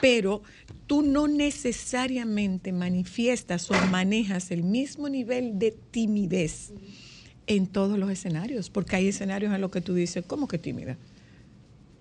pero 0.00 0.42
tú 0.86 1.02
no 1.02 1.26
necesariamente 1.26 2.72
manifiestas 2.72 3.70
o 3.70 3.74
manejas 3.90 4.52
el 4.52 4.62
mismo 4.62 5.08
nivel 5.08 5.58
de 5.58 5.72
timidez 5.90 6.72
en 7.48 7.66
todos 7.66 7.98
los 7.98 8.08
escenarios, 8.10 8.70
porque 8.70 8.94
hay 8.96 9.08
escenarios 9.08 9.52
en 9.52 9.60
los 9.60 9.72
que 9.72 9.80
tú 9.80 9.94
dices, 9.94 10.24
¿cómo 10.24 10.46
que 10.46 10.58
tímida? 10.58 10.96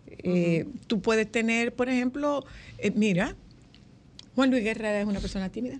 Eh, 0.07 0.67
Tú 0.87 1.01
puedes 1.01 1.31
tener, 1.31 1.73
por 1.73 1.89
ejemplo, 1.89 2.45
eh, 2.77 2.91
mira, 2.91 3.35
Juan 4.35 4.51
Luis 4.51 4.63
Guerra 4.63 4.99
es 4.99 5.07
una 5.07 5.19
persona 5.19 5.49
tímida. 5.49 5.77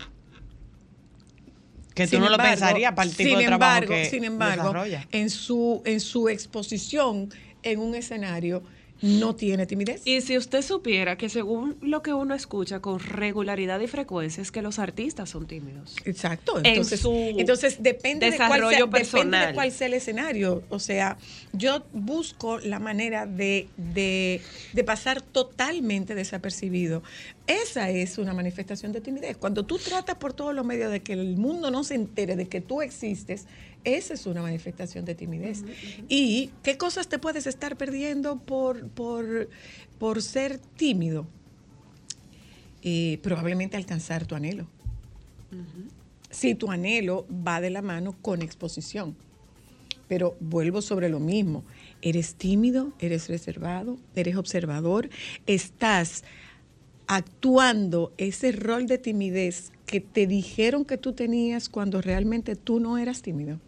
Que 1.93 2.05
tú 2.05 2.11
Sin 2.11 2.21
no 2.21 2.29
lo 2.29 2.37
pensarías 2.37 2.93
para 2.93 3.09
el 3.09 3.15
tipo 3.15 3.29
sin 3.29 3.39
de 3.39 3.45
trabajo 3.45 3.83
embargo, 3.83 3.93
que 3.93 4.09
Sin 4.09 4.23
embargo, 4.23 4.63
desarrolla. 4.63 5.07
en 5.11 5.29
su, 5.29 5.81
en 5.85 5.99
su 5.99 6.29
exposición 6.29 7.29
en 7.63 7.79
un 7.79 7.95
escenario 7.95 8.63
no 9.01 9.35
tiene 9.35 9.65
timidez. 9.65 10.01
Y 10.05 10.21
si 10.21 10.37
usted 10.37 10.61
supiera 10.61 11.17
que 11.17 11.29
según 11.29 11.77
lo 11.81 12.01
que 12.01 12.13
uno 12.13 12.35
escucha 12.35 12.81
con 12.81 12.99
regularidad 12.99 13.79
y 13.79 13.87
frecuencia 13.87 14.41
es 14.41 14.51
que 14.51 14.61
los 14.61 14.79
artistas 14.79 15.29
son 15.29 15.47
tímidos. 15.47 15.95
Exacto. 16.05 16.59
En 16.59 16.65
Entonces, 16.65 16.99
su 16.99 17.11
entonces 17.37 17.81
depende, 17.81 18.29
de 18.29 18.37
cuál 18.37 18.49
sea, 18.49 18.69
depende 18.69 18.83
de 18.83 18.87
personal. 18.87 19.53
cuál 19.53 19.71
sea 19.71 19.87
el 19.87 19.93
escenario. 19.93 20.63
O 20.69 20.79
sea, 20.79 21.17
yo 21.53 21.85
busco 21.93 22.59
la 22.59 22.79
manera 22.79 23.25
de, 23.25 23.69
de, 23.77 24.41
de 24.73 24.83
pasar 24.83 25.21
totalmente 25.21 26.13
desapercibido. 26.15 27.01
Esa 27.47 27.89
es 27.89 28.17
una 28.17 28.33
manifestación 28.33 28.91
de 28.91 29.01
timidez. 29.01 29.37
Cuando 29.37 29.65
tú 29.65 29.79
tratas 29.79 30.17
por 30.17 30.33
todos 30.33 30.53
los 30.53 30.65
medios 30.65 30.91
de 30.91 30.99
que 31.01 31.13
el 31.13 31.37
mundo 31.37 31.71
no 31.71 31.83
se 31.83 31.95
entere 31.95 32.35
de 32.35 32.47
que 32.47 32.61
tú 32.61 32.81
existes, 32.81 33.45
esa 33.83 34.13
es 34.13 34.25
una 34.25 34.41
manifestación 34.41 35.05
de 35.05 35.15
timidez. 35.15 35.63
¿Y 36.07 36.51
qué 36.63 36.77
cosas 36.77 37.07
te 37.07 37.19
puedes 37.19 37.47
estar 37.47 37.77
perdiendo 37.77 38.37
por, 38.37 38.87
por, 38.89 39.49
por 39.97 40.21
ser 40.21 40.59
tímido? 40.59 41.27
Eh, 42.81 43.19
probablemente 43.21 43.77
alcanzar 43.77 44.25
tu 44.25 44.35
anhelo 44.35 44.67
si 46.29 46.55
tu 46.55 46.71
anhelo 46.71 47.25
va 47.29 47.61
de 47.61 47.69
la 47.69 47.81
mano 47.81 48.15
con 48.21 48.41
exposición. 48.41 49.15
Pero 50.07 50.35
vuelvo 50.39 50.81
sobre 50.81 51.09
lo 51.09 51.19
mismo. 51.19 51.63
Eres 52.01 52.35
tímido, 52.35 52.93
eres 52.99 53.27
reservado, 53.27 53.97
eres 54.15 54.35
observador, 54.35 55.09
estás 55.45 56.23
actuando 57.07 58.13
ese 58.17 58.51
rol 58.51 58.85
de 58.87 58.97
timidez 58.97 59.71
que 59.85 59.99
te 59.99 60.27
dijeron 60.27 60.85
que 60.85 60.97
tú 60.97 61.13
tenías 61.13 61.69
cuando 61.69 62.01
realmente 62.01 62.55
tú 62.55 62.79
no 62.79 62.97
eras 62.97 63.21
tímido. 63.21 63.59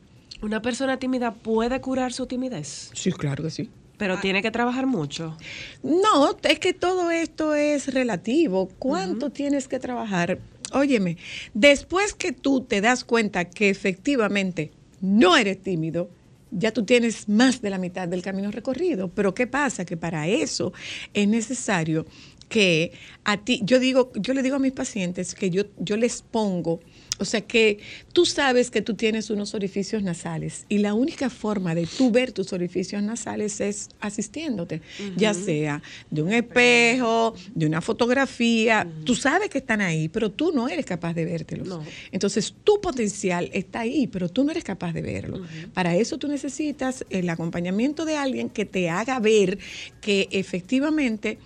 ¿Una 0.42 0.62
persona 0.62 0.98
tímida 0.98 1.34
puede 1.34 1.80
curar 1.82 2.14
su 2.14 2.26
timidez? 2.26 2.92
Sí, 2.94 3.12
claro 3.12 3.44
que 3.44 3.52
sí. 3.52 3.70
Pero 3.98 4.20
tiene 4.20 4.42
que 4.42 4.50
trabajar 4.50 4.88
mucho. 4.88 5.38
No, 5.84 6.36
es 6.42 6.60
que 6.60 6.74
todo 6.74 7.12
esto 7.12 7.54
es 7.54 7.94
relativo. 7.94 8.68
¿Cuánto 8.80 9.30
tienes 9.30 9.68
que 9.68 9.78
trabajar? 9.78 10.40
Óyeme, 10.74 11.18
después 11.54 12.16
que 12.16 12.32
tú 12.32 12.62
te 12.62 12.82
das 12.82 13.04
cuenta 13.04 13.46
que 13.46 13.70
efectivamente 13.70 14.72
no 15.02 15.38
eres 15.38 15.62
tímido, 15.62 16.10
ya 16.50 16.72
tú 16.72 16.84
tienes 16.84 17.30
más 17.30 17.62
de 17.62 17.70
la 17.70 17.78
mitad 17.78 18.08
del 18.08 18.24
camino 18.24 18.50
recorrido. 18.50 19.10
Pero 19.10 19.36
¿qué 19.36 19.46
pasa? 19.46 19.86
Que 19.86 19.98
para 19.98 20.28
eso 20.28 20.74
es 21.14 21.28
necesario 21.28 22.08
que 22.50 22.92
a 23.24 23.38
ti, 23.38 23.62
yo 23.64 23.80
digo, 23.80 24.12
yo 24.16 24.34
le 24.34 24.44
digo 24.44 24.58
a 24.58 24.60
mis 24.60 24.74
pacientes 24.74 25.36
que 25.36 25.50
yo, 25.50 25.64
yo 25.78 25.96
les 25.96 26.22
pongo, 26.22 26.82
o 27.22 27.26
sea 27.26 27.41
que 27.41 27.77
tú 28.14 28.26
sabes 28.26 28.72
que 28.72 28.81
tú 28.81 28.95
tienes 28.95 29.30
unos 29.30 29.53
orificios 29.53 30.02
nasales 30.02 30.65
y 30.69 30.80
la 30.80 30.95
única 30.95 31.30
forma 31.30 31.76
de 31.76 31.85
tú 31.85 32.10
ver 32.10 32.31
tus 32.31 32.52
orificios 32.52 33.03
nasales 33.03 33.61
es 33.61 33.89
asistiéndote, 33.99 34.81
ya 35.15 35.35
sea 35.35 35.84
de 36.10 36.23
un 36.23 36.34
espejo, 36.34 37.35
de 37.53 37.68
una 37.68 37.80
fotografía, 37.80 38.88
tú 39.06 39.14
sabes 39.15 39.49
que 39.49 39.60
están 39.60 39.81
ahí, 39.81 40.10
pero 40.10 40.31
tú 40.31 40.52
no 40.52 40.68
eres 40.68 40.85
capaz 40.85 41.14
de 41.14 41.26
vértelos. 41.26 41.68
No. 41.68 41.84
Entonces 42.11 42.56
tu 42.64 42.81
potencial 42.81 43.52
está 43.53 43.81
ahí, 43.81 44.07
pero 44.07 44.27
tú 44.27 44.43
no 44.43 44.49
eres 44.49 44.64
capaz 44.64 44.91
de 44.93 45.03
verlo. 45.03 45.41
Para 45.76 45.95
eso 45.95 46.18
tú 46.18 46.27
necesitas 46.27 47.06
el 47.11 47.30
acompañamiento 47.30 48.03
de 48.03 48.18
alguien 48.18 48.49
que 48.49 48.65
te 48.65 48.89
haga 48.89 49.19
ver 49.19 49.60
que 50.02 50.27
efectivamente 50.31 51.38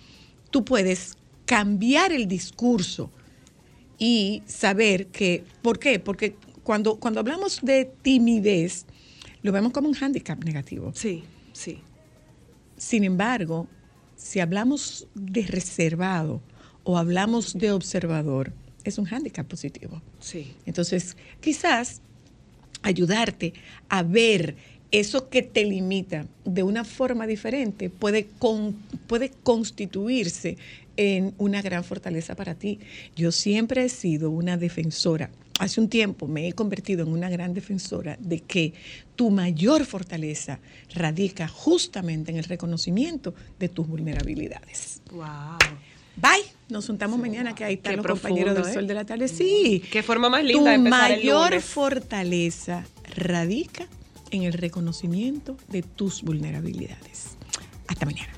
tú 0.50 0.64
puedes 0.64 1.16
cambiar 1.44 2.12
el 2.12 2.26
discurso 2.26 3.10
y 3.98 4.42
saber 4.46 5.08
que, 5.08 5.44
¿por 5.62 5.78
qué? 5.78 5.98
Porque 5.98 6.36
cuando, 6.62 6.98
cuando 6.98 7.20
hablamos 7.20 7.60
de 7.62 7.90
timidez, 8.02 8.86
lo 9.42 9.52
vemos 9.52 9.72
como 9.72 9.88
un 9.88 9.94
hándicap 9.94 10.42
negativo. 10.44 10.92
Sí, 10.94 11.24
sí. 11.52 11.80
Sin 12.76 13.04
embargo, 13.04 13.68
si 14.16 14.40
hablamos 14.40 15.06
de 15.14 15.42
reservado 15.42 16.42
o 16.84 16.98
hablamos 16.98 17.54
de 17.54 17.72
observador, 17.72 18.52
es 18.84 18.98
un 18.98 19.04
hándicap 19.04 19.46
positivo. 19.46 20.02
Sí. 20.20 20.54
Entonces, 20.66 21.16
quizás 21.40 22.00
ayudarte 22.82 23.54
a 23.88 24.02
ver 24.02 24.56
eso 24.92 25.28
que 25.28 25.42
te 25.42 25.64
limita 25.64 26.26
de 26.44 26.62
una 26.62 26.84
forma 26.84 27.26
diferente 27.26 27.90
puede, 27.90 28.26
con- 28.38 28.74
puede 29.06 29.30
constituirse 29.42 30.56
en 30.96 31.34
una 31.38 31.60
gran 31.62 31.84
fortaleza 31.84 32.34
para 32.34 32.54
ti. 32.54 32.78
Yo 33.16 33.30
siempre 33.32 33.84
he 33.84 33.88
sido 33.88 34.30
una 34.30 34.56
defensora. 34.56 35.30
Hace 35.58 35.80
un 35.80 35.88
tiempo 35.88 36.26
me 36.28 36.48
he 36.48 36.52
convertido 36.52 37.02
en 37.02 37.10
una 37.12 37.28
gran 37.30 37.52
defensora 37.54 38.16
de 38.20 38.40
que 38.40 38.74
tu 39.14 39.30
mayor 39.30 39.84
fortaleza 39.86 40.58
radica 40.94 41.48
justamente 41.48 42.30
en 42.30 42.36
el 42.36 42.44
reconocimiento 42.44 43.34
de 43.58 43.68
tus 43.68 43.86
vulnerabilidades. 43.88 45.00
Wow. 45.12 45.24
Bye. 46.16 46.44
Nos 46.70 46.86
juntamos 46.86 47.18
mañana 47.18 47.54
que 47.54 47.64
ahí 47.64 47.74
están 47.74 47.96
los 47.96 48.06
compañeros 48.06 48.54
profundo, 48.54 48.62
del 48.62 48.70
¿eh? 48.70 48.74
Sol 48.74 48.86
de 48.86 48.94
la 48.94 49.04
tarde. 49.04 49.28
Sí. 49.28 49.82
Qué 49.90 50.02
forma 50.02 50.28
más 50.30 50.40
Tu 50.42 50.46
linda 50.48 50.70
de 50.70 50.76
empezar 50.76 51.10
el 51.10 51.16
mayor 51.18 51.50
lunes. 51.50 51.64
fortaleza 51.64 52.84
radica 53.14 53.86
en 54.30 54.42
el 54.42 54.52
reconocimiento 54.52 55.56
de 55.68 55.82
tus 55.82 56.22
vulnerabilidades. 56.22 57.36
Hasta 57.86 58.06
mañana. 58.06 58.32